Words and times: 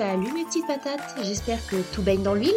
Salut 0.00 0.32
mes 0.32 0.46
petites 0.46 0.66
patates, 0.66 1.14
j'espère 1.22 1.58
que 1.66 1.76
tout 1.92 2.00
baigne 2.00 2.22
dans 2.22 2.32
l'huile. 2.32 2.54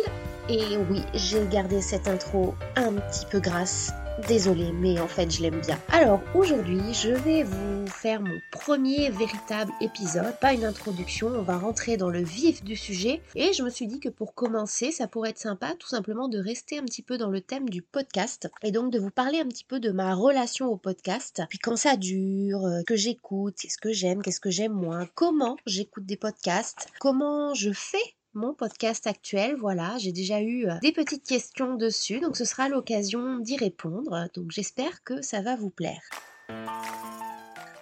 Et 0.48 0.78
oui, 0.90 1.02
j'ai 1.14 1.46
gardé 1.48 1.82
cette 1.82 2.08
intro 2.08 2.56
un 2.78 2.94
petit 2.94 3.26
peu 3.30 3.42
grasse 3.42 3.92
Désolée, 4.28 4.72
mais 4.72 5.00
en 5.00 5.08
fait, 5.08 5.32
je 5.32 5.42
l'aime 5.42 5.60
bien. 5.62 5.80
Alors, 5.92 6.22
aujourd'hui, 6.36 6.94
je 6.94 7.10
vais 7.10 7.42
vous 7.42 7.88
faire 7.88 8.22
mon 8.22 8.38
premier 8.52 9.10
véritable 9.10 9.72
épisode, 9.82 10.38
pas 10.40 10.54
une 10.54 10.66
introduction, 10.66 11.28
on 11.28 11.42
va 11.42 11.58
rentrer 11.58 11.98
dans 11.98 12.10
le 12.10 12.22
vif 12.22 12.64
du 12.64 12.76
sujet. 12.76 13.22
Et 13.36 13.54
je 13.54 13.64
me 13.64 13.72
suis 13.72 13.88
dit 13.88 14.00
que 14.00 14.10
pour 14.10 14.36
commencer, 14.36 14.92
ça 14.92 15.08
pourrait 15.08 15.32
être 15.32 15.40
sympa 15.40 15.74
tout 15.80 15.88
simplement 15.88 16.28
de 16.28 16.38
rester 16.38 16.78
un 16.78 16.86
petit 16.86 17.02
peu 17.02 17.18
dans 17.18 17.32
le 17.32 17.42
thème 17.42 17.70
du 17.70 17.82
podcast 17.82 18.50
et 18.62 18.72
donc 18.72 18.92
de 18.92 19.00
vous 19.00 19.10
parler 19.10 19.40
un 19.40 19.48
petit 19.48 19.66
peu 19.66 19.80
de 19.80 19.92
ma 19.92 20.14
relation 20.14 20.68
au 20.68 20.78
podcast, 20.78 21.42
puis 21.50 21.58
quand 21.58 21.76
ça 21.76 21.98
dure, 21.98 22.66
euh, 22.66 22.82
que 22.86 22.96
j'écoute, 22.96 23.56
qu'est-ce 23.60 23.80
que 23.80 23.92
j'aime, 23.92 24.22
qu'est-ce 24.22 24.40
que 24.40 24.52
j'aime 24.52 24.74
moins, 24.74 25.08
comment 25.16 25.58
j'écoute 25.66 26.06
des 26.06 26.18
podcasts, 26.18 26.88
comment 27.00 27.56
je 27.56 27.72
fais 27.72 27.98
mon 28.34 28.54
podcast 28.54 29.08
actuel. 29.08 29.56
Voilà, 29.56 29.98
j'ai 29.98 30.12
déjà 30.12 30.42
eu 30.42 30.68
euh, 30.68 30.74
des 30.82 30.92
petites 30.92 31.28
questions 31.28 31.76
dessus, 31.76 32.20
donc 32.20 32.38
ce 32.38 32.46
sera 32.46 32.70
l'occasion 32.70 33.40
d'y 33.40 33.58
répondre. 33.58 34.28
Donc 34.34 34.52
j'espère 34.52 35.04
que 35.04 35.22
ça 35.22 35.42
va 35.42 35.56
vous 35.56 35.70
plaire. 35.70 36.02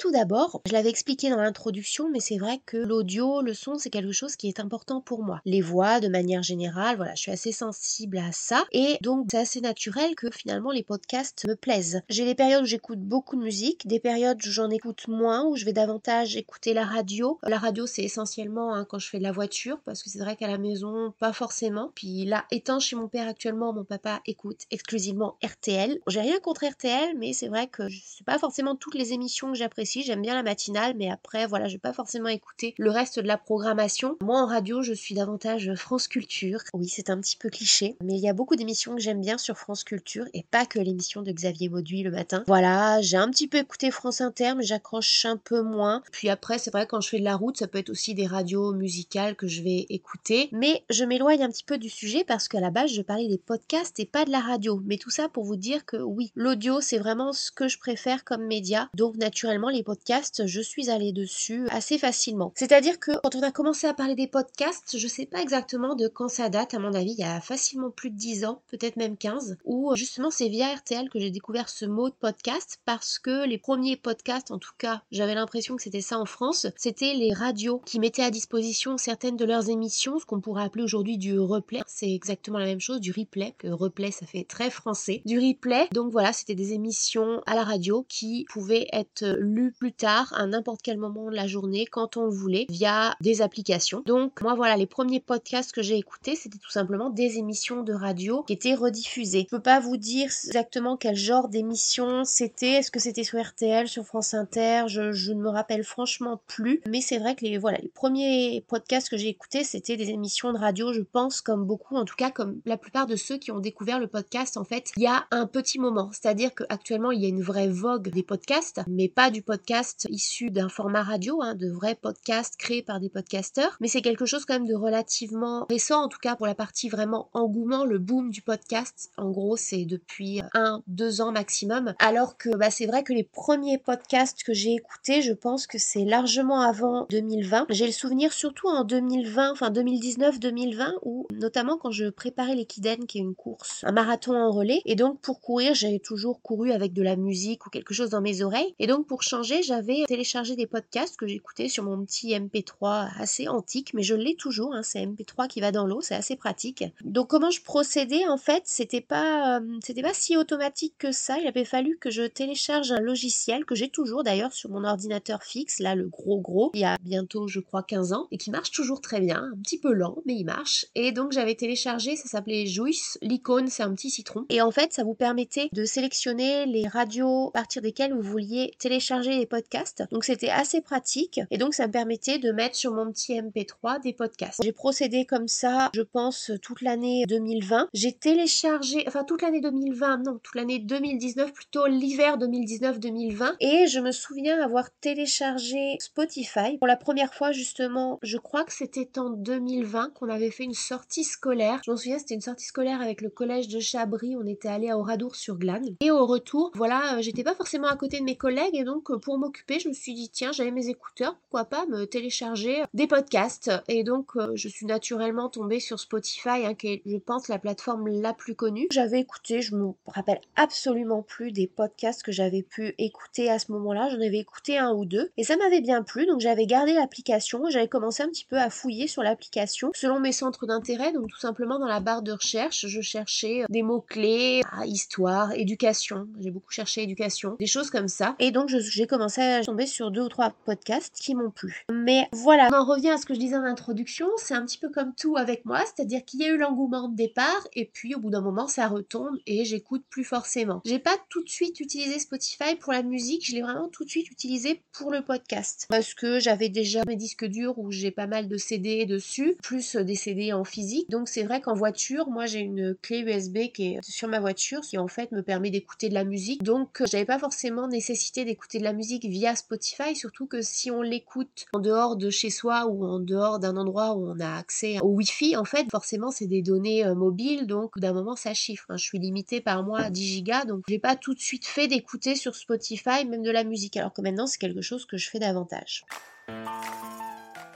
Tout 0.01 0.09
d'abord, 0.09 0.63
je 0.65 0.73
l'avais 0.73 0.89
expliqué 0.89 1.29
dans 1.29 1.39
l'introduction, 1.39 2.09
mais 2.09 2.19
c'est 2.19 2.39
vrai 2.39 2.59
que 2.65 2.75
l'audio, 2.75 3.43
le 3.43 3.53
son, 3.53 3.77
c'est 3.77 3.91
quelque 3.91 4.13
chose 4.13 4.35
qui 4.35 4.47
est 4.47 4.59
important 4.59 4.99
pour 4.99 5.21
moi. 5.21 5.41
Les 5.45 5.61
voix, 5.61 5.99
de 5.99 6.07
manière 6.07 6.41
générale, 6.41 6.95
voilà, 6.95 7.13
je 7.13 7.21
suis 7.21 7.31
assez 7.31 7.51
sensible 7.51 8.17
à 8.17 8.31
ça. 8.31 8.65
Et 8.71 8.97
donc, 9.03 9.27
c'est 9.29 9.37
assez 9.37 9.61
naturel 9.61 10.15
que 10.15 10.31
finalement 10.31 10.71
les 10.71 10.81
podcasts 10.81 11.45
me 11.47 11.55
plaisent. 11.55 12.01
J'ai 12.09 12.25
des 12.25 12.33
périodes 12.33 12.63
où 12.63 12.65
j'écoute 12.65 12.97
beaucoup 12.97 13.35
de 13.35 13.43
musique, 13.43 13.85
des 13.85 13.99
périodes 13.99 14.39
où 14.43 14.49
j'en 14.49 14.71
écoute 14.71 15.07
moins, 15.07 15.45
où 15.45 15.55
je 15.55 15.65
vais 15.65 15.71
davantage 15.71 16.35
écouter 16.35 16.73
la 16.73 16.83
radio. 16.83 17.37
La 17.43 17.59
radio, 17.59 17.85
c'est 17.85 18.03
essentiellement 18.03 18.73
hein, 18.73 18.87
quand 18.89 18.97
je 18.97 19.07
fais 19.07 19.19
de 19.19 19.23
la 19.23 19.31
voiture, 19.31 19.81
parce 19.85 20.01
que 20.01 20.09
c'est 20.09 20.17
vrai 20.17 20.35
qu'à 20.35 20.47
la 20.47 20.57
maison, 20.57 21.13
pas 21.19 21.31
forcément. 21.31 21.91
Puis 21.93 22.25
là, 22.25 22.45
étant 22.49 22.79
chez 22.79 22.95
mon 22.95 23.07
père 23.07 23.27
actuellement, 23.27 23.71
mon 23.71 23.83
papa 23.83 24.21
écoute 24.25 24.61
exclusivement 24.71 25.37
RTL. 25.43 25.99
J'ai 26.07 26.21
rien 26.21 26.39
contre 26.39 26.65
RTL, 26.65 27.15
mais 27.19 27.33
c'est 27.33 27.49
vrai 27.49 27.67
que 27.67 27.87
je 27.87 28.01
sais 28.03 28.23
pas 28.23 28.39
forcément 28.39 28.75
toutes 28.75 28.95
les 28.95 29.13
émissions 29.13 29.51
que 29.51 29.57
j'apprécie 29.59 29.90
j'aime 29.99 30.21
bien 30.21 30.33
la 30.33 30.43
matinale, 30.43 30.93
mais 30.95 31.09
après, 31.09 31.45
voilà, 31.45 31.67
je 31.67 31.73
vais 31.73 31.79
pas 31.79 31.93
forcément 31.93 32.29
écouter 32.29 32.73
le 32.77 32.89
reste 32.89 33.19
de 33.19 33.27
la 33.27 33.37
programmation. 33.37 34.17
Moi, 34.21 34.39
en 34.41 34.45
radio, 34.45 34.81
je 34.81 34.93
suis 34.93 35.15
davantage 35.15 35.73
France 35.75 36.07
Culture. 36.07 36.59
Oui, 36.73 36.87
c'est 36.87 37.09
un 37.09 37.19
petit 37.19 37.35
peu 37.35 37.49
cliché, 37.49 37.95
mais 38.01 38.13
il 38.13 38.21
y 38.21 38.29
a 38.29 38.33
beaucoup 38.33 38.55
d'émissions 38.55 38.95
que 38.95 39.01
j'aime 39.01 39.21
bien 39.21 39.37
sur 39.37 39.57
France 39.57 39.83
Culture, 39.83 40.25
et 40.33 40.43
pas 40.49 40.65
que 40.65 40.79
l'émission 40.79 41.21
de 41.21 41.31
Xavier 41.31 41.69
Mauduit 41.69 42.03
le 42.03 42.11
matin. 42.11 42.43
Voilà, 42.47 43.01
j'ai 43.01 43.17
un 43.17 43.29
petit 43.29 43.47
peu 43.47 43.57
écouté 43.57 43.91
France 43.91 44.21
Inter, 44.21 44.53
j'accroche 44.61 45.25
un 45.25 45.37
peu 45.37 45.61
moins. 45.61 46.01
Puis 46.11 46.29
après, 46.29 46.57
c'est 46.57 46.71
vrai, 46.71 46.87
quand 46.87 47.01
je 47.01 47.09
fais 47.09 47.19
de 47.19 47.25
la 47.25 47.35
route, 47.35 47.57
ça 47.57 47.67
peut 47.67 47.77
être 47.77 47.89
aussi 47.89 48.13
des 48.13 48.27
radios 48.27 48.73
musicales 48.73 49.35
que 49.35 49.47
je 49.47 49.61
vais 49.61 49.85
écouter. 49.89 50.49
Mais 50.51 50.83
je 50.89 51.03
m'éloigne 51.03 51.43
un 51.43 51.49
petit 51.49 51.63
peu 51.63 51.77
du 51.77 51.89
sujet 51.89 52.23
parce 52.23 52.47
qu'à 52.47 52.59
la 52.59 52.69
base, 52.69 52.91
je 52.91 53.01
parlais 53.01 53.27
des 53.27 53.37
podcasts 53.37 53.99
et 53.99 54.05
pas 54.05 54.25
de 54.25 54.31
la 54.31 54.39
radio. 54.39 54.81
Mais 54.85 54.97
tout 54.97 55.09
ça 55.09 55.29
pour 55.29 55.43
vous 55.43 55.55
dire 55.55 55.85
que 55.85 55.97
oui, 55.97 56.31
l'audio, 56.35 56.81
c'est 56.81 56.99
vraiment 56.99 57.33
ce 57.33 57.51
que 57.51 57.67
je 57.67 57.79
préfère 57.79 58.23
comme 58.23 58.45
média. 58.45 58.89
Donc, 58.95 59.17
naturellement, 59.17 59.69
les 59.69 59.80
podcasts, 59.83 60.45
je 60.45 60.61
suis 60.61 60.89
allée 60.89 61.11
dessus 61.11 61.67
assez 61.69 61.97
facilement. 61.97 62.51
C'est-à-dire 62.55 62.99
que 62.99 63.11
quand 63.23 63.35
on 63.35 63.43
a 63.43 63.51
commencé 63.51 63.87
à 63.87 63.93
parler 63.93 64.15
des 64.15 64.27
podcasts, 64.27 64.97
je 64.97 65.07
sais 65.07 65.25
pas 65.25 65.41
exactement 65.41 65.95
de 65.95 66.07
quand 66.07 66.29
ça 66.29 66.49
date, 66.49 66.73
à 66.73 66.79
mon 66.79 66.93
avis, 66.93 67.11
il 67.11 67.19
y 67.19 67.23
a 67.23 67.41
facilement 67.41 67.91
plus 67.91 68.09
de 68.09 68.17
10 68.17 68.45
ans, 68.45 68.61
peut-être 68.67 68.95
même 68.95 69.17
15, 69.17 69.57
où 69.65 69.95
justement 69.95 70.31
c'est 70.31 70.49
via 70.49 70.73
RTL 70.73 71.09
que 71.09 71.19
j'ai 71.19 71.31
découvert 71.31 71.69
ce 71.69 71.85
mot 71.85 72.09
de 72.09 72.15
podcast 72.15 72.79
parce 72.85 73.19
que 73.19 73.45
les 73.45 73.57
premiers 73.57 73.97
podcasts, 73.97 74.51
en 74.51 74.59
tout 74.59 74.73
cas, 74.77 75.01
j'avais 75.11 75.35
l'impression 75.35 75.75
que 75.75 75.83
c'était 75.83 76.01
ça 76.01 76.19
en 76.19 76.25
France, 76.25 76.67
c'était 76.77 77.13
les 77.13 77.33
radios 77.33 77.81
qui 77.85 77.99
mettaient 77.99 78.23
à 78.23 78.31
disposition 78.31 78.97
certaines 78.97 79.37
de 79.37 79.45
leurs 79.45 79.69
émissions, 79.69 80.19
ce 80.19 80.25
qu'on 80.25 80.41
pourrait 80.41 80.63
appeler 80.63 80.83
aujourd'hui 80.83 81.17
du 81.17 81.39
replay. 81.39 81.81
C'est 81.87 82.11
exactement 82.11 82.59
la 82.59 82.65
même 82.65 82.79
chose, 82.79 82.99
du 82.99 83.11
replay, 83.11 83.53
que 83.57 83.67
replay 83.67 84.11
ça 84.11 84.25
fait 84.25 84.43
très 84.43 84.69
français. 84.69 85.21
Du 85.25 85.39
replay, 85.39 85.87
donc 85.91 86.11
voilà, 86.11 86.33
c'était 86.33 86.55
des 86.55 86.73
émissions 86.73 87.41
à 87.45 87.55
la 87.55 87.63
radio 87.63 88.05
qui 88.07 88.45
pouvaient 88.49 88.87
être 88.91 89.25
lues 89.39 89.70
plus 89.71 89.93
tard, 89.93 90.33
à 90.35 90.45
n'importe 90.45 90.81
quel 90.81 90.97
moment 90.97 91.29
de 91.29 91.35
la 91.35 91.47
journée, 91.47 91.85
quand 91.85 92.17
on 92.17 92.25
le 92.25 92.31
voulait, 92.31 92.65
via 92.69 93.15
des 93.21 93.41
applications. 93.41 94.03
Donc 94.05 94.41
moi 94.41 94.55
voilà, 94.55 94.77
les 94.77 94.85
premiers 94.85 95.19
podcasts 95.19 95.71
que 95.71 95.81
j'ai 95.81 95.97
écoutés, 95.97 96.35
c'était 96.35 96.57
tout 96.57 96.69
simplement 96.69 97.09
des 97.09 97.37
émissions 97.37 97.83
de 97.83 97.93
radio 97.93 98.43
qui 98.43 98.53
étaient 98.53 98.75
rediffusées. 98.75 99.47
Je 99.49 99.55
peux 99.55 99.61
pas 99.61 99.79
vous 99.79 99.97
dire 99.97 100.25
exactement 100.25 100.97
quel 100.97 101.15
genre 101.15 101.49
d'émission 101.49 102.23
c'était, 102.25 102.73
est-ce 102.73 102.91
que 102.91 102.99
c'était 102.99 103.23
sur 103.23 103.41
RTL, 103.41 103.87
sur 103.87 104.05
France 104.05 104.33
Inter, 104.33 104.83
je, 104.87 105.31
ne 105.31 105.41
me 105.41 105.49
rappelle 105.49 105.83
franchement 105.83 106.41
plus, 106.47 106.81
mais 106.87 107.01
c'est 107.01 107.17
vrai 107.17 107.35
que 107.35 107.45
les 107.45 107.57
voilà, 107.57 107.77
les 107.79 107.89
premiers 107.89 108.63
podcasts 108.67 109.09
que 109.09 109.17
j'ai 109.17 109.29
écoutés, 109.29 109.63
c'était 109.63 109.97
des 109.97 110.09
émissions 110.09 110.53
de 110.53 110.57
radio, 110.57 110.93
je 110.93 111.01
pense 111.01 111.41
comme 111.41 111.65
beaucoup, 111.65 111.95
en 111.95 112.05
tout 112.05 112.15
cas 112.15 112.31
comme 112.31 112.61
la 112.65 112.77
plupart 112.77 113.07
de 113.07 113.15
ceux 113.15 113.37
qui 113.37 113.51
ont 113.51 113.59
découvert 113.59 113.99
le 113.99 114.07
podcast 114.07 114.57
en 114.57 114.63
fait, 114.63 114.91
il 114.97 115.03
y 115.03 115.07
a 115.07 115.25
un 115.31 115.45
petit 115.45 115.79
moment, 115.79 116.09
c'est-à-dire 116.11 116.53
qu'actuellement 116.53 117.11
il 117.11 117.21
y 117.21 117.25
a 117.25 117.29
une 117.29 117.41
vraie 117.41 117.69
vogue 117.69 118.09
des 118.09 118.23
podcasts, 118.23 118.81
mais 118.87 119.07
pas 119.07 119.31
du 119.31 119.41
podcast 119.41 119.60
issus 120.09 120.51
d'un 120.51 120.69
format 120.69 121.03
radio, 121.03 121.41
hein, 121.41 121.55
de 121.55 121.69
vrais 121.69 121.95
podcasts 121.95 122.57
créés 122.57 122.83
par 122.83 122.99
des 122.99 123.09
podcasteurs, 123.09 123.77
mais 123.79 123.87
c'est 123.87 124.01
quelque 124.01 124.25
chose 124.25 124.45
quand 124.45 124.53
même 124.53 124.67
de 124.67 124.75
relativement 124.75 125.65
récent, 125.69 126.03
en 126.03 126.07
tout 126.07 126.19
cas 126.19 126.35
pour 126.35 126.47
la 126.47 126.55
partie 126.55 126.89
vraiment 126.89 127.29
engouement, 127.33 127.85
le 127.85 127.99
boom 127.99 128.29
du 128.29 128.41
podcast. 128.41 129.11
En 129.17 129.29
gros, 129.31 129.57
c'est 129.57 129.85
depuis 129.85 130.41
un, 130.53 130.83
deux 130.87 131.21
ans 131.21 131.31
maximum. 131.31 131.93
Alors 131.99 132.37
que 132.37 132.49
bah, 132.55 132.71
c'est 132.71 132.85
vrai 132.85 133.03
que 133.03 133.13
les 133.13 133.23
premiers 133.23 133.77
podcasts 133.77 134.43
que 134.43 134.53
j'ai 134.53 134.73
écoutés, 134.73 135.21
je 135.21 135.33
pense 135.33 135.67
que 135.67 135.77
c'est 135.77 136.05
largement 136.05 136.61
avant 136.61 137.05
2020. 137.09 137.67
J'ai 137.69 137.85
le 137.85 137.91
souvenir 137.91 138.33
surtout 138.33 138.67
en 138.67 138.83
2020, 138.83 139.51
enfin 139.51 139.69
2019-2020, 139.71 140.93
où 141.03 141.27
notamment 141.33 141.77
quand 141.77 141.91
je 141.91 142.09
préparais 142.09 142.55
l'Equiden, 142.55 143.05
qui 143.05 143.17
est 143.17 143.21
une 143.21 143.35
course, 143.35 143.83
un 143.83 143.91
marathon 143.91 144.35
en 144.35 144.51
relais, 144.51 144.81
et 144.85 144.95
donc 144.95 145.19
pour 145.21 145.41
courir, 145.41 145.73
j'avais 145.73 145.99
toujours 145.99 146.41
couru 146.41 146.71
avec 146.71 146.93
de 146.93 147.03
la 147.03 147.15
musique 147.15 147.65
ou 147.65 147.69
quelque 147.69 147.93
chose 147.93 148.09
dans 148.09 148.21
mes 148.21 148.41
oreilles, 148.41 148.75
et 148.79 148.87
donc 148.87 149.07
pour 149.07 149.23
changer 149.23 149.50
j'avais 149.61 150.03
téléchargé 150.07 150.55
des 150.55 150.67
podcasts 150.67 151.17
que 151.17 151.27
j'écoutais 151.27 151.67
sur 151.67 151.83
mon 151.83 152.03
petit 152.05 152.29
MP3 152.29 153.09
assez 153.19 153.47
antique, 153.47 153.93
mais 153.93 154.03
je 154.03 154.15
l'ai 154.15 154.35
toujours, 154.35 154.73
hein, 154.73 154.83
c'est 154.83 155.05
MP3 155.05 155.47
qui 155.47 155.61
va 155.61 155.71
dans 155.71 155.85
l'eau, 155.85 156.01
c'est 156.01 156.15
assez 156.15 156.35
pratique. 156.35 156.85
Donc 157.03 157.27
comment 157.27 157.51
je 157.51 157.61
procédais 157.61 158.27
en 158.27 158.37
fait, 158.37 158.63
c'était 158.65 159.01
pas 159.01 159.59
euh, 159.59 159.79
c'était 159.83 160.01
pas 160.01 160.13
si 160.13 160.37
automatique 160.37 160.95
que 160.97 161.11
ça, 161.11 161.37
il 161.39 161.47
avait 161.47 161.65
fallu 161.65 161.97
que 161.97 162.09
je 162.09 162.23
télécharge 162.23 162.91
un 162.91 162.99
logiciel 162.99 163.65
que 163.65 163.75
j'ai 163.75 163.89
toujours 163.89 164.23
d'ailleurs 164.23 164.53
sur 164.53 164.69
mon 164.69 164.83
ordinateur 164.83 165.43
fixe, 165.43 165.79
là 165.79 165.95
le 165.95 166.07
gros 166.07 166.39
gros, 166.39 166.71
il 166.73 166.81
y 166.81 166.85
a 166.85 166.97
bientôt 167.01 167.47
je 167.47 167.59
crois 167.59 167.83
15 167.83 168.13
ans 168.13 168.27
et 168.31 168.37
qui 168.37 168.51
marche 168.51 168.71
toujours 168.71 169.01
très 169.01 169.19
bien, 169.19 169.49
un 169.53 169.57
petit 169.61 169.79
peu 169.79 169.93
lent 169.93 170.17
mais 170.25 170.35
il 170.35 170.45
marche. 170.45 170.85
Et 170.95 171.11
donc 171.11 171.31
j'avais 171.31 171.55
téléchargé, 171.55 172.15
ça 172.15 172.27
s'appelait 172.27 172.65
Juice, 172.65 173.17
l'icône 173.21 173.67
c'est 173.67 173.83
un 173.83 173.93
petit 173.93 174.09
citron 174.09 174.45
et 174.49 174.61
en 174.61 174.71
fait 174.71 174.93
ça 174.93 175.03
vous 175.03 175.15
permettait 175.15 175.69
de 175.71 175.85
sélectionner 175.85 176.65
les 176.65 176.87
radios 176.87 177.49
à 177.49 177.51
partir 177.51 177.81
desquelles 177.81 178.13
vous 178.13 178.21
vouliez 178.21 178.73
télécharger 178.79 179.30
podcasts. 179.45 180.03
Donc 180.11 180.23
c'était 180.23 180.49
assez 180.49 180.81
pratique 180.81 181.39
et 181.49 181.57
donc 181.57 181.73
ça 181.73 181.87
me 181.87 181.91
permettait 181.91 182.37
de 182.37 182.51
mettre 182.51 182.75
sur 182.75 182.93
mon 182.93 183.11
petit 183.11 183.33
MP3 183.33 184.01
des 184.01 184.13
podcasts. 184.13 184.61
J'ai 184.63 184.71
procédé 184.71 185.25
comme 185.25 185.47
ça, 185.47 185.89
je 185.93 186.01
pense, 186.01 186.51
toute 186.61 186.81
l'année 186.81 187.25
2020. 187.27 187.89
J'ai 187.93 188.13
téléchargé, 188.13 189.03
enfin 189.07 189.23
toute 189.23 189.41
l'année 189.41 189.61
2020, 189.61 190.23
non, 190.25 190.39
toute 190.41 190.55
l'année 190.55 190.79
2019, 190.79 191.53
plutôt 191.53 191.87
l'hiver 191.87 192.37
2019-2020. 192.37 193.55
Et 193.59 193.87
je 193.87 193.99
me 193.99 194.11
souviens 194.11 194.61
avoir 194.61 194.89
téléchargé 194.99 195.97
Spotify 195.99 196.77
pour 196.77 196.87
la 196.87 196.97
première 196.97 197.33
fois 197.33 197.51
justement, 197.51 198.19
je 198.21 198.37
crois 198.37 198.63
que 198.63 198.73
c'était 198.73 199.19
en 199.19 199.29
2020 199.29 200.13
qu'on 200.13 200.29
avait 200.29 200.51
fait 200.51 200.63
une 200.63 200.73
sortie 200.73 201.23
scolaire. 201.23 201.81
Je 201.85 201.91
m'en 201.91 201.97
souviens, 201.97 202.19
c'était 202.19 202.35
une 202.35 202.41
sortie 202.41 202.65
scolaire 202.65 203.01
avec 203.01 203.21
le 203.21 203.29
collège 203.29 203.67
de 203.67 203.79
Chabris. 203.79 204.35
On 204.35 204.45
était 204.45 204.67
allé 204.67 204.89
à 204.89 204.97
Oradour-sur-Glane. 204.97 205.95
Et 206.01 206.11
au 206.11 206.25
retour, 206.25 206.71
voilà, 206.75 207.21
j'étais 207.21 207.43
pas 207.43 207.55
forcément 207.55 207.87
à 207.87 207.95
côté 207.95 208.19
de 208.19 208.23
mes 208.23 208.37
collègues 208.37 208.75
et 208.75 208.83
donc 208.83 209.11
pour 209.21 209.37
m'occuper, 209.37 209.79
je 209.79 209.87
me 209.87 209.93
suis 209.93 210.13
dit 210.13 210.29
tiens, 210.29 210.51
j'avais 210.51 210.71
mes 210.71 210.89
écouteurs, 210.89 211.35
pourquoi 211.35 211.65
pas 211.65 211.85
me 211.85 212.05
télécharger 212.05 212.83
des 212.93 213.07
podcasts. 213.07 213.71
Et 213.87 214.03
donc 214.03 214.35
euh, 214.35 214.51
je 214.55 214.67
suis 214.67 214.85
naturellement 214.85 215.49
tombée 215.49 215.79
sur 215.79 215.99
Spotify, 215.99 216.65
hein, 216.65 216.73
qui 216.73 216.87
est, 216.87 217.01
je 217.05 217.17
pense, 217.17 217.47
la 217.47 217.59
plateforme 217.59 218.07
la 218.07 218.33
plus 218.33 218.55
connue. 218.55 218.87
J'avais 218.91 219.19
écouté, 219.19 219.61
je 219.61 219.75
me 219.75 219.91
rappelle 220.07 220.41
absolument 220.55 221.21
plus 221.21 221.51
des 221.51 221.67
podcasts 221.67 222.23
que 222.23 222.31
j'avais 222.31 222.63
pu 222.63 222.93
écouter 222.97 223.49
à 223.49 223.59
ce 223.59 223.71
moment-là. 223.71 224.09
J'en 224.09 224.21
avais 224.21 224.39
écouté 224.39 224.77
un 224.77 224.93
ou 224.93 225.05
deux 225.05 225.31
et 225.37 225.43
ça 225.43 225.55
m'avait 225.57 225.81
bien 225.81 226.03
plu, 226.03 226.25
donc 226.25 226.39
j'avais 226.41 226.65
gardé 226.65 226.93
l'application. 226.93 227.63
J'avais 227.69 227.87
commencé 227.87 228.23
un 228.23 228.29
petit 228.29 228.45
peu 228.45 228.57
à 228.57 228.69
fouiller 228.69 229.07
sur 229.07 229.23
l'application 229.23 229.91
selon 229.95 230.19
mes 230.19 230.31
centres 230.31 230.65
d'intérêt. 230.65 231.13
Donc 231.13 231.27
tout 231.27 231.39
simplement 231.39 231.79
dans 231.79 231.87
la 231.87 231.99
barre 231.99 232.21
de 232.21 232.31
recherche, 232.31 232.87
je 232.87 233.01
cherchais 233.01 233.63
des 233.69 233.83
mots 233.83 234.01
clés, 234.01 234.61
histoire, 234.85 235.53
éducation. 235.53 236.27
J'ai 236.39 236.51
beaucoup 236.51 236.71
cherché 236.71 237.03
éducation, 237.03 237.55
des 237.59 237.67
choses 237.67 237.89
comme 237.89 238.07
ça. 238.07 238.35
Et 238.39 238.51
donc 238.51 238.69
j'ai 238.69 239.07
commencé 239.11 239.41
à 239.41 239.61
tomber 239.61 239.87
sur 239.87 240.09
deux 240.09 240.21
ou 240.21 240.29
trois 240.29 240.53
podcasts 240.63 241.13
qui 241.13 241.35
m'ont 241.35 241.51
plu. 241.51 241.83
Mais 241.91 242.29
voilà, 242.31 242.69
on 242.71 242.75
en 242.77 242.85
revient 242.85 243.09
à 243.09 243.17
ce 243.17 243.25
que 243.25 243.33
je 243.33 243.39
disais 243.39 243.57
en 243.57 243.65
introduction, 243.65 244.27
c'est 244.37 244.53
un 244.53 244.65
petit 244.65 244.77
peu 244.77 244.89
comme 244.89 245.13
tout 245.13 245.35
avec 245.35 245.65
moi, 245.65 245.83
c'est-à-dire 245.85 246.23
qu'il 246.23 246.39
y 246.39 246.45
a 246.45 246.47
eu 246.47 246.57
l'engouement 246.57 247.09
de 247.09 247.15
départ 247.17 247.67
et 247.73 247.83
puis 247.83 248.15
au 248.15 248.19
bout 248.19 248.29
d'un 248.29 248.39
moment 248.39 248.69
ça 248.69 248.87
retombe 248.87 249.35
et 249.45 249.65
j'écoute 249.65 250.05
plus 250.09 250.23
forcément. 250.23 250.81
J'ai 250.85 250.97
pas 250.97 251.17
tout 251.27 251.43
de 251.43 251.49
suite 251.49 251.81
utilisé 251.81 252.19
Spotify 252.19 252.77
pour 252.79 252.93
la 252.93 253.03
musique, 253.03 253.45
je 253.45 253.53
l'ai 253.53 253.61
vraiment 253.61 253.89
tout 253.89 254.05
de 254.05 254.09
suite 254.09 254.31
utilisé 254.31 254.81
pour 254.93 255.11
le 255.11 255.25
podcast 255.25 255.87
parce 255.89 256.13
que 256.13 256.39
j'avais 256.39 256.69
déjà 256.69 257.01
mes 257.05 257.17
disques 257.17 257.45
durs 257.45 257.77
où 257.79 257.91
j'ai 257.91 258.11
pas 258.11 258.27
mal 258.27 258.47
de 258.47 258.55
CD 258.55 259.05
dessus, 259.05 259.57
plus 259.61 259.97
des 259.97 260.15
CD 260.15 260.53
en 260.53 260.63
physique. 260.63 261.09
Donc 261.09 261.27
c'est 261.27 261.43
vrai 261.43 261.59
qu'en 261.59 261.73
voiture, 261.73 262.29
moi 262.29 262.45
j'ai 262.45 262.59
une 262.59 262.95
clé 263.01 263.19
USB 263.19 263.73
qui 263.73 263.95
est 263.95 263.99
sur 264.01 264.29
ma 264.29 264.39
voiture 264.39 264.79
qui 264.79 264.97
en 264.97 265.09
fait 265.09 265.33
me 265.33 265.41
permet 265.43 265.69
d'écouter 265.69 266.07
de 266.07 266.13
la 266.13 266.23
musique. 266.23 266.63
Donc 266.63 267.03
j'avais 267.11 267.25
pas 267.25 267.39
forcément 267.39 267.89
nécessité 267.89 268.45
d'écouter 268.45 268.79
de 268.79 268.85
la 268.85 268.93
musique 268.93 269.00
via 269.01 269.55
Spotify, 269.55 270.15
surtout 270.15 270.47
que 270.47 270.61
si 270.61 270.91
on 270.91 271.01
l'écoute 271.01 271.65
en 271.73 271.79
dehors 271.79 272.15
de 272.15 272.29
chez 272.29 272.49
soi 272.49 272.85
ou 272.87 273.05
en 273.05 273.19
dehors 273.19 273.59
d'un 273.59 273.77
endroit 273.77 274.15
où 274.15 274.27
on 274.27 274.39
a 274.39 274.57
accès 274.57 274.99
au 275.01 275.09
Wi-Fi, 275.09 275.57
en 275.57 275.65
fait 275.65 275.89
forcément 275.91 276.31
c'est 276.31 276.47
des 276.47 276.61
données 276.61 277.05
euh, 277.05 277.15
mobiles, 277.15 277.67
donc 277.67 277.97
d'un 277.99 278.13
moment 278.13 278.35
ça 278.35 278.53
chiffre. 278.53 278.85
Hein. 278.89 278.97
Je 278.97 279.03
suis 279.03 279.19
limitée 279.19 279.61
par 279.61 279.83
mois 279.83 280.01
à 280.01 280.09
10 280.09 280.23
gigas, 280.23 280.65
donc 280.65 280.83
j'ai 280.87 280.99
pas 280.99 281.15
tout 281.15 281.33
de 281.33 281.39
suite 281.39 281.65
fait 281.65 281.87
d'écouter 281.87 282.35
sur 282.35 282.55
Spotify 282.55 283.25
même 283.25 283.43
de 283.43 283.51
la 283.51 283.63
musique, 283.63 283.97
alors 283.97 284.13
que 284.13 284.21
maintenant 284.21 284.47
c'est 284.47 284.59
quelque 284.59 284.81
chose 284.81 285.05
que 285.05 285.17
je 285.17 285.29
fais 285.29 285.39
davantage. 285.39 286.05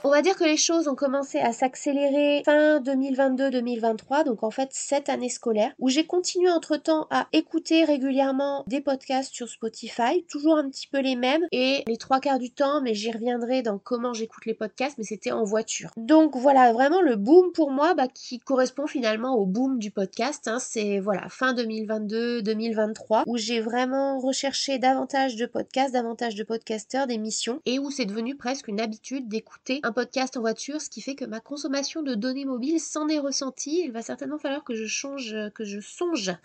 On 0.06 0.10
va 0.10 0.22
dire 0.22 0.36
que 0.36 0.44
les 0.44 0.56
choses 0.56 0.86
ont 0.86 0.94
commencé 0.94 1.40
à 1.40 1.52
s'accélérer 1.52 2.42
fin 2.44 2.78
2022-2023, 2.78 4.24
donc 4.24 4.44
en 4.44 4.52
fait 4.52 4.68
cette 4.70 5.08
année 5.08 5.28
scolaire, 5.28 5.72
où 5.80 5.88
j'ai 5.88 6.06
continué 6.06 6.48
entre-temps 6.48 7.08
à 7.10 7.26
écouter 7.32 7.82
régulièrement 7.82 8.62
des 8.68 8.80
podcasts 8.80 9.34
sur 9.34 9.48
Spotify, 9.48 10.24
toujours 10.30 10.58
un 10.58 10.70
petit 10.70 10.86
peu 10.86 11.00
les 11.00 11.16
mêmes, 11.16 11.44
et 11.50 11.82
les 11.88 11.96
trois 11.96 12.20
quarts 12.20 12.38
du 12.38 12.52
temps, 12.52 12.80
mais 12.82 12.94
j'y 12.94 13.10
reviendrai 13.10 13.62
dans 13.62 13.78
comment 13.78 14.12
j'écoute 14.12 14.46
les 14.46 14.54
podcasts, 14.54 14.96
mais 14.96 15.02
c'était 15.02 15.32
en 15.32 15.42
voiture. 15.42 15.90
Donc 15.96 16.36
voilà, 16.36 16.72
vraiment 16.72 17.00
le 17.00 17.16
boom 17.16 17.50
pour 17.50 17.72
moi, 17.72 17.94
bah, 17.94 18.06
qui 18.06 18.38
correspond 18.38 18.86
finalement 18.86 19.34
au 19.34 19.44
boom 19.44 19.80
du 19.80 19.90
podcast, 19.90 20.46
hein, 20.46 20.60
c'est 20.60 21.00
voilà, 21.00 21.28
fin 21.30 21.52
2022-2023, 21.52 23.24
où 23.26 23.36
j'ai 23.36 23.58
vraiment 23.60 24.20
recherché 24.20 24.78
davantage 24.78 25.34
de 25.34 25.46
podcasts, 25.46 25.94
davantage 25.94 26.36
de 26.36 26.44
podcasteurs, 26.44 27.08
d'émissions, 27.08 27.60
et 27.66 27.80
où 27.80 27.90
c'est 27.90 28.06
devenu 28.06 28.36
presque 28.36 28.68
une 28.68 28.80
habitude 28.80 29.26
d'écouter 29.26 29.80
un 29.82 29.95
podcast 29.96 30.36
en 30.36 30.40
voiture, 30.40 30.80
ce 30.80 30.90
qui 30.90 31.00
fait 31.00 31.14
que 31.14 31.24
ma 31.24 31.40
consommation 31.40 32.02
de 32.02 32.14
données 32.14 32.44
mobiles 32.44 32.80
s'en 32.80 33.08
est 33.08 33.18
ressentie. 33.18 33.80
Il 33.82 33.92
va 33.92 34.02
certainement 34.02 34.38
falloir 34.38 34.62
que 34.62 34.74
je 34.74 34.86
change, 34.86 35.34
que 35.54 35.64
je 35.64 35.80
songe 35.80 36.36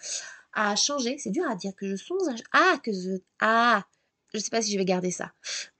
à 0.53 0.75
changer. 0.77 1.17
C'est 1.17 1.31
dur 1.31 1.43
à 1.49 1.55
dire 1.55 1.73
que 1.75 1.85
je 1.85 1.97
songe 1.97 2.41
à... 2.53 2.59
Ah, 2.73 2.77
que 2.81 2.93
je... 2.93 3.17
Ah, 3.41 3.83
je 4.33 4.39
sais 4.39 4.49
pas 4.49 4.61
si 4.61 4.71
je 4.71 4.77
vais 4.77 4.85
garder 4.85 5.11
ça 5.11 5.33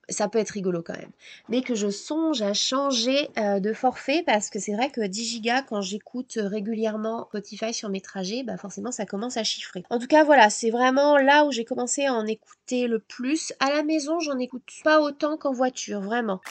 ça 0.09 0.27
peut 0.27 0.39
être 0.39 0.49
rigolo 0.49 0.83
quand 0.83 0.97
même. 0.97 1.11
Mais 1.49 1.61
que 1.61 1.75
je 1.75 1.89
songe 1.89 2.41
à 2.41 2.53
changer 2.53 3.29
euh, 3.37 3.59
de 3.59 3.73
forfait 3.73 4.23
parce 4.25 4.49
que 4.49 4.59
c'est 4.59 4.73
vrai 4.73 4.89
que 4.89 5.01
10 5.01 5.25
gigas 5.25 5.61
quand 5.63 5.81
j'écoute 5.81 6.37
régulièrement 6.37 7.27
Spotify 7.29 7.73
sur 7.73 7.89
mes 7.89 8.01
trajets, 8.01 8.43
bah 8.43 8.57
forcément 8.57 8.91
ça 8.91 9.05
commence 9.05 9.37
à 9.37 9.43
chiffrer. 9.43 9.83
En 9.89 9.99
tout 9.99 10.07
cas 10.07 10.23
voilà, 10.23 10.49
c'est 10.49 10.69
vraiment 10.69 11.17
là 11.17 11.45
où 11.45 11.51
j'ai 11.51 11.65
commencé 11.65 12.05
à 12.05 12.13
en 12.13 12.25
écouter 12.25 12.87
le 12.87 12.99
plus. 12.99 13.53
À 13.59 13.71
la 13.71 13.83
maison, 13.83 14.19
j'en 14.19 14.37
écoute 14.37 14.69
pas 14.83 15.01
autant 15.01 15.37
qu'en 15.37 15.53
voiture, 15.53 16.01
vraiment. 16.01 16.41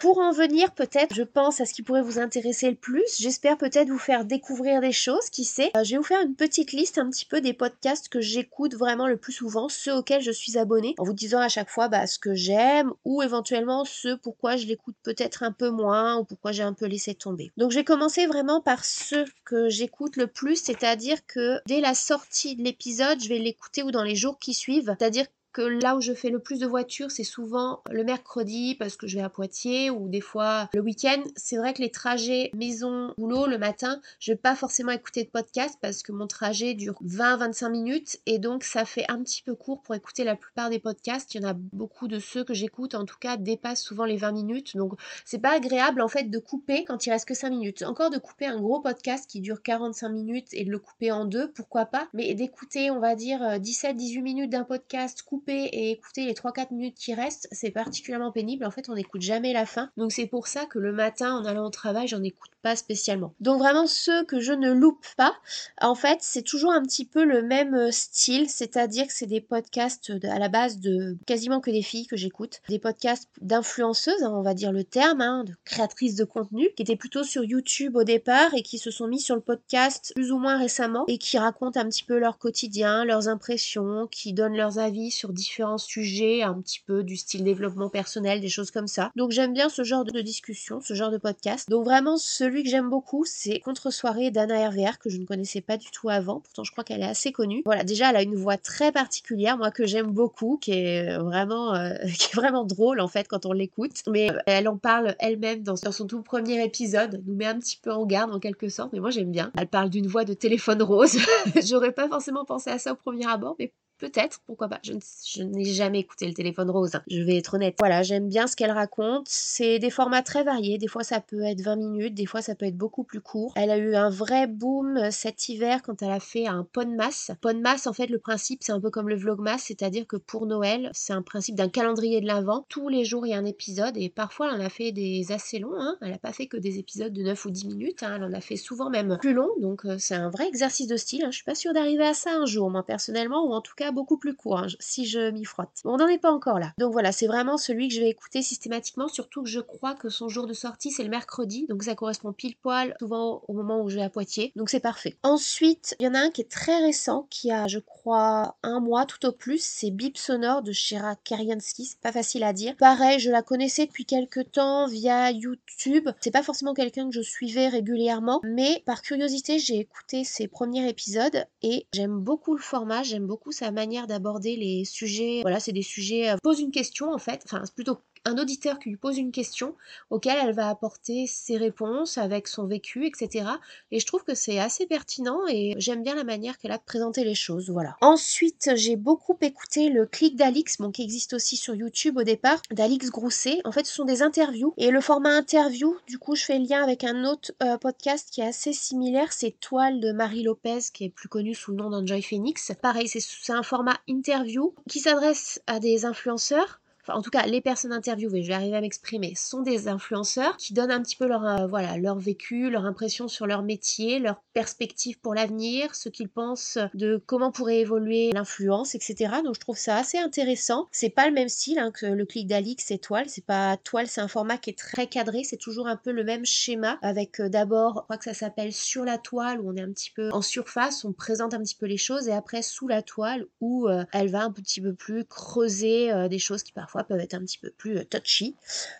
Pour 0.00 0.18
en 0.18 0.30
venir 0.30 0.72
peut-être, 0.72 1.14
je 1.14 1.22
pense 1.22 1.60
à 1.60 1.64
ce 1.64 1.72
qui 1.72 1.82
pourrait 1.82 2.02
vous 2.02 2.18
intéresser 2.18 2.68
le 2.68 2.76
plus. 2.76 3.16
J'espère 3.18 3.56
peut-être 3.56 3.88
vous 3.88 3.98
faire 3.98 4.26
découvrir 4.26 4.82
des 4.82 4.92
choses, 4.92 5.30
qui 5.30 5.44
sait. 5.44 5.70
Euh, 5.74 5.84
je 5.84 5.92
vais 5.92 5.96
vous 5.96 6.02
faire 6.02 6.20
une 6.20 6.34
petite 6.34 6.72
liste 6.72 6.98
un 6.98 7.08
petit 7.08 7.24
peu 7.24 7.40
des 7.40 7.54
podcasts 7.54 8.10
que 8.10 8.20
j'écoute 8.20 8.74
vraiment 8.74 9.06
le 9.06 9.16
plus 9.16 9.32
souvent, 9.32 9.70
ceux 9.70 9.94
auxquels 9.94 10.20
je 10.20 10.30
suis 10.30 10.58
abonnée, 10.58 10.94
en 10.98 11.04
vous 11.04 11.14
disant 11.14 11.40
à 11.40 11.48
chaque 11.48 11.70
fois 11.70 11.88
bah, 11.88 12.06
ce 12.06 12.18
que 12.18 12.34
j'aime 12.34 12.92
ou 13.06 13.22
éventuellement 13.22 13.86
ceux 13.86 14.18
pourquoi 14.18 14.56
je 14.56 14.66
l'écoute 14.66 14.96
peut-être 15.02 15.42
un 15.42 15.52
peu 15.52 15.70
moins 15.70 16.18
ou 16.18 16.24
pourquoi 16.24 16.52
j'ai 16.52 16.62
un 16.62 16.74
peu 16.74 16.86
laissé 16.86 17.14
tomber. 17.14 17.50
Donc 17.56 17.70
je 17.70 17.76
vais 17.76 17.84
commencer 17.84 18.26
vraiment 18.26 18.60
par 18.60 18.84
ceux 18.84 19.24
que 19.46 19.70
j'écoute 19.70 20.16
le 20.16 20.26
plus, 20.26 20.56
c'est-à-dire 20.62 21.24
que 21.26 21.60
dès 21.66 21.80
la 21.80 21.94
sortie 21.94 22.54
de 22.54 22.62
l'épisode, 22.62 23.22
je 23.22 23.28
vais 23.30 23.38
l'écouter 23.38 23.82
ou 23.82 23.90
dans 23.90 24.04
les 24.04 24.14
jours 24.14 24.38
qui 24.38 24.52
suivent, 24.52 24.94
c'est-à-dire 24.98 25.26
là 25.62 25.96
où 25.96 26.00
je 26.00 26.12
fais 26.12 26.30
le 26.30 26.38
plus 26.38 26.60
de 26.60 26.66
voitures, 26.66 27.10
c'est 27.10 27.24
souvent 27.24 27.82
le 27.90 28.04
mercredi 28.04 28.74
parce 28.74 28.96
que 28.96 29.06
je 29.06 29.16
vais 29.16 29.22
à 29.22 29.28
Poitiers 29.28 29.90
ou 29.90 30.08
des 30.08 30.20
fois 30.20 30.68
le 30.74 30.80
week-end. 30.80 31.22
C'est 31.36 31.56
vrai 31.56 31.74
que 31.74 31.82
les 31.82 31.90
trajets 31.90 32.50
maison-boulot 32.54 33.46
le 33.46 33.58
matin, 33.58 34.00
je 34.20 34.32
vais 34.32 34.36
pas 34.36 34.54
forcément 34.54 34.92
écouter 34.92 35.24
de 35.24 35.30
podcast 35.30 35.78
parce 35.80 36.02
que 36.02 36.12
mon 36.12 36.26
trajet 36.26 36.74
dure 36.74 36.98
20-25 37.04 37.70
minutes 37.70 38.18
et 38.26 38.38
donc 38.38 38.64
ça 38.64 38.84
fait 38.84 39.04
un 39.08 39.22
petit 39.22 39.42
peu 39.42 39.54
court 39.54 39.82
pour 39.82 39.94
écouter 39.94 40.24
la 40.24 40.36
plupart 40.36 40.70
des 40.70 40.78
podcasts. 40.78 41.34
Il 41.34 41.42
y 41.42 41.44
en 41.44 41.48
a 41.48 41.54
beaucoup 41.54 42.08
de 42.08 42.18
ceux 42.18 42.44
que 42.44 42.54
j'écoute 42.54 42.94
en 42.94 43.04
tout 43.04 43.18
cas 43.18 43.36
dépassent 43.36 43.82
souvent 43.82 44.04
les 44.04 44.16
20 44.16 44.32
minutes. 44.32 44.76
Donc 44.76 44.94
c'est 45.24 45.40
pas 45.40 45.52
agréable 45.52 46.02
en 46.02 46.08
fait 46.08 46.24
de 46.24 46.38
couper 46.38 46.84
quand 46.84 47.06
il 47.06 47.10
reste 47.10 47.26
que 47.26 47.34
5 47.34 47.50
minutes. 47.50 47.82
Encore 47.82 48.10
de 48.10 48.18
couper 48.18 48.46
un 48.46 48.60
gros 48.60 48.80
podcast 48.80 49.28
qui 49.28 49.40
dure 49.40 49.62
45 49.62 50.08
minutes 50.08 50.48
et 50.52 50.64
de 50.64 50.70
le 50.70 50.78
couper 50.78 51.12
en 51.12 51.24
deux, 51.24 51.50
pourquoi 51.52 51.86
pas? 51.86 52.08
Mais 52.12 52.34
d'écouter, 52.34 52.90
on 52.90 53.00
va 53.00 53.14
dire 53.14 53.40
17-18 53.40 54.22
minutes 54.22 54.50
d'un 54.50 54.64
podcast 54.64 55.22
coupé 55.22 55.45
et 55.52 55.90
écouter 55.90 56.24
les 56.24 56.34
3-4 56.34 56.72
minutes 56.72 56.96
qui 56.96 57.14
restent, 57.14 57.48
c'est 57.52 57.70
particulièrement 57.70 58.32
pénible. 58.32 58.64
En 58.64 58.70
fait, 58.70 58.88
on 58.88 58.94
n'écoute 58.94 59.22
jamais 59.22 59.52
la 59.52 59.66
fin. 59.66 59.90
Donc 59.96 60.12
c'est 60.12 60.26
pour 60.26 60.46
ça 60.46 60.66
que 60.66 60.78
le 60.78 60.92
matin, 60.92 61.34
en 61.34 61.44
allant 61.44 61.66
au 61.66 61.70
travail, 61.70 62.08
j'en 62.08 62.22
écoute 62.22 62.50
spécialement. 62.74 63.34
Donc 63.40 63.58
vraiment 63.58 63.86
ceux 63.86 64.24
que 64.24 64.40
je 64.40 64.52
ne 64.52 64.72
loupe 64.72 65.06
pas, 65.16 65.34
en 65.80 65.94
fait 65.94 66.18
c'est 66.22 66.42
toujours 66.42 66.72
un 66.72 66.82
petit 66.82 67.04
peu 67.04 67.24
le 67.24 67.42
même 67.42 67.74
euh, 67.74 67.90
style, 67.92 68.50
c'est-à-dire 68.50 69.06
que 69.06 69.12
c'est 69.12 69.26
des 69.26 69.40
podcasts 69.40 70.12
à 70.24 70.38
la 70.38 70.48
base 70.48 70.80
de 70.80 71.16
quasiment 71.26 71.60
que 71.60 71.70
des 71.70 71.82
filles 71.82 72.06
que 72.06 72.16
j'écoute, 72.16 72.60
des 72.68 72.80
podcasts 72.80 73.28
d'influenceuses, 73.40 74.22
hein, 74.22 74.32
on 74.34 74.42
va 74.42 74.54
dire 74.54 74.72
le 74.72 74.82
terme, 74.82 75.20
hein, 75.20 75.44
de 75.44 75.52
créatrices 75.64 76.16
de 76.16 76.24
contenu, 76.24 76.70
qui 76.76 76.82
étaient 76.82 76.96
plutôt 76.96 77.22
sur 77.22 77.44
YouTube 77.44 77.94
au 77.96 78.04
départ 78.04 78.54
et 78.54 78.62
qui 78.62 78.78
se 78.78 78.90
sont 78.90 79.06
mis 79.06 79.20
sur 79.20 79.36
le 79.36 79.42
podcast 79.42 80.12
plus 80.14 80.32
ou 80.32 80.38
moins 80.38 80.58
récemment 80.58 81.04
et 81.06 81.18
qui 81.18 81.38
racontent 81.38 81.78
un 81.78 81.88
petit 81.88 82.04
peu 82.04 82.18
leur 82.18 82.38
quotidien, 82.38 83.04
leurs 83.04 83.28
impressions, 83.28 84.08
qui 84.10 84.32
donnent 84.32 84.56
leurs 84.56 84.78
avis 84.78 85.10
sur 85.10 85.32
différents 85.36 85.78
sujets, 85.78 86.42
un 86.42 86.54
petit 86.60 86.80
peu 86.84 87.04
du 87.04 87.16
style 87.16 87.44
développement 87.44 87.88
personnel, 87.88 88.40
des 88.40 88.48
choses 88.48 88.70
comme 88.70 88.88
ça. 88.88 89.12
Donc 89.14 89.30
j'aime 89.30 89.52
bien 89.52 89.68
ce 89.68 89.84
genre 89.84 90.04
de 90.04 90.20
discussion, 90.20 90.80
ce 90.80 90.94
genre 90.94 91.10
de 91.10 91.18
podcast. 91.18 91.68
Donc 91.70 91.84
vraiment 91.84 92.16
celui 92.16 92.64
que 92.64 92.70
j'aime 92.70 92.90
beaucoup, 92.90 93.24
c'est 93.24 93.60
Contre-soirée 93.60 94.30
d'Anna 94.30 94.68
RVR, 94.68 94.98
que 94.98 95.10
je 95.10 95.18
ne 95.18 95.24
connaissais 95.24 95.60
pas 95.60 95.76
du 95.76 95.90
tout 95.90 96.08
avant. 96.08 96.40
Pourtant, 96.40 96.64
je 96.64 96.72
crois 96.72 96.84
qu'elle 96.84 97.02
est 97.02 97.06
assez 97.06 97.32
connue. 97.32 97.62
Voilà, 97.64 97.84
déjà, 97.84 98.10
elle 98.10 98.16
a 98.16 98.22
une 98.22 98.34
voix 98.34 98.56
très 98.56 98.92
particulière, 98.92 99.58
moi, 99.58 99.70
que 99.70 99.86
j'aime 99.86 100.10
beaucoup, 100.10 100.58
qui 100.58 100.72
est 100.72 101.18
vraiment, 101.18 101.74
euh, 101.74 101.94
qui 102.18 102.30
est 102.32 102.34
vraiment 102.34 102.64
drôle, 102.64 103.00
en 103.00 103.08
fait, 103.08 103.28
quand 103.28 103.46
on 103.46 103.52
l'écoute. 103.52 104.02
Mais 104.08 104.30
euh, 104.30 104.38
elle 104.46 104.68
en 104.68 104.76
parle 104.76 105.14
elle-même 105.18 105.62
dans, 105.62 105.74
dans, 105.74 105.92
son 105.92 106.06
tout 106.06 106.22
premier 106.22 106.64
épisode, 106.64 107.22
nous 107.26 107.34
met 107.34 107.46
un 107.46 107.58
petit 107.58 107.78
peu 107.80 107.92
en 107.92 108.06
garde, 108.06 108.32
en 108.32 108.40
quelque 108.40 108.68
sorte, 108.68 108.92
mais 108.92 109.00
moi, 109.00 109.10
j'aime 109.10 109.30
bien. 109.30 109.50
Elle 109.58 109.68
parle 109.68 109.90
d'une 109.90 110.06
voix 110.06 110.24
de 110.24 110.34
téléphone 110.34 110.82
rose. 110.82 111.18
J'aurais 111.64 111.92
pas 111.92 112.08
forcément 112.08 112.44
pensé 112.44 112.70
à 112.70 112.78
ça 112.78 112.92
au 112.92 112.96
premier 112.96 113.26
abord, 113.26 113.56
mais 113.58 113.72
Peut-être, 113.98 114.40
pourquoi 114.46 114.68
pas. 114.68 114.80
Je, 114.82 115.42
n'ai 115.42 115.64
jamais 115.64 116.00
écouté 116.00 116.26
le 116.26 116.34
téléphone 116.34 116.70
rose, 116.70 116.94
hein. 116.94 117.02
je 117.08 117.22
vais 117.22 117.36
être 117.36 117.54
honnête. 117.54 117.76
Voilà, 117.78 118.02
j'aime 118.02 118.28
bien 118.28 118.46
ce 118.46 118.54
qu'elle 118.54 118.70
raconte. 118.70 119.26
C'est 119.28 119.78
des 119.78 119.90
formats 119.90 120.22
très 120.22 120.44
variés. 120.44 120.76
Des 120.76 120.86
fois, 120.86 121.02
ça 121.02 121.20
peut 121.20 121.42
être 121.42 121.62
20 121.62 121.76
minutes, 121.76 122.14
des 122.14 122.26
fois, 122.26 122.42
ça 122.42 122.54
peut 122.54 122.66
être 122.66 122.76
beaucoup 122.76 123.04
plus 123.04 123.20
court. 123.20 123.52
Elle 123.56 123.70
a 123.70 123.78
eu 123.78 123.94
un 123.94 124.10
vrai 124.10 124.46
boom 124.46 124.96
euh, 124.98 125.10
cet 125.10 125.48
hiver 125.48 125.82
quand 125.82 126.02
elle 126.02 126.10
a 126.10 126.20
fait 126.20 126.46
un 126.46 126.64
Podmas. 126.64 127.30
Podmas, 127.40 127.86
en 127.86 127.92
fait, 127.92 128.08
le 128.08 128.18
principe, 128.18 128.62
c'est 128.62 128.72
un 128.72 128.80
peu 128.80 128.90
comme 128.90 129.08
le 129.08 129.16
Vlogmas, 129.16 129.58
c'est-à-dire 129.58 130.06
que 130.06 130.16
pour 130.16 130.46
Noël, 130.46 130.90
c'est 130.92 131.12
un 131.12 131.22
principe 131.22 131.54
d'un 131.54 131.68
calendrier 131.68 132.20
de 132.20 132.26
l'Avent. 132.26 132.66
Tous 132.68 132.88
les 132.88 133.04
jours, 133.04 133.26
il 133.26 133.30
y 133.30 133.34
a 133.34 133.38
un 133.38 133.44
épisode 133.44 133.96
et 133.96 134.10
parfois, 134.10 134.50
elle 134.52 134.60
en 134.60 134.64
a 134.64 134.68
fait 134.68 134.92
des 134.92 135.32
assez 135.32 135.58
longs. 135.58 135.78
Hein. 135.78 135.96
Elle 136.02 136.10
n'a 136.10 136.18
pas 136.18 136.32
fait 136.32 136.46
que 136.46 136.56
des 136.56 136.78
épisodes 136.78 137.12
de 137.12 137.22
9 137.22 137.46
ou 137.46 137.50
10 137.50 137.66
minutes. 137.68 138.02
Hein. 138.02 138.16
Elle 138.16 138.24
en 138.24 138.32
a 138.32 138.40
fait 138.40 138.56
souvent 138.56 138.90
même 138.90 139.16
plus 139.20 139.32
long. 139.32 139.48
Donc, 139.60 139.84
euh, 139.84 139.96
c'est 139.98 140.14
un 140.14 140.30
vrai 140.30 140.46
exercice 140.46 140.86
de 140.86 140.96
style. 140.96 141.26
Je 141.30 141.36
suis 141.36 141.44
pas 141.44 141.54
sûre 141.54 141.72
d'arriver 141.72 142.04
à 142.04 142.14
ça 142.14 142.30
un 142.34 142.46
jour, 142.46 142.70
moi, 142.70 142.82
personnellement, 142.82 143.46
ou 143.46 143.52
en 143.52 143.60
tout 143.60 143.74
cas, 143.74 143.85
beaucoup 143.92 144.18
plus 144.18 144.34
court 144.34 144.58
hein, 144.58 144.66
si 144.80 145.06
je 145.06 145.30
m'y 145.30 145.44
frotte. 145.44 145.80
on 145.84 145.96
n'en 145.96 146.08
est 146.08 146.18
pas 146.18 146.32
encore 146.32 146.58
là. 146.58 146.72
Donc 146.78 146.92
voilà, 146.92 147.12
c'est 147.12 147.26
vraiment 147.26 147.56
celui 147.56 147.88
que 147.88 147.94
je 147.94 148.00
vais 148.00 148.08
écouter 148.08 148.42
systématiquement, 148.42 149.08
surtout 149.08 149.42
que 149.42 149.48
je 149.48 149.60
crois 149.60 149.94
que 149.94 150.08
son 150.08 150.28
jour 150.28 150.46
de 150.46 150.52
sortie 150.52 150.90
c'est 150.90 151.02
le 151.02 151.10
mercredi, 151.10 151.66
donc 151.68 151.82
ça 151.84 151.94
correspond 151.94 152.32
pile 152.32 152.56
poil 152.56 152.94
souvent 153.00 153.42
au 153.48 153.52
moment 153.52 153.82
où 153.82 153.88
je 153.88 153.96
vais 153.96 154.02
à 154.02 154.10
Poitiers, 154.10 154.52
donc 154.56 154.70
c'est 154.70 154.80
parfait. 154.80 155.16
Ensuite, 155.22 155.96
il 156.00 156.04
y 156.04 156.08
en 156.08 156.14
a 156.14 156.20
un 156.20 156.30
qui 156.30 156.40
est 156.40 156.50
très 156.50 156.78
récent, 156.78 157.26
qui 157.30 157.50
a 157.50 157.66
je 157.66 157.78
crois 157.78 158.56
un 158.62 158.80
mois 158.80 159.06
tout 159.06 159.24
au 159.26 159.32
plus, 159.32 159.62
c'est 159.62 159.90
Bip 159.90 160.16
Sonore 160.16 160.62
de 160.62 160.72
Shira 160.72 161.16
Keriansky, 161.16 161.84
c'est 161.84 162.00
pas 162.00 162.12
facile 162.12 162.44
à 162.44 162.52
dire. 162.52 162.76
Pareil, 162.76 163.18
je 163.18 163.30
la 163.30 163.42
connaissais 163.42 163.86
depuis 163.86 164.06
quelques 164.06 164.52
temps 164.52 164.86
via 164.86 165.30
YouTube, 165.30 166.08
c'est 166.20 166.30
pas 166.30 166.42
forcément 166.42 166.74
quelqu'un 166.74 167.08
que 167.08 167.14
je 167.14 167.22
suivais 167.22 167.68
régulièrement, 167.68 168.40
mais 168.44 168.82
par 168.86 169.02
curiosité 169.02 169.58
j'ai 169.58 169.78
écouté 169.78 170.24
ses 170.24 170.48
premiers 170.48 170.88
épisodes 170.88 171.46
et 171.62 171.86
j'aime 171.92 172.18
beaucoup 172.18 172.54
le 172.54 172.62
format, 172.62 173.02
j'aime 173.02 173.26
beaucoup 173.26 173.52
sa 173.52 173.70
manière 173.76 174.08
d'aborder 174.08 174.56
les 174.56 174.84
sujets. 174.84 175.42
Voilà, 175.42 175.60
c'est 175.60 175.72
des 175.72 175.82
sujets. 175.82 176.30
Euh, 176.30 176.36
pose 176.42 176.58
une 176.60 176.72
question 176.72 177.12
en 177.12 177.18
fait. 177.18 177.42
Enfin, 177.44 177.62
plutôt 177.74 177.98
un 178.26 178.38
auditeur 178.38 178.78
qui 178.78 178.90
lui 178.90 178.96
pose 178.96 179.16
une 179.16 179.32
question 179.32 179.74
auquel 180.10 180.36
elle 180.42 180.54
va 180.54 180.68
apporter 180.68 181.26
ses 181.26 181.56
réponses 181.56 182.18
avec 182.18 182.48
son 182.48 182.66
vécu, 182.66 183.06
etc. 183.06 183.46
Et 183.92 184.00
je 184.00 184.06
trouve 184.06 184.24
que 184.24 184.34
c'est 184.34 184.58
assez 184.58 184.86
pertinent 184.86 185.40
et 185.48 185.74
j'aime 185.78 186.02
bien 186.02 186.14
la 186.14 186.24
manière 186.24 186.58
qu'elle 186.58 186.72
a 186.72 186.78
de 186.78 186.82
présenter 186.82 187.24
les 187.24 187.34
choses. 187.34 187.70
Voilà. 187.70 187.96
Ensuite, 188.00 188.70
j'ai 188.74 188.96
beaucoup 188.96 189.36
écouté 189.40 189.88
le 189.90 190.06
clic 190.06 190.36
d'Alix, 190.36 190.78
bon, 190.78 190.90
qui 190.90 191.02
existe 191.02 191.32
aussi 191.34 191.56
sur 191.56 191.74
YouTube 191.74 192.18
au 192.18 192.24
départ, 192.24 192.60
d'Alix 192.70 193.10
Grousset. 193.10 193.60
En 193.64 193.72
fait, 193.72 193.86
ce 193.86 193.94
sont 193.94 194.04
des 194.04 194.22
interviews 194.22 194.74
et 194.76 194.90
le 194.90 195.00
format 195.00 195.36
interview, 195.36 195.96
du 196.08 196.18
coup, 196.18 196.34
je 196.34 196.44
fais 196.44 196.58
lien 196.58 196.82
avec 196.82 197.04
un 197.04 197.24
autre 197.24 197.52
euh, 197.62 197.78
podcast 197.78 198.28
qui 198.30 198.40
est 198.40 198.46
assez 198.46 198.72
similaire, 198.72 199.32
c'est 199.32 199.58
Toile 199.60 200.00
de 200.00 200.12
Marie 200.12 200.42
Lopez, 200.42 200.80
qui 200.92 201.04
est 201.04 201.10
plus 201.10 201.28
connue 201.28 201.54
sous 201.54 201.70
le 201.70 201.76
nom 201.76 201.90
d'Enjoy 201.90 202.22
Phoenix. 202.22 202.72
Pareil, 202.82 203.08
c'est 203.08 203.52
un 203.52 203.62
format 203.62 203.98
interview 204.08 204.74
qui 204.88 205.00
s'adresse 205.00 205.60
à 205.66 205.78
des 205.78 206.04
influenceurs 206.04 206.80
en 207.08 207.22
tout 207.22 207.30
cas 207.30 207.46
les 207.46 207.60
personnes 207.60 207.92
interviewées, 207.92 208.42
je 208.42 208.48
vais 208.48 208.54
arriver 208.54 208.76
à 208.76 208.80
m'exprimer, 208.80 209.34
sont 209.34 209.62
des 209.62 209.88
influenceurs 209.88 210.56
qui 210.56 210.74
donnent 210.74 210.90
un 210.90 211.02
petit 211.02 211.16
peu 211.16 211.26
leur, 211.26 211.44
euh, 211.44 211.66
voilà, 211.66 211.96
leur 211.96 212.18
vécu, 212.18 212.70
leur 212.70 212.84
impression 212.84 213.28
sur 213.28 213.46
leur 213.46 213.62
métier, 213.62 214.18
leur 214.18 214.42
perspective 214.52 215.18
pour 215.20 215.34
l'avenir, 215.34 215.94
ce 215.94 216.08
qu'ils 216.08 216.28
pensent 216.28 216.78
de 216.94 217.22
comment 217.26 217.50
pourrait 217.50 217.80
évoluer 217.80 218.30
l'influence, 218.32 218.94
etc. 218.94 219.36
Donc 219.44 219.54
je 219.54 219.60
trouve 219.60 219.76
ça 219.76 219.96
assez 219.96 220.18
intéressant. 220.18 220.86
C'est 220.92 221.10
pas 221.10 221.26
le 221.26 221.34
même 221.34 221.48
style 221.48 221.78
hein, 221.78 221.90
que 221.90 222.06
le 222.06 222.26
clic 222.26 222.46
d'Alix 222.46 222.90
et 222.90 222.98
Toile, 222.98 223.28
c'est 223.28 223.44
pas 223.44 223.76
Toile, 223.76 224.06
c'est 224.06 224.20
un 224.20 224.28
format 224.28 224.58
qui 224.58 224.70
est 224.70 224.78
très 224.78 225.06
cadré, 225.06 225.44
c'est 225.44 225.56
toujours 225.56 225.86
un 225.86 225.96
peu 225.96 226.12
le 226.12 226.24
même 226.24 226.44
schéma 226.44 226.98
avec 227.02 227.40
euh, 227.40 227.48
d'abord, 227.48 227.94
je 227.96 228.02
crois 228.02 228.18
que 228.18 228.24
ça 228.24 228.34
s'appelle 228.34 228.72
sur 228.72 229.04
la 229.04 229.18
toile 229.18 229.60
où 229.60 229.70
on 229.70 229.76
est 229.76 229.82
un 229.82 229.92
petit 229.92 230.10
peu 230.10 230.30
en 230.32 230.42
surface, 230.42 231.04
on 231.04 231.12
présente 231.12 231.54
un 231.54 231.60
petit 231.60 231.76
peu 231.76 231.86
les 231.86 231.96
choses 231.96 232.28
et 232.28 232.32
après 232.32 232.62
sous 232.62 232.88
la 232.88 233.02
toile 233.02 233.46
où 233.60 233.88
euh, 233.88 234.04
elle 234.12 234.30
va 234.30 234.42
un 234.42 234.52
petit 234.52 234.80
peu 234.80 234.94
plus 234.94 235.24
creuser 235.24 236.28
des 236.28 236.38
choses 236.38 236.62
qui 236.62 236.72
parfois 236.72 236.95
peuvent 237.04 237.20
être 237.20 237.34
un 237.34 237.40
petit 237.40 237.58
peu 237.58 237.70
plus 237.70 237.98
euh, 237.98 238.04
touchy. 238.04 238.56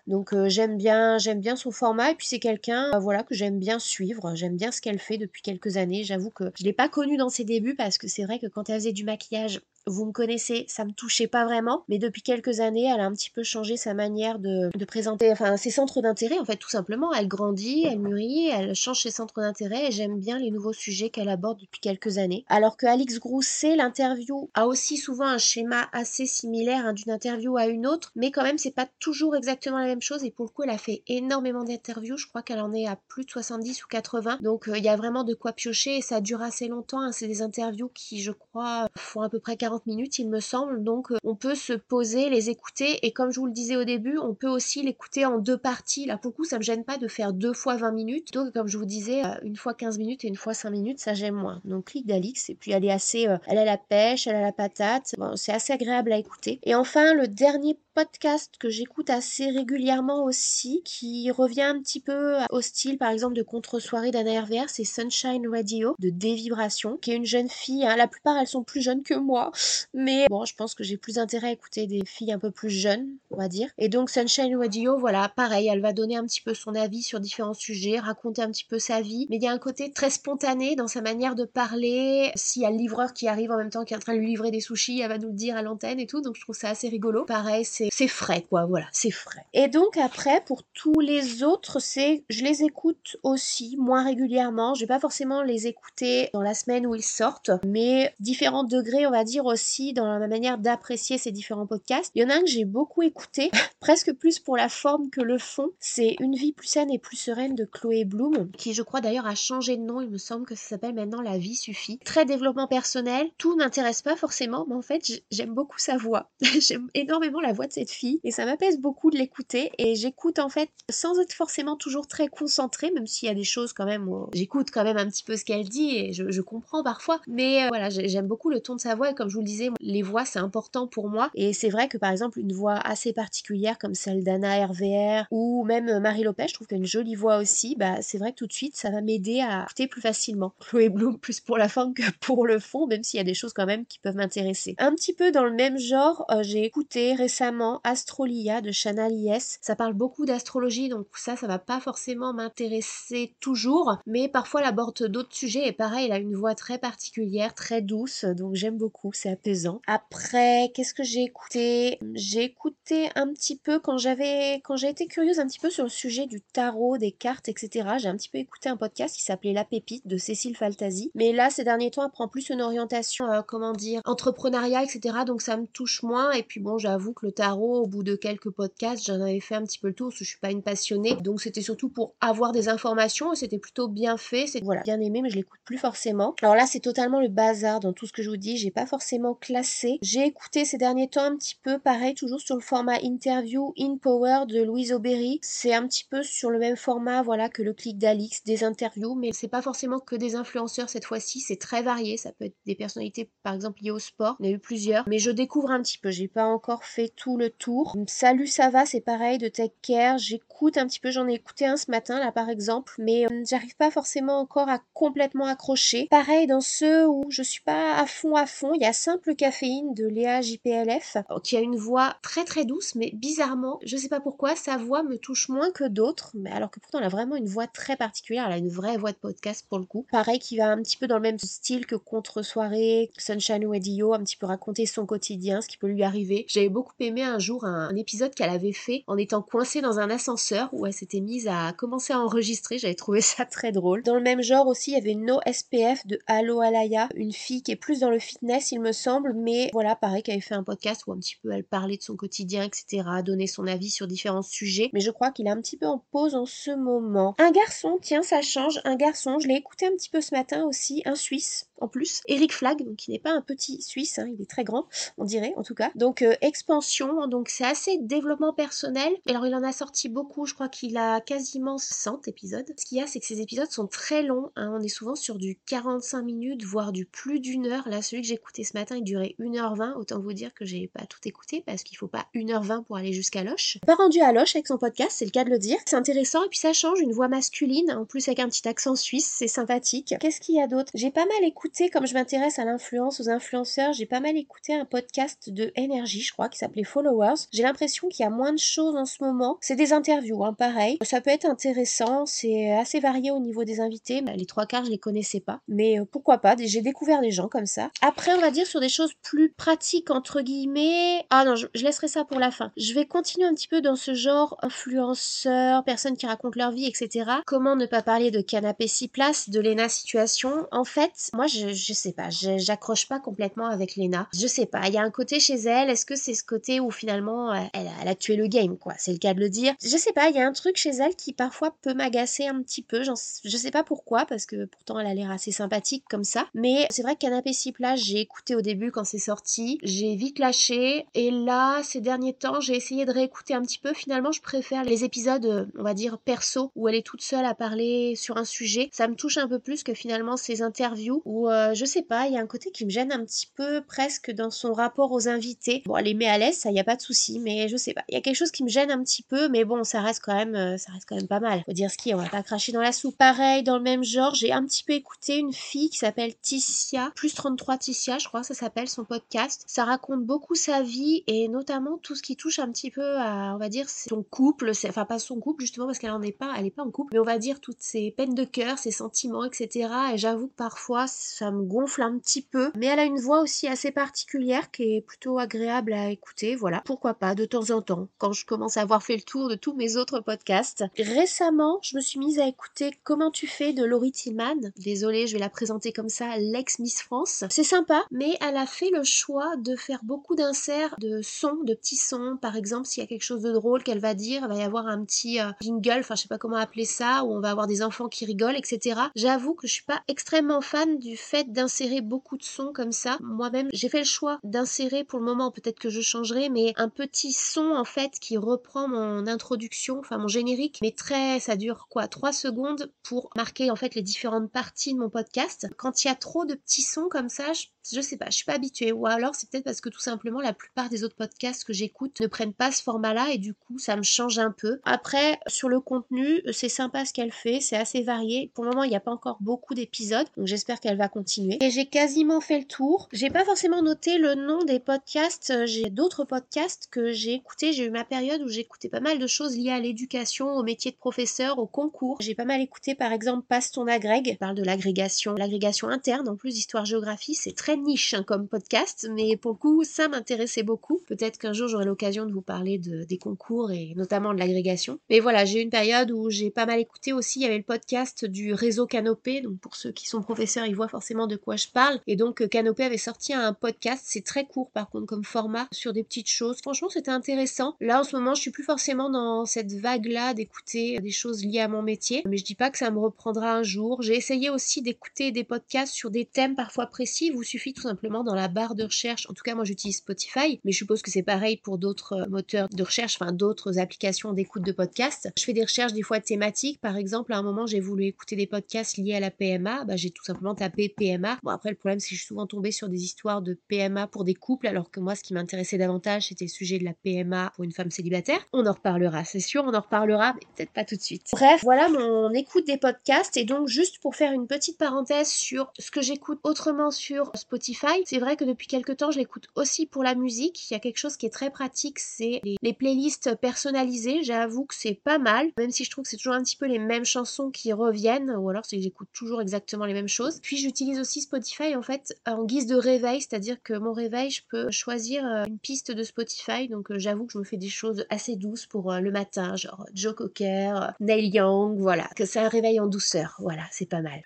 Donc 0.06 0.32
euh, 0.32 0.48
j'aime 0.48 0.76
bien, 0.76 1.18
j'aime 1.18 1.40
bien 1.40 1.56
son 1.56 1.70
format 1.70 2.12
et 2.12 2.14
puis 2.14 2.26
c'est 2.26 2.38
quelqu'un, 2.38 2.90
euh, 2.94 2.98
voilà, 2.98 3.22
que 3.22 3.34
j'aime 3.34 3.58
bien 3.58 3.78
suivre. 3.78 4.34
J'aime 4.34 4.56
bien 4.56 4.72
ce 4.72 4.80
qu'elle 4.80 4.98
fait 4.98 5.18
depuis 5.18 5.42
quelques 5.42 5.76
années. 5.76 6.04
J'avoue 6.04 6.30
que 6.30 6.44
je 6.58 6.64
l'ai 6.64 6.72
pas 6.72 6.88
connue 6.88 7.16
dans 7.16 7.28
ses 7.28 7.44
débuts 7.44 7.74
parce 7.74 7.98
que 7.98 8.08
c'est 8.08 8.24
vrai 8.24 8.38
que 8.38 8.46
quand 8.46 8.68
elle 8.68 8.76
faisait 8.76 8.92
du 8.92 9.04
maquillage, 9.04 9.60
vous 9.86 10.04
me 10.06 10.12
connaissez, 10.12 10.64
ça 10.68 10.84
me 10.84 10.92
touchait 10.92 11.28
pas 11.28 11.44
vraiment, 11.44 11.84
mais 11.88 11.98
depuis 11.98 12.22
quelques 12.22 12.60
années, 12.60 12.90
elle 12.92 13.00
a 13.00 13.04
un 13.04 13.12
petit 13.12 13.30
peu 13.30 13.42
changé 13.42 13.76
sa 13.76 13.94
manière 13.94 14.38
de, 14.38 14.70
présenter, 14.84 15.30
enfin 15.30 15.56
ses 15.56 15.70
centres 15.70 16.00
d'intérêt, 16.00 16.38
en 16.38 16.44
fait, 16.44 16.56
tout 16.56 16.68
simplement. 16.68 17.12
Elle 17.12 17.28
grandit, 17.28 17.84
elle 17.86 18.00
mûrit, 18.00 18.48
elle 18.48 18.74
change 18.74 19.02
ses 19.02 19.10
centres 19.10 19.40
d'intérêt 19.40 19.88
et 19.88 19.92
j'aime 19.92 20.18
bien 20.18 20.38
les 20.38 20.50
nouveaux 20.50 20.72
sujets 20.72 21.10
qu'elle 21.10 21.28
aborde 21.28 21.60
depuis 21.60 21.80
quelques 21.80 22.18
années. 22.18 22.44
Alors 22.48 22.76
que 22.76 22.86
Alix 22.86 23.18
Grousset, 23.18 23.76
l'interview 23.76 24.50
a 24.54 24.66
aussi 24.66 24.96
souvent 24.96 25.26
un 25.26 25.38
schéma 25.38 25.88
assez 25.92 26.26
similaire 26.26 26.86
hein, 26.86 26.92
d'une 26.92 27.12
interview 27.12 27.56
à 27.56 27.66
une 27.66 27.86
autre, 27.86 28.12
mais 28.16 28.30
quand 28.30 28.42
même, 28.42 28.58
c'est 28.58 28.74
pas 28.74 28.88
toujours 28.98 29.36
exactement 29.36 29.78
la 29.78 29.86
même 29.86 30.02
chose 30.02 30.24
et 30.24 30.30
pour 30.30 30.46
le 30.46 30.50
coup, 30.50 30.64
elle 30.64 30.70
a 30.70 30.78
fait 30.78 31.02
énormément 31.06 31.64
d'interviews. 31.64 32.16
Je 32.16 32.26
crois 32.26 32.42
qu'elle 32.42 32.60
en 32.60 32.72
est 32.72 32.86
à 32.86 32.96
plus 33.08 33.24
de 33.24 33.30
70 33.30 33.84
ou 33.84 33.86
80, 33.88 34.38
donc 34.40 34.68
euh, 34.68 34.78
il 34.78 34.84
y 34.84 34.88
a 34.88 34.96
vraiment 34.96 35.24
de 35.24 35.34
quoi 35.34 35.52
piocher 35.52 35.98
et 35.98 36.02
ça 36.02 36.20
dure 36.20 36.42
assez 36.42 36.68
longtemps. 36.68 37.00
Hein. 37.00 37.12
C'est 37.12 37.28
des 37.28 37.42
interviews 37.42 37.90
qui, 37.94 38.20
je 38.20 38.32
crois, 38.32 38.88
font 38.96 39.22
à 39.22 39.28
peu 39.28 39.38
près 39.38 39.56
40 39.56 39.75
minutes, 39.84 40.18
il 40.18 40.28
me 40.30 40.40
semble. 40.40 40.82
Donc, 40.82 41.10
euh, 41.10 41.16
on 41.24 41.34
peut 41.34 41.54
se 41.54 41.74
poser, 41.74 42.30
les 42.30 42.48
écouter. 42.48 43.04
Et 43.06 43.12
comme 43.12 43.30
je 43.30 43.40
vous 43.40 43.46
le 43.46 43.52
disais 43.52 43.76
au 43.76 43.84
début, 43.84 44.16
on 44.18 44.34
peut 44.34 44.48
aussi 44.48 44.82
l'écouter 44.82 45.26
en 45.26 45.38
deux 45.38 45.58
parties. 45.58 46.06
Là, 46.06 46.16
pour 46.16 46.30
le 46.30 46.36
coup, 46.36 46.44
ça 46.44 46.56
me 46.58 46.62
gêne 46.62 46.84
pas 46.84 46.96
de 46.96 47.08
faire 47.08 47.32
deux 47.32 47.52
fois 47.52 47.76
20 47.76 47.92
minutes. 47.92 48.32
Donc, 48.32 48.52
comme 48.52 48.68
je 48.68 48.78
vous 48.78 48.86
disais, 48.86 49.24
euh, 49.24 49.34
une 49.42 49.56
fois 49.56 49.74
15 49.74 49.98
minutes 49.98 50.24
et 50.24 50.28
une 50.28 50.36
fois 50.36 50.54
5 50.54 50.70
minutes, 50.70 51.00
ça 51.00 51.12
j'aime 51.12 51.34
moins. 51.34 51.60
Donc, 51.64 51.86
clic 51.86 52.06
d'Alix. 52.06 52.48
Et 52.48 52.54
puis, 52.54 52.72
elle 52.72 52.84
est 52.84 52.92
assez, 52.92 53.26
euh, 53.26 53.36
elle 53.46 53.58
a 53.58 53.64
la 53.64 53.78
pêche, 53.78 54.26
elle 54.26 54.36
a 54.36 54.40
la 54.40 54.52
patate. 54.52 55.14
c'est 55.34 55.52
assez 55.52 55.72
agréable 55.72 56.12
à 56.12 56.18
écouter. 56.18 56.60
Et 56.62 56.74
enfin, 56.74 57.12
le 57.14 57.28
dernier 57.28 57.78
podcast 57.96 58.56
que 58.60 58.68
j'écoute 58.68 59.08
assez 59.08 59.48
régulièrement 59.48 60.22
aussi, 60.24 60.82
qui 60.84 61.30
revient 61.30 61.62
un 61.62 61.80
petit 61.80 62.00
peu 62.00 62.36
au 62.50 62.60
style, 62.60 62.98
par 62.98 63.10
exemple, 63.10 63.32
de 63.32 63.42
contre-soirée 63.42 64.10
d'Anna 64.10 64.42
RVR, 64.42 64.68
c'est 64.68 64.84
Sunshine 64.84 65.48
Radio 65.48 65.96
de 65.98 66.10
Dévibration, 66.10 66.98
qui 66.98 67.12
est 67.12 67.16
une 67.16 67.24
jeune 67.24 67.48
fille. 67.48 67.86
Hein. 67.86 67.96
La 67.96 68.06
plupart, 68.06 68.36
elles 68.36 68.48
sont 68.48 68.64
plus 68.64 68.82
jeunes 68.82 69.02
que 69.02 69.14
moi. 69.14 69.50
Mais 69.94 70.26
bon, 70.28 70.44
je 70.44 70.54
pense 70.54 70.74
que 70.74 70.84
j'ai 70.84 70.98
plus 70.98 71.16
intérêt 71.16 71.48
à 71.48 71.52
écouter 71.52 71.86
des 71.86 72.04
filles 72.04 72.32
un 72.32 72.38
peu 72.38 72.50
plus 72.50 72.68
jeunes, 72.68 73.08
on 73.30 73.38
va 73.38 73.48
dire. 73.48 73.70
Et 73.78 73.88
donc 73.88 74.10
Sunshine 74.10 74.54
Radio, 74.56 74.98
voilà, 74.98 75.30
pareil, 75.30 75.68
elle 75.68 75.80
va 75.80 75.94
donner 75.94 76.16
un 76.16 76.26
petit 76.26 76.42
peu 76.42 76.52
son 76.52 76.74
avis 76.74 77.02
sur 77.02 77.18
différents 77.18 77.54
sujets, 77.54 77.98
raconter 77.98 78.42
un 78.42 78.50
petit 78.50 78.66
peu 78.66 78.78
sa 78.78 79.00
vie. 79.00 79.26
Mais 79.30 79.36
il 79.36 79.42
y 79.42 79.48
a 79.48 79.52
un 79.52 79.58
côté 79.58 79.90
très 79.90 80.10
spontané 80.10 80.76
dans 80.76 80.88
sa 80.88 81.00
manière 81.00 81.34
de 81.34 81.46
parler. 81.46 82.30
S'il 82.34 82.60
y 82.60 82.66
a 82.66 82.70
le 82.70 82.76
livreur 82.76 83.14
qui 83.14 83.26
arrive 83.26 83.52
en 83.52 83.56
même 83.56 83.70
temps 83.70 83.86
qui 83.86 83.94
est 83.94 83.96
en 83.96 84.00
train 84.00 84.12
de 84.12 84.18
lui 84.18 84.26
livrer 84.26 84.50
des 84.50 84.60
sushis, 84.60 85.00
elle 85.00 85.08
va 85.08 85.16
nous 85.16 85.28
le 85.28 85.34
dire 85.34 85.56
à 85.56 85.62
l'antenne 85.62 85.98
et 85.98 86.06
tout. 86.06 86.20
Donc 86.20 86.36
je 86.36 86.42
trouve 86.42 86.56
ça 86.56 86.68
assez 86.68 86.90
rigolo. 86.90 87.24
Pareil, 87.24 87.64
c'est 87.64 87.85
frais, 88.08 88.44
quoi. 88.48 88.66
Voilà, 88.66 88.86
c'est 88.92 89.10
frais. 89.10 89.44
Et 89.52 89.68
donc 89.68 89.96
après, 89.96 90.42
pour 90.46 90.62
tous 90.74 91.00
les 91.00 91.42
autres, 91.42 91.80
c'est 91.80 92.24
je 92.28 92.44
les 92.44 92.62
écoute 92.62 93.16
aussi 93.22 93.76
moins 93.78 94.04
régulièrement. 94.04 94.74
Je 94.74 94.80
vais 94.80 94.86
pas 94.86 95.00
forcément 95.00 95.42
les 95.42 95.66
écouter 95.66 96.30
dans 96.32 96.42
la 96.42 96.54
semaine 96.54 96.86
où 96.86 96.94
ils 96.94 97.02
sortent, 97.02 97.50
mais 97.64 98.14
différents 98.20 98.64
degrés, 98.64 99.06
on 99.06 99.10
va 99.10 99.24
dire 99.24 99.44
aussi 99.44 99.92
dans 99.92 100.18
la 100.18 100.28
manière 100.28 100.58
d'apprécier 100.58 101.18
ces 101.18 101.32
différents 101.32 101.66
podcasts. 101.66 102.10
Il 102.14 102.22
y 102.22 102.24
en 102.24 102.30
a 102.30 102.34
un 102.34 102.40
que 102.40 102.46
j'ai 102.46 102.64
beaucoup 102.64 103.02
écouté, 103.02 103.50
presque 103.80 104.12
plus 104.12 104.38
pour 104.38 104.56
la 104.56 104.68
forme 104.68 105.10
que 105.10 105.20
le 105.20 105.38
fond. 105.38 105.70
C'est 105.80 106.16
Une 106.20 106.34
vie 106.34 106.52
plus 106.52 106.66
saine 106.66 106.90
et 106.90 106.98
plus 106.98 107.16
sereine 107.16 107.54
de 107.54 107.64
Chloé 107.64 108.04
Bloom, 108.04 108.50
qui 108.52 108.74
je 108.74 108.82
crois 108.82 109.00
d'ailleurs 109.00 109.26
a 109.26 109.34
changé 109.34 109.76
de 109.76 109.82
nom. 109.82 110.00
Il 110.00 110.10
me 110.10 110.18
semble 110.18 110.46
que 110.46 110.54
ça 110.54 110.68
s'appelle 110.68 110.94
maintenant 110.94 111.22
La 111.22 111.38
vie 111.38 111.56
suffit. 111.56 111.98
Très 112.04 112.24
développement 112.24 112.66
personnel. 112.66 113.28
Tout 113.38 113.56
n'intéresse 113.56 114.02
pas 114.02 114.16
forcément, 114.16 114.66
mais 114.68 114.74
en 114.74 114.82
fait, 114.82 115.02
j'aime 115.30 115.54
beaucoup 115.54 115.78
sa 115.78 115.96
voix. 115.96 116.30
j'aime 116.60 116.88
énormément 116.94 117.40
la 117.40 117.52
voix 117.52 117.66
de 117.66 117.72
cette 117.76 117.90
fille 117.90 118.20
et 118.24 118.30
ça 118.30 118.46
m'apaise 118.46 118.80
beaucoup 118.80 119.10
de 119.10 119.18
l'écouter. 119.18 119.70
Et 119.78 119.94
j'écoute 119.94 120.38
en 120.38 120.48
fait 120.48 120.70
sans 120.90 121.20
être 121.20 121.32
forcément 121.32 121.76
toujours 121.76 122.06
très 122.06 122.28
concentrée, 122.28 122.90
même 122.92 123.06
s'il 123.06 123.28
y 123.28 123.30
a 123.30 123.34
des 123.34 123.44
choses 123.44 123.72
quand 123.72 123.84
même 123.84 124.08
où 124.08 124.28
j'écoute 124.32 124.70
quand 124.72 124.84
même 124.84 124.96
un 124.96 125.06
petit 125.06 125.24
peu 125.24 125.36
ce 125.36 125.44
qu'elle 125.44 125.68
dit 125.68 125.96
et 125.96 126.12
je, 126.12 126.40
comprends 126.40 126.82
parfois. 126.82 127.20
Mais 127.26 127.64
euh, 127.64 127.68
voilà, 127.68 127.90
j'aime 127.90 128.26
beaucoup 128.26 128.50
le 128.50 128.60
ton 128.60 128.76
de 128.76 128.80
sa 128.80 128.94
voix 128.94 129.10
et 129.10 129.14
comme 129.14 129.28
je 129.28 129.34
vous 129.34 129.40
le 129.40 129.46
disais, 129.46 129.68
les 129.80 130.02
voix 130.02 130.24
c'est 130.24 130.38
important 130.38 130.86
pour 130.86 131.08
moi. 131.08 131.30
Et 131.34 131.52
c'est 131.52 131.68
vrai 131.68 131.88
que 131.88 131.98
par 131.98 132.10
exemple 132.10 132.38
une 132.38 132.52
voix 132.52 132.74
assez 132.74 133.12
particulière 133.12 133.78
comme 133.78 133.94
celle 133.94 134.22
d'Anna 134.24 134.66
RVR 134.66 135.26
ou 135.30 135.64
même 135.64 135.88
euh, 135.88 136.00
Marie 136.00 136.22
Lopez, 136.22 136.48
je 136.48 136.54
trouve 136.54 136.66
qu'une 136.66 136.86
jolie 136.86 137.14
voix 137.14 137.38
aussi, 137.38 137.76
bah 137.76 138.00
c'est 138.00 138.18
vrai 138.18 138.32
que 138.32 138.36
tout 138.36 138.46
de 138.46 138.52
suite 138.52 138.76
ça 138.76 138.90
va 138.90 139.00
m'aider 139.00 139.40
à 139.40 139.64
écouter 139.64 139.86
plus 139.86 140.00
facilement. 140.00 140.54
Chloé 140.60 140.88
Bloom 140.88 141.18
plus 141.18 141.40
pour 141.40 141.58
la 141.58 141.68
forme 141.68 141.94
que 141.94 142.10
pour 142.20 142.46
le 142.46 142.58
fond, 142.58 142.86
même 142.86 143.02
s'il 143.02 143.18
y 143.18 143.20
a 143.20 143.24
des 143.24 143.34
choses 143.34 143.52
quand 143.52 143.66
même 143.66 143.84
qui 143.86 143.98
peuvent 143.98 144.16
m'intéresser. 144.16 144.74
Un 144.78 144.94
petit 144.94 145.12
peu 145.12 145.32
dans 145.32 145.44
le 145.44 145.52
même 145.52 145.78
genre, 145.78 146.24
euh, 146.30 146.42
j'ai 146.42 146.64
écouté 146.64 147.14
récemment 147.14 147.65
Astrolia 147.84 148.60
de 148.60 148.72
Chanel 148.72 149.12
Yes. 149.12 149.58
Ça 149.60 149.76
parle 149.76 149.94
beaucoup 149.94 150.26
d'astrologie, 150.26 150.88
donc 150.88 151.06
ça, 151.16 151.36
ça 151.36 151.46
va 151.46 151.58
pas 151.58 151.80
forcément 151.80 152.32
m'intéresser 152.32 153.34
toujours, 153.40 153.98
mais 154.06 154.28
parfois 154.28 154.60
elle 154.60 154.68
aborde 154.68 155.04
d'autres 155.04 155.34
sujets 155.34 155.66
et 155.66 155.72
pareil, 155.72 156.06
elle 156.06 156.12
a 156.12 156.18
une 156.18 156.34
voix 156.34 156.54
très 156.54 156.78
particulière, 156.78 157.54
très 157.54 157.82
douce, 157.82 158.24
donc 158.24 158.54
j'aime 158.54 158.76
beaucoup, 158.76 159.10
c'est 159.12 159.30
apaisant 159.30 159.80
après, 159.86 160.70
qu'est-ce 160.74 160.94
que 160.94 161.02
j'ai 161.02 161.22
écouté? 161.22 161.98
J'ai 162.14 162.44
écouté 162.44 163.08
un 163.14 163.28
petit 163.28 163.56
peu 163.56 163.78
quand 163.78 163.98
j'avais, 163.98 164.60
quand 164.64 164.76
j'ai 164.76 164.88
été 164.88 165.06
curieuse 165.06 165.38
un 165.38 165.46
petit 165.46 165.58
peu 165.58 165.70
sur 165.70 165.84
le 165.84 165.90
sujet 165.90 166.26
du 166.26 166.40
tarot, 166.40 166.98
des 166.98 167.12
cartes, 167.12 167.48
etc. 167.48 167.88
J'ai 167.98 168.08
un 168.08 168.16
petit 168.16 168.28
peu 168.28 168.38
écouté 168.38 168.68
un 168.68 168.76
podcast 168.76 169.16
qui 169.16 169.22
s'appelait 169.22 169.52
La 169.52 169.64
Pépite 169.64 170.06
de 170.06 170.16
Cécile 170.16 170.56
Faltasi. 170.56 171.10
Mais 171.14 171.32
là, 171.32 171.50
ces 171.50 171.64
derniers 171.64 171.90
temps, 171.90 172.04
elle 172.04 172.10
prend 172.10 172.28
plus 172.28 172.50
une 172.50 172.60
orientation, 172.60 173.30
euh, 173.30 173.42
comment 173.42 173.72
dire, 173.72 174.00
entrepreneuriat, 174.04 174.82
etc. 174.82 175.18
Donc 175.26 175.42
ça 175.42 175.56
me 175.56 175.66
touche 175.66 176.02
moins. 176.02 176.32
Et 176.32 176.42
puis 176.42 176.60
bon, 176.60 176.78
j'avoue 176.78 177.12
que 177.12 177.26
le 177.26 177.32
tarot, 177.32 177.55
au 177.60 177.86
bout 177.86 178.02
de 178.02 178.16
quelques 178.16 178.50
podcasts, 178.50 179.06
j'en 179.06 179.20
avais 179.20 179.40
fait 179.40 179.54
un 179.54 179.62
petit 179.62 179.78
peu 179.78 179.88
le 179.88 179.94
tour 179.94 180.08
parce 180.08 180.18
que 180.18 180.24
je 180.24 180.30
suis 180.30 180.40
pas 180.40 180.50
une 180.50 180.62
passionnée. 180.62 181.16
Donc 181.16 181.40
c'était 181.40 181.62
surtout 181.62 181.88
pour 181.88 182.14
avoir 182.20 182.52
des 182.52 182.68
informations. 182.68 183.34
C'était 183.34 183.58
plutôt 183.58 183.88
bien 183.88 184.16
fait. 184.16 184.46
C'est 184.46 184.62
voilà, 184.62 184.82
bien 184.82 185.00
aimé, 185.00 185.22
mais 185.22 185.30
je 185.30 185.36
l'écoute 185.36 185.60
plus 185.64 185.78
forcément. 185.78 186.34
Alors 186.42 186.54
là, 186.54 186.66
c'est 186.66 186.80
totalement 186.80 187.20
le 187.20 187.28
bazar 187.28 187.80
dans 187.80 187.92
tout 187.92 188.06
ce 188.06 188.12
que 188.12 188.22
je 188.22 188.30
vous 188.30 188.36
dis. 188.36 188.56
J'ai 188.56 188.70
pas 188.70 188.86
forcément 188.86 189.34
classé. 189.34 189.98
J'ai 190.02 190.24
écouté 190.24 190.64
ces 190.64 190.78
derniers 190.78 191.08
temps 191.08 191.24
un 191.24 191.36
petit 191.36 191.58
peu 191.62 191.78
pareil, 191.78 192.14
toujours 192.14 192.40
sur 192.40 192.56
le 192.56 192.62
format 192.62 192.98
interview 193.02 193.72
in 193.78 193.96
power 194.00 194.46
de 194.48 194.62
Louise 194.62 194.92
Aubéry. 194.92 195.38
C'est 195.42 195.74
un 195.74 195.86
petit 195.86 196.04
peu 196.08 196.22
sur 196.22 196.50
le 196.50 196.58
même 196.58 196.76
format, 196.76 197.22
voilà, 197.22 197.48
que 197.48 197.62
le 197.62 197.72
clic 197.72 197.98
d'Alix, 197.98 198.44
des 198.44 198.64
interviews, 198.64 199.14
mais 199.14 199.30
c'est 199.32 199.48
pas 199.48 199.62
forcément 199.62 199.98
que 199.98 200.16
des 200.16 200.34
influenceurs 200.34 200.88
cette 200.88 201.04
fois-ci, 201.04 201.40
c'est 201.40 201.56
très 201.56 201.82
varié. 201.82 202.16
Ça 202.16 202.32
peut 202.32 202.46
être 202.46 202.56
des 202.66 202.74
personnalités, 202.74 203.30
par 203.42 203.54
exemple, 203.54 203.82
liées 203.82 203.90
au 203.90 203.98
sport. 203.98 204.36
Il 204.40 204.46
y 204.46 204.48
en 204.48 204.52
a 204.52 204.54
eu 204.54 204.58
plusieurs, 204.58 205.08
mais 205.08 205.18
je 205.18 205.30
découvre 205.30 205.70
un 205.70 205.82
petit 205.82 205.98
peu. 205.98 206.10
J'ai 206.10 206.28
pas 206.28 206.44
encore 206.44 206.84
fait 206.84 207.12
tout 207.14 207.35
le 207.36 207.50
tour. 207.50 207.96
Salut, 208.06 208.46
ça 208.46 208.70
va, 208.70 208.86
c'est 208.86 209.00
pareil 209.00 209.38
de 209.38 209.48
Tech 209.48 209.70
Care. 209.82 210.18
J'écoute 210.18 210.76
un 210.76 210.86
petit 210.86 211.00
peu, 211.00 211.10
j'en 211.10 211.28
ai 211.28 211.34
écouté 211.34 211.66
un 211.66 211.76
ce 211.76 211.90
matin, 211.90 212.18
là, 212.18 212.32
par 212.32 212.48
exemple, 212.48 212.94
mais 212.98 213.26
euh, 213.26 213.42
j'arrive 213.48 213.76
pas 213.76 213.90
forcément 213.90 214.40
encore 214.40 214.68
à 214.68 214.80
complètement 214.94 215.46
accrocher. 215.46 216.06
Pareil 216.10 216.46
dans 216.46 216.60
ceux 216.60 217.06
où 217.06 217.24
je 217.28 217.42
suis 217.42 217.62
pas 217.62 217.94
à 217.94 218.06
fond 218.06 218.34
à 218.34 218.46
fond, 218.46 218.72
il 218.74 218.82
y 218.82 218.86
a 218.86 218.92
simple 218.92 219.34
caféine 219.34 219.94
de 219.94 220.06
Léa 220.06 220.40
JPLF, 220.40 221.18
qui 221.42 221.56
a 221.56 221.60
une 221.60 221.76
voix 221.76 222.16
très 222.22 222.44
très 222.44 222.64
douce, 222.64 222.94
mais 222.94 223.10
bizarrement, 223.14 223.78
je 223.84 223.96
sais 223.96 224.08
pas 224.08 224.20
pourquoi, 224.20 224.56
sa 224.56 224.76
voix 224.76 225.02
me 225.02 225.18
touche 225.18 225.48
moins 225.48 225.70
que 225.70 225.84
d'autres, 225.84 226.30
mais 226.34 226.50
alors 226.50 226.70
que 226.70 226.80
pourtant 226.80 226.98
elle 226.98 227.04
a 227.04 227.08
vraiment 227.08 227.36
une 227.36 227.46
voix 227.46 227.66
très 227.66 227.96
particulière, 227.96 228.44
elle 228.46 228.52
a 228.52 228.58
une 228.58 228.68
vraie 228.68 228.96
voix 228.96 229.12
de 229.12 229.16
podcast 229.16 229.66
pour 229.68 229.78
le 229.78 229.84
coup. 229.84 230.06
Pareil, 230.10 230.38
qui 230.38 230.56
va 230.56 230.70
un 230.70 230.82
petit 230.82 230.96
peu 230.96 231.06
dans 231.06 231.16
le 231.16 231.22
même 231.22 231.38
style 231.38 231.86
que 231.86 231.96
Contre 231.96 232.42
Soirée, 232.42 233.10
Sunshine 233.18 233.66
Radio, 233.66 234.14
un 234.14 234.20
petit 234.20 234.36
peu 234.36 234.46
raconter 234.46 234.86
son 234.86 235.06
quotidien, 235.06 235.60
ce 235.60 235.68
qui 235.68 235.78
peut 235.78 235.86
lui 235.86 236.02
arriver. 236.02 236.44
J'avais 236.48 236.68
beaucoup 236.68 236.94
aimé 237.00 237.22
un 237.26 237.38
jour 237.38 237.64
un, 237.64 237.94
épisode 237.96 238.34
qu'elle 238.34 238.50
avait 238.50 238.72
fait 238.72 239.04
en 239.06 239.16
étant 239.16 239.42
coincée 239.42 239.80
dans 239.80 239.98
un 239.98 240.10
ascenseur 240.10 240.68
où 240.72 240.86
elle 240.86 240.92
s'était 240.92 241.20
mise 241.20 241.48
à 241.48 241.72
commencer 241.72 242.12
à 242.12 242.20
enregistrer. 242.20 242.78
J'avais 242.78 242.94
trouvé 242.94 243.20
ça 243.20 243.44
très 243.50 243.72
drôle. 243.72 244.02
Dans 244.02 244.14
le 244.14 244.22
même 244.22 244.42
genre 244.42 244.66
aussi, 244.66 244.92
il 244.92 244.94
y 244.94 245.00
avait 245.00 245.14
No 245.14 245.40
SPF 245.50 246.06
de 246.06 246.18
Allo 246.26 246.60
Alaya, 246.60 247.08
une 247.14 247.32
fille 247.32 247.62
qui 247.62 247.72
est 247.72 247.76
plus 247.76 248.00
dans 248.00 248.10
le 248.10 248.18
fitness, 248.18 248.72
il 248.72 248.80
me 248.80 248.92
semble, 248.92 249.34
mais 249.34 249.70
voilà, 249.72 249.96
pareil, 249.96 250.22
qu'elle 250.22 250.34
avait 250.34 250.42
fait 250.42 250.54
un 250.54 250.64
podcast 250.64 251.02
où 251.06 251.12
un 251.12 251.18
petit 251.18 251.36
peu 251.42 251.50
elle 251.50 251.64
parlait 251.64 251.96
de 251.96 252.02
son 252.02 252.16
quotidien, 252.16 252.62
etc., 252.62 253.02
donner 253.24 253.46
son 253.46 253.66
avis 253.66 253.90
sur 253.90 254.06
différents 254.06 254.42
sujets. 254.42 254.90
Mais 254.92 255.00
je 255.00 255.10
crois 255.10 255.30
qu'il 255.30 255.46
est 255.46 255.50
un 255.50 255.60
petit 255.60 255.76
peu 255.76 255.86
en 255.86 256.04
pause 256.10 256.34
en 256.34 256.46
ce 256.46 256.70
moment. 256.70 257.34
Un 257.38 257.50
garçon, 257.50 257.98
tiens, 258.00 258.22
ça 258.22 258.42
change. 258.42 258.80
Un 258.84 258.96
garçon, 258.96 259.38
je 259.38 259.48
l'ai 259.48 259.56
écouté 259.56 259.86
un 259.86 259.92
petit 259.92 260.10
peu 260.10 260.20
ce 260.20 260.34
matin 260.34 260.64
aussi, 260.64 261.02
un 261.04 261.14
Suisse 261.14 261.68
en 261.80 261.88
plus. 261.88 262.22
Eric 262.26 262.52
Flag, 262.52 262.84
donc 262.84 262.96
qui 262.96 263.10
n'est 263.10 263.18
pas 263.18 263.32
un 263.32 263.42
petit 263.42 263.82
Suisse, 263.82 264.18
hein, 264.18 264.28
il 264.32 264.40
est 264.40 264.50
très 264.50 264.64
grand, 264.64 264.86
on 265.18 265.24
dirait 265.24 265.54
en 265.56 265.62
tout 265.62 265.74
cas. 265.74 265.90
Donc 265.94 266.22
euh, 266.22 266.34
expansion, 266.40 267.26
donc 267.26 267.48
c'est 267.48 267.64
assez 267.64 267.98
développement 267.98 268.52
personnel. 268.52 269.12
Alors 269.28 269.46
il 269.46 269.54
en 269.54 269.62
a 269.62 269.72
sorti 269.72 270.08
beaucoup, 270.08 270.46
je 270.46 270.54
crois 270.54 270.68
qu'il 270.68 270.96
a 270.96 271.20
quasiment 271.20 271.78
100 271.78 272.28
épisodes. 272.28 272.66
Ce 272.76 272.84
qu'il 272.86 272.98
y 272.98 273.00
a, 273.00 273.06
c'est 273.06 273.20
que 273.20 273.26
ces 273.26 273.40
épisodes 273.40 273.70
sont 273.70 273.86
très 273.86 274.22
longs. 274.22 274.50
Hein. 274.56 274.76
on 274.78 274.82
est 274.82 274.88
souvent 274.88 275.14
sur 275.14 275.36
du 275.36 275.58
45 275.66 276.22
minutes, 276.22 276.64
voire 276.64 276.92
du 276.92 277.04
plus 277.04 277.40
d'une 277.40 277.66
heure. 277.66 277.88
Là, 277.88 278.02
celui 278.02 278.22
que 278.22 278.28
j'ai 278.28 278.34
écouté 278.34 278.64
ce 278.64 278.76
matin, 278.76 278.96
il 278.96 279.04
durait 279.04 279.34
1h20. 279.38 279.94
Autant 279.94 280.20
vous 280.20 280.32
dire 280.32 280.54
que 280.54 280.64
j'ai 280.64 280.88
pas 280.88 281.06
tout 281.06 281.20
écouté 281.24 281.62
parce 281.64 281.82
qu'il 281.82 281.96
faut 281.96 282.08
pas 282.08 282.26
1h20 282.34 282.84
pour 282.84 282.96
aller 282.96 283.12
jusqu'à 283.12 283.44
Loche. 283.44 283.78
Pas 283.86 283.94
rendu 283.94 284.20
à 284.20 284.32
Loche 284.32 284.56
avec 284.56 284.66
son 284.66 284.78
podcast, 284.78 285.12
c'est 285.12 285.24
le 285.24 285.30
cas 285.30 285.44
de 285.44 285.50
le 285.50 285.58
dire. 285.58 285.78
C'est 285.86 285.96
intéressant 285.96 286.44
et 286.44 286.48
puis 286.48 286.58
ça 286.58 286.72
change, 286.72 287.00
une 287.00 287.12
voix 287.12 287.28
masculine, 287.28 287.92
en 287.92 288.04
plus 288.04 288.26
avec 288.28 288.40
un 288.40 288.48
petit 288.48 288.66
accent 288.68 288.96
suisse, 288.96 289.32
c'est 289.36 289.48
sympathique. 289.48 290.14
Qu'est-ce 290.20 290.40
qu'il 290.40 290.56
y 290.56 290.60
a 290.60 290.66
d'autre? 290.66 290.90
J'ai 290.94 291.10
pas 291.10 291.24
mal 291.24 291.44
écouté 291.44 291.65
comme 291.92 292.06
je 292.06 292.14
m'intéresse 292.14 292.58
à 292.58 292.64
l'influence, 292.64 293.20
aux 293.20 293.28
influenceurs, 293.28 293.92
j'ai 293.92 294.06
pas 294.06 294.20
mal 294.20 294.36
écouté 294.36 294.74
un 294.74 294.84
podcast 294.84 295.50
de 295.50 295.72
énergie, 295.76 296.20
je 296.20 296.32
crois, 296.32 296.48
qui 296.48 296.58
s'appelait 296.58 296.84
Followers. 296.84 297.46
J'ai 297.52 297.62
l'impression 297.62 298.08
qu'il 298.08 298.24
y 298.24 298.26
a 298.26 298.30
moins 298.30 298.52
de 298.52 298.58
choses 298.58 298.96
en 298.96 299.04
ce 299.04 299.22
moment. 299.22 299.58
C'est 299.60 299.76
des 299.76 299.92
interviews, 299.92 300.44
hein, 300.44 300.52
pareil. 300.52 300.98
Ça 301.02 301.20
peut 301.20 301.30
être 301.30 301.46
intéressant, 301.46 302.26
c'est 302.26 302.72
assez 302.72 303.00
varié 303.00 303.30
au 303.30 303.40
niveau 303.40 303.64
des 303.64 303.80
invités. 303.80 304.22
Les 304.36 304.46
trois 304.46 304.66
quarts, 304.66 304.84
je 304.84 304.90
les 304.90 304.98
connaissais 304.98 305.40
pas. 305.40 305.60
Mais 305.68 305.98
euh, 305.98 306.04
pourquoi 306.04 306.38
pas, 306.38 306.56
j'ai 306.58 306.82
découvert 306.82 307.20
des 307.20 307.30
gens 307.30 307.48
comme 307.48 307.66
ça. 307.66 307.90
Après, 308.00 308.32
on 308.34 308.40
va 308.40 308.50
dire 308.50 308.66
sur 308.66 308.80
des 308.80 308.88
choses 308.88 309.12
plus 309.22 309.50
pratiques, 309.50 310.10
entre 310.10 310.40
guillemets. 310.40 311.24
Ah 311.30 311.44
non, 311.44 311.56
je, 311.56 311.66
laisserai 311.74 312.08
ça 312.08 312.24
pour 312.24 312.38
la 312.38 312.50
fin. 312.50 312.72
Je 312.76 312.94
vais 312.94 313.06
continuer 313.06 313.46
un 313.46 313.54
petit 313.54 313.68
peu 313.68 313.80
dans 313.80 313.96
ce 313.96 314.14
genre 314.14 314.56
influenceurs, 314.62 315.84
personnes 315.84 316.16
qui 316.16 316.26
racontent 316.26 316.58
leur 316.58 316.72
vie, 316.72 316.86
etc. 316.86 317.30
Comment 317.44 317.76
ne 317.76 317.86
pas 317.86 318.02
parler 318.02 318.30
de 318.30 318.40
canapé 318.40 318.88
6 318.88 319.08
places, 319.08 319.50
de 319.50 319.60
Lena 319.60 319.88
Situation? 319.88 320.66
En 320.70 320.84
fait, 320.84 321.30
moi, 321.32 321.46
je, 321.56 321.92
sais 321.92 322.12
pas, 322.12 322.28
j'accroche 322.30 323.08
pas 323.08 323.20
complètement 323.20 323.66
avec 323.66 323.96
Lena. 323.96 324.28
Je 324.32 324.46
sais 324.46 324.66
pas, 324.66 324.86
il 324.88 324.94
y 324.94 324.98
a 324.98 325.02
un 325.02 325.10
côté 325.10 325.40
chez 325.40 325.54
elle, 325.54 325.90
est-ce 325.90 326.06
que 326.06 326.16
c'est 326.16 326.34
ce 326.34 326.44
côté 326.44 326.80
où 326.80 326.90
finalement 326.90 327.52
euh, 327.52 327.60
elle, 327.72 328.08
a 328.08 328.14
tué 328.14 328.36
le 328.36 328.46
game, 328.46 328.76
quoi, 328.76 328.94
c'est 328.98 329.12
le 329.12 329.18
cas 329.18 329.34
de 329.34 329.40
le 329.40 329.48
dire. 329.48 329.74
Je 329.82 329.96
sais 329.96 330.12
pas, 330.12 330.28
il 330.28 330.36
y 330.36 330.40
a 330.40 330.46
un 330.46 330.52
truc 330.52 330.76
chez 330.76 330.90
elle 330.90 331.16
qui 331.16 331.32
parfois 331.32 331.76
peut 331.82 331.94
m'agacer 331.94 332.46
un 332.46 332.62
petit 332.62 332.82
peu, 332.82 333.02
je 333.02 333.56
sais 333.56 333.70
pas 333.70 333.84
pourquoi, 333.84 334.26
parce 334.26 334.46
que 334.46 334.64
pourtant 334.66 334.98
elle 334.98 335.06
a 335.06 335.14
l'air 335.14 335.30
assez 335.30 335.52
sympathique 335.52 336.04
comme 336.08 336.24
ça, 336.24 336.46
mais 336.54 336.86
c'est 336.90 337.02
vrai 337.02 337.14
que 337.14 337.20
Canapé 337.20 337.52
6 337.52 337.72
plages, 337.72 338.00
j'ai 338.00 338.20
écouté 338.20 338.54
au 338.54 338.60
début 338.60 338.90
quand 338.90 339.04
c'est 339.04 339.18
sorti, 339.18 339.78
j'ai 339.82 340.14
vite 340.16 340.38
lâché, 340.38 341.06
et 341.14 341.30
là, 341.30 341.82
ces 341.82 342.00
derniers 342.00 342.34
temps, 342.34 342.60
j'ai 342.60 342.76
essayé 342.76 343.04
de 343.04 343.12
réécouter 343.12 343.54
un 343.54 343.62
petit 343.62 343.78
peu, 343.78 343.92
finalement 343.94 344.32
je 344.32 344.40
préfère 344.40 344.84
les 344.84 345.04
épisodes, 345.04 345.68
on 345.78 345.82
va 345.82 345.94
dire, 345.94 346.18
perso, 346.18 346.70
où 346.74 346.88
elle 346.88 346.94
est 346.94 347.06
toute 347.06 347.22
seule 347.22 347.44
à 347.44 347.54
parler 347.54 348.14
sur 348.16 348.36
un 348.36 348.44
sujet, 348.44 348.88
ça 348.92 349.08
me 349.08 349.14
touche 349.14 349.38
un 349.38 349.48
peu 349.48 349.58
plus 349.58 349.82
que 349.82 349.94
finalement 349.94 350.36
ces 350.36 350.62
interviews 350.62 351.22
où 351.24 351.45
euh, 351.48 351.74
je 351.74 351.84
sais 351.84 352.02
pas, 352.02 352.26
il 352.26 352.34
y 352.34 352.36
a 352.38 352.40
un 352.40 352.46
côté 352.46 352.70
qui 352.70 352.84
me 352.84 352.90
gêne 352.90 353.12
un 353.12 353.24
petit 353.24 353.46
peu 353.54 353.82
presque 353.82 354.30
dans 354.30 354.50
son 354.50 354.72
rapport 354.72 355.12
aux 355.12 355.28
invités. 355.28 355.82
Bon, 355.86 355.96
elle 355.96 356.06
les 356.06 356.14
met 356.14 356.26
à 356.26 356.38
l'aise, 356.38 356.56
ça 356.56 356.70
y 356.70 356.80
a 356.80 356.84
pas 356.84 356.96
de 356.96 357.02
souci, 357.02 357.38
mais 357.40 357.68
je 357.68 357.76
sais 357.76 357.94
pas. 357.94 358.02
Il 358.08 358.14
y 358.14 358.18
a 358.18 358.20
quelque 358.20 358.36
chose 358.36 358.50
qui 358.50 358.64
me 358.64 358.68
gêne 358.68 358.90
un 358.90 359.02
petit 359.02 359.22
peu, 359.22 359.48
mais 359.48 359.64
bon, 359.64 359.84
ça 359.84 360.00
reste 360.00 360.22
quand 360.24 360.34
même, 360.34 360.54
euh, 360.54 360.76
ça 360.76 360.92
reste 360.92 361.06
quand 361.08 361.16
même 361.16 361.28
pas 361.28 361.40
mal. 361.40 361.62
Faut 361.66 361.72
dire 361.72 361.90
ce 361.90 361.96
qui 361.96 362.14
on 362.14 362.18
va 362.18 362.28
pas 362.28 362.42
cracher 362.42 362.72
dans 362.72 362.80
la 362.80 362.92
soupe. 362.92 363.16
Pareil, 363.16 363.62
dans 363.62 363.76
le 363.76 363.82
même 363.82 364.04
genre, 364.04 364.34
j'ai 364.34 364.52
un 364.52 364.64
petit 364.64 364.84
peu 364.84 364.92
écouté 364.92 365.38
une 365.38 365.52
fille 365.52 365.90
qui 365.90 365.98
s'appelle 365.98 366.34
Ticia, 366.40 367.10
plus 367.14 367.34
33 367.34 367.78
Ticia, 367.78 368.18
je 368.18 368.28
crois 368.28 368.42
ça 368.42 368.54
s'appelle 368.54 368.88
son 368.88 369.04
podcast. 369.04 369.64
Ça 369.66 369.84
raconte 369.84 370.24
beaucoup 370.24 370.54
sa 370.54 370.82
vie 370.82 371.24
et 371.26 371.48
notamment 371.48 371.98
tout 371.98 372.14
ce 372.14 372.22
qui 372.22 372.36
touche 372.36 372.58
un 372.58 372.70
petit 372.70 372.90
peu 372.90 373.16
à, 373.18 373.54
on 373.54 373.58
va 373.58 373.68
dire, 373.68 373.88
son 373.88 374.22
couple, 374.22 374.70
enfin 374.70 375.04
pas 375.04 375.18
son 375.18 375.38
couple 375.40 375.62
justement 375.62 375.86
parce 375.86 375.98
qu'elle 375.98 376.10
en 376.10 376.22
est 376.22 376.32
pas, 376.32 376.54
elle 376.58 376.66
est 376.66 376.70
pas 376.70 376.82
en 376.82 376.90
couple, 376.90 377.14
mais 377.14 377.18
on 377.18 377.24
va 377.24 377.38
dire 377.38 377.60
toutes 377.60 377.80
ses 377.80 378.10
peines 378.10 378.34
de 378.34 378.44
cœur, 378.44 378.78
ses 378.78 378.90
sentiments, 378.90 379.44
etc. 379.44 379.88
Et 380.14 380.18
j'avoue 380.18 380.48
que 380.48 380.54
parfois 380.56 381.06
ça 381.36 381.50
me 381.50 381.62
gonfle 381.62 382.02
un 382.02 382.18
petit 382.18 382.42
peu. 382.42 382.70
Mais 382.76 382.86
elle 382.86 382.98
a 382.98 383.04
une 383.04 383.20
voix 383.20 383.40
aussi 383.40 383.68
assez 383.68 383.90
particulière 383.90 384.70
qui 384.70 384.96
est 384.96 385.00
plutôt 385.00 385.38
agréable 385.38 385.92
à 385.92 386.10
écouter. 386.10 386.56
Voilà, 386.56 386.82
pourquoi 386.84 387.14
pas 387.14 387.34
de 387.34 387.44
temps 387.44 387.70
en 387.70 387.82
temps, 387.82 388.08
quand 388.18 388.32
je 388.32 388.46
commence 388.46 388.76
à 388.76 388.82
avoir 388.82 389.02
fait 389.02 389.16
le 389.16 389.22
tour 389.22 389.48
de 389.48 389.54
tous 389.54 389.74
mes 389.74 389.96
autres 389.96 390.20
podcasts. 390.20 390.84
Récemment, 390.98 391.78
je 391.82 391.96
me 391.96 392.00
suis 392.00 392.18
mise 392.18 392.38
à 392.38 392.46
écouter 392.46 392.92
Comment 393.04 393.30
tu 393.30 393.46
fais 393.46 393.72
de 393.72 393.84
Laurie 393.84 394.12
Tillman. 394.12 394.56
Désolée, 394.76 395.26
je 395.26 395.34
vais 395.34 395.38
la 395.38 395.50
présenter 395.50 395.92
comme 395.92 396.08
ça, 396.08 396.36
l'ex 396.38 396.78
Miss 396.78 397.02
France. 397.02 397.44
C'est 397.50 397.64
sympa, 397.64 398.04
mais 398.10 398.36
elle 398.40 398.56
a 398.56 398.66
fait 398.66 398.90
le 398.90 399.04
choix 399.04 399.56
de 399.56 399.76
faire 399.76 400.00
beaucoup 400.02 400.36
d'inserts 400.36 400.94
de 400.98 401.20
sons, 401.22 401.62
de 401.64 401.74
petits 401.74 401.96
sons. 401.96 402.38
Par 402.40 402.56
exemple, 402.56 402.86
s'il 402.86 403.02
y 403.02 403.04
a 403.04 403.06
quelque 403.06 403.22
chose 403.22 403.42
de 403.42 403.52
drôle 403.52 403.82
qu'elle 403.82 403.98
va 403.98 404.14
dire, 404.14 404.42
il 404.44 404.48
va 404.48 404.56
y 404.56 404.62
avoir 404.62 404.86
un 404.86 405.04
petit 405.04 405.40
euh, 405.40 405.50
jingle, 405.60 406.00
enfin 406.00 406.14
je 406.14 406.22
sais 406.22 406.28
pas 406.28 406.38
comment 406.38 406.56
appeler 406.56 406.84
ça, 406.84 407.24
où 407.24 407.32
on 407.32 407.40
va 407.40 407.50
avoir 407.50 407.66
des 407.66 407.82
enfants 407.82 408.08
qui 408.08 408.24
rigolent, 408.24 408.56
etc. 408.56 409.00
J'avoue 409.14 409.54
que 409.54 409.66
je 409.66 409.72
suis 409.72 409.84
pas 409.84 410.02
extrêmement 410.08 410.60
fan 410.60 410.98
du 410.98 411.16
fait 411.26 411.52
d'insérer 411.52 412.00
beaucoup 412.00 412.36
de 412.36 412.44
sons 412.44 412.70
comme 412.72 412.92
ça. 412.92 413.18
Moi-même, 413.20 413.68
j'ai 413.72 413.88
fait 413.88 413.98
le 413.98 414.04
choix 414.04 414.38
d'insérer 414.44 415.04
pour 415.04 415.18
le 415.18 415.24
moment, 415.24 415.50
peut-être 415.50 415.78
que 415.78 415.90
je 415.90 416.00
changerai, 416.00 416.48
mais 416.48 416.72
un 416.76 416.88
petit 416.88 417.32
son 417.32 417.72
en 417.72 417.84
fait 417.84 418.12
qui 418.20 418.36
reprend 418.36 418.88
mon 418.88 419.26
introduction, 419.26 419.98
enfin 419.98 420.18
mon 420.18 420.28
générique, 420.28 420.78
mais 420.82 420.92
très, 420.92 421.40
ça 421.40 421.56
dure 421.56 421.88
quoi, 421.90 422.06
3 422.06 422.32
secondes 422.32 422.92
pour 423.02 423.30
marquer 423.36 423.70
en 423.70 423.76
fait 423.76 423.94
les 423.94 424.02
différentes 424.02 424.50
parties 424.50 424.94
de 424.94 425.00
mon 425.00 425.10
podcast. 425.10 425.66
Quand 425.76 426.04
il 426.04 426.08
y 426.08 426.10
a 426.10 426.14
trop 426.14 426.44
de 426.44 426.54
petits 426.54 426.82
sons 426.82 427.08
comme 427.10 427.28
ça, 427.28 427.52
je 427.52 427.66
je 427.92 428.00
sais 428.00 428.16
pas, 428.16 428.26
je 428.30 428.36
suis 428.36 428.44
pas 428.44 428.54
habituée. 428.54 428.92
Ou 428.92 429.06
alors 429.06 429.34
c'est 429.34 429.48
peut-être 429.50 429.64
parce 429.64 429.80
que 429.80 429.88
tout 429.88 430.00
simplement 430.00 430.40
la 430.40 430.52
plupart 430.52 430.88
des 430.88 431.04
autres 431.04 431.16
podcasts 431.16 431.64
que 431.64 431.72
j'écoute 431.72 432.20
ne 432.20 432.26
prennent 432.26 432.52
pas 432.52 432.72
ce 432.72 432.82
format-là 432.82 433.30
et 433.32 433.38
du 433.38 433.54
coup 433.54 433.78
ça 433.78 433.96
me 433.96 434.02
change 434.02 434.38
un 434.38 434.50
peu. 434.50 434.80
Après, 434.84 435.38
sur 435.46 435.68
le 435.68 435.80
contenu, 435.80 436.42
c'est 436.52 436.68
sympa 436.68 437.04
ce 437.04 437.12
qu'elle 437.12 437.32
fait, 437.32 437.60
c'est 437.60 437.76
assez 437.76 438.02
varié. 438.02 438.50
Pour 438.54 438.64
le 438.64 438.70
moment, 438.70 438.84
il 438.84 438.90
n'y 438.90 438.96
a 438.96 439.00
pas 439.00 439.10
encore 439.10 439.38
beaucoup 439.40 439.74
d'épisodes, 439.74 440.26
donc 440.36 440.46
j'espère 440.46 440.80
qu'elle 440.80 440.96
va 440.96 441.08
continuer. 441.08 441.58
Et 441.62 441.70
j'ai 441.70 441.86
quasiment 441.86 442.40
fait 442.40 442.58
le 442.58 442.66
tour. 442.66 443.08
J'ai 443.12 443.30
pas 443.30 443.44
forcément 443.44 443.82
noté 443.82 444.18
le 444.18 444.34
nom 444.34 444.64
des 444.64 444.80
podcasts. 444.80 445.52
J'ai 445.66 445.90
d'autres 445.90 446.24
podcasts 446.24 446.88
que 446.90 447.12
j'ai 447.12 447.34
écoutés. 447.34 447.72
J'ai 447.72 447.84
eu 447.84 447.90
ma 447.90 448.04
période 448.04 448.42
où 448.42 448.48
j'écoutais 448.48 448.88
pas 448.88 449.00
mal 449.00 449.18
de 449.18 449.26
choses 449.26 449.56
liées 449.56 449.70
à 449.70 449.80
l'éducation, 449.80 450.48
au 450.50 450.62
métier 450.62 450.90
de 450.90 450.96
professeur, 450.96 451.58
au 451.58 451.66
concours. 451.66 452.16
J'ai 452.20 452.34
pas 452.34 452.44
mal 452.44 452.60
écouté 452.60 452.94
par 452.94 453.12
exemple 453.12 453.46
Passe 453.48 453.70
ton 453.70 453.86
agrég, 453.86 454.36
parle 454.38 454.56
de 454.56 454.64
l'agrégation, 454.64 455.34
l'agrégation 455.34 455.88
interne 455.88 456.28
en 456.28 456.36
plus 456.36 456.54
d'histoire-géographie, 456.54 457.34
c'est 457.34 457.54
très 457.54 457.75
niche 457.76 458.14
hein, 458.14 458.22
comme 458.22 458.48
podcast, 458.48 459.08
mais 459.12 459.36
pour 459.36 459.52
le 459.52 459.56
coup, 459.58 459.84
ça 459.84 460.08
m'intéressait 460.08 460.62
beaucoup. 460.62 461.00
Peut-être 461.06 461.38
qu'un 461.38 461.52
jour 461.52 461.68
j'aurai 461.68 461.84
l'occasion 461.84 462.26
de 462.26 462.32
vous 462.32 462.42
parler 462.42 462.78
de, 462.78 463.04
des 463.04 463.18
concours 463.18 463.70
et 463.70 463.94
notamment 463.96 464.34
de 464.34 464.38
l'agrégation. 464.38 464.98
Mais 465.10 465.20
voilà, 465.20 465.44
j'ai 465.44 465.60
eu 465.60 465.62
une 465.62 465.70
période 465.70 466.10
où 466.10 466.30
j'ai 466.30 466.50
pas 466.50 466.66
mal 466.66 466.80
écouté 466.80 467.12
aussi. 467.12 467.40
Il 467.40 467.42
y 467.42 467.46
avait 467.46 467.58
le 467.58 467.62
podcast 467.62 468.24
du 468.24 468.52
réseau 468.52 468.86
Canopé. 468.86 469.40
Donc 469.40 469.58
pour 469.58 469.76
ceux 469.76 469.92
qui 469.92 470.06
sont 470.06 470.22
professeurs, 470.22 470.66
ils 470.66 470.74
voient 470.74 470.88
forcément 470.88 471.26
de 471.26 471.36
quoi 471.36 471.56
je 471.56 471.68
parle. 471.68 472.00
Et 472.06 472.16
donc 472.16 472.42
euh, 472.42 472.48
Canopé 472.48 472.84
avait 472.84 472.98
sorti 472.98 473.32
un 473.32 473.52
podcast. 473.52 474.04
C'est 474.06 474.24
très 474.24 474.46
court 474.46 474.70
par 474.70 474.90
contre 474.90 475.06
comme 475.06 475.24
format 475.24 475.68
sur 475.72 475.92
des 475.92 476.02
petites 476.02 476.28
choses. 476.28 476.58
Franchement, 476.62 476.88
c'était 476.88 477.10
intéressant. 477.10 477.76
Là 477.80 478.00
en 478.00 478.04
ce 478.04 478.16
moment, 478.16 478.34
je 478.34 478.40
suis 478.40 478.50
plus 478.50 478.64
forcément 478.64 479.10
dans 479.10 479.44
cette 479.44 479.72
vague-là 479.72 480.34
d'écouter 480.34 480.98
des 481.00 481.10
choses 481.10 481.44
liées 481.44 481.60
à 481.60 481.68
mon 481.68 481.82
métier. 481.82 482.22
Mais 482.26 482.36
je 482.36 482.44
dis 482.44 482.54
pas 482.54 482.70
que 482.70 482.78
ça 482.78 482.90
me 482.90 482.98
reprendra 482.98 483.54
un 483.54 483.62
jour. 483.62 484.02
J'ai 484.02 484.16
essayé 484.16 484.50
aussi 484.50 484.82
d'écouter 484.82 485.30
des 485.30 485.44
podcasts 485.44 485.94
sur 485.94 486.10
des 486.10 486.24
thèmes 486.24 486.54
parfois 486.54 486.86
précis. 486.86 487.30
Vous 487.30 487.42
suffit 487.42 487.65
tout 487.72 487.82
simplement 487.82 488.24
dans 488.24 488.34
la 488.34 488.48
barre 488.48 488.74
de 488.74 488.84
recherche. 488.84 489.28
En 489.30 489.34
tout 489.34 489.42
cas, 489.42 489.54
moi 489.54 489.64
j'utilise 489.64 489.98
Spotify, 489.98 490.60
mais 490.64 490.72
je 490.72 490.78
suppose 490.78 491.02
que 491.02 491.10
c'est 491.10 491.22
pareil 491.22 491.56
pour 491.56 491.78
d'autres 491.78 492.14
euh, 492.14 492.28
moteurs 492.28 492.68
de 492.68 492.82
recherche, 492.82 493.18
enfin 493.20 493.32
d'autres 493.32 493.78
applications 493.78 494.32
d'écoute 494.32 494.62
de 494.62 494.72
podcasts. 494.72 495.30
Je 495.38 495.44
fais 495.44 495.52
des 495.52 495.62
recherches 495.62 495.92
des 495.92 496.02
fois 496.02 496.20
thématiques. 496.20 496.80
Par 496.80 496.96
exemple, 496.96 497.32
à 497.32 497.38
un 497.38 497.42
moment, 497.42 497.66
j'ai 497.66 497.80
voulu 497.80 498.04
écouter 498.04 498.36
des 498.36 498.46
podcasts 498.46 498.96
liés 498.96 499.14
à 499.14 499.20
la 499.20 499.30
PMA. 499.30 499.84
Bah, 499.84 499.96
j'ai 499.96 500.10
tout 500.10 500.24
simplement 500.24 500.54
tapé 500.54 500.88
PMA. 500.88 501.38
Bon, 501.42 501.50
après, 501.50 501.70
le 501.70 501.76
problème, 501.76 502.00
c'est 502.00 502.10
que 502.10 502.14
je 502.14 502.20
suis 502.20 502.26
souvent 502.26 502.46
tombée 502.46 502.72
sur 502.72 502.88
des 502.88 503.02
histoires 503.02 503.42
de 503.42 503.58
PMA 503.68 504.06
pour 504.06 504.24
des 504.24 504.34
couples, 504.34 504.66
alors 504.66 504.90
que 504.90 505.00
moi, 505.00 505.14
ce 505.14 505.22
qui 505.22 505.34
m'intéressait 505.34 505.78
davantage, 505.78 506.28
c'était 506.28 506.44
le 506.44 506.50
sujet 506.50 506.78
de 506.78 506.84
la 506.84 506.92
PMA 506.92 507.52
pour 507.54 507.64
une 507.64 507.72
femme 507.72 507.90
célibataire. 507.90 508.38
On 508.52 508.66
en 508.66 508.72
reparlera, 508.72 509.24
c'est 509.24 509.40
sûr, 509.40 509.64
on 509.66 509.74
en 509.74 509.80
reparlera, 509.80 510.34
mais 510.34 510.46
peut-être 510.56 510.72
pas 510.72 510.84
tout 510.84 510.96
de 510.96 511.02
suite. 511.02 511.28
Bref, 511.32 511.60
voilà 511.62 511.88
mon 511.88 512.30
écoute 512.32 512.66
des 512.66 512.78
podcasts. 512.78 513.36
Et 513.36 513.44
donc, 513.44 513.68
juste 513.68 513.98
pour 514.00 514.14
faire 514.14 514.32
une 514.32 514.46
petite 514.46 514.78
parenthèse 514.78 515.28
sur 515.28 515.72
ce 515.78 515.90
que 515.90 516.02
j'écoute 516.02 516.40
autrement 516.42 516.90
sur 516.90 517.30
Spotify, 517.34 517.55
C'est 518.04 518.18
vrai 518.18 518.36
que 518.36 518.44
depuis 518.44 518.66
quelques 518.66 518.96
temps, 518.98 519.10
je 519.10 519.18
l'écoute 519.18 519.48
aussi 519.54 519.86
pour 519.86 520.02
la 520.02 520.14
musique. 520.14 520.70
Il 520.70 520.74
y 520.74 520.76
a 520.76 520.80
quelque 520.80 520.98
chose 520.98 521.16
qui 521.16 521.26
est 521.26 521.30
très 521.30 521.50
pratique, 521.50 521.98
c'est 521.98 522.40
les, 522.44 522.72
playlists 522.72 523.34
personnalisées. 523.40 524.22
J'avoue 524.22 524.64
que 524.66 524.74
c'est 524.74 524.94
pas 524.94 525.18
mal, 525.18 525.50
même 525.58 525.70
si 525.70 525.84
je 525.84 525.90
trouve 525.90 526.04
que 526.04 526.10
c'est 526.10 526.16
toujours 526.16 526.34
un 526.34 526.42
petit 526.42 526.56
peu 526.56 526.66
les 526.66 526.78
mêmes 526.78 527.04
chansons 527.04 527.50
qui 527.50 527.72
reviennent, 527.72 528.30
ou 528.30 528.50
alors 528.50 528.64
c'est 528.64 528.76
que 528.76 528.82
j'écoute 528.82 529.08
toujours 529.12 529.40
exactement 529.40 529.86
les 529.86 529.94
mêmes 529.94 530.08
choses. 530.08 530.40
Puis 530.42 530.58
j'utilise 530.58 530.98
aussi 530.98 531.22
Spotify 531.22 531.74
en 531.74 531.82
fait 531.82 532.14
en 532.26 532.44
guise 532.44 532.66
de 532.66 532.76
réveil, 532.76 533.20
c'est-à-dire 533.20 533.62
que 533.62 533.74
mon 533.74 533.92
réveil, 533.92 534.30
je 534.30 534.42
peux 534.48 534.70
choisir 534.70 535.24
euh, 535.24 535.44
une 535.46 535.58
piste 535.58 535.90
de 535.90 536.02
Spotify. 536.02 536.68
Donc 536.68 536.90
euh, 536.90 536.98
j'avoue 536.98 537.26
que 537.26 537.32
je 537.32 537.38
me 537.38 537.44
fais 537.44 537.56
des 537.56 537.68
choses 537.68 538.04
assez 538.10 538.36
douces 538.36 538.66
pour 538.66 538.92
euh, 538.92 539.00
le 539.00 539.10
matin, 539.10 539.56
genre 539.56 539.86
Joe 539.94 540.14
Cocker, 540.14 540.92
Neil 541.00 541.28
Young, 541.28 541.78
voilà, 541.78 542.08
que 542.16 542.26
ça 542.26 542.48
réveille 542.48 542.80
en 542.80 542.86
douceur. 542.86 543.36
Voilà, 543.38 543.62
c'est 543.70 543.88
pas 543.88 544.02
mal. 544.02 544.22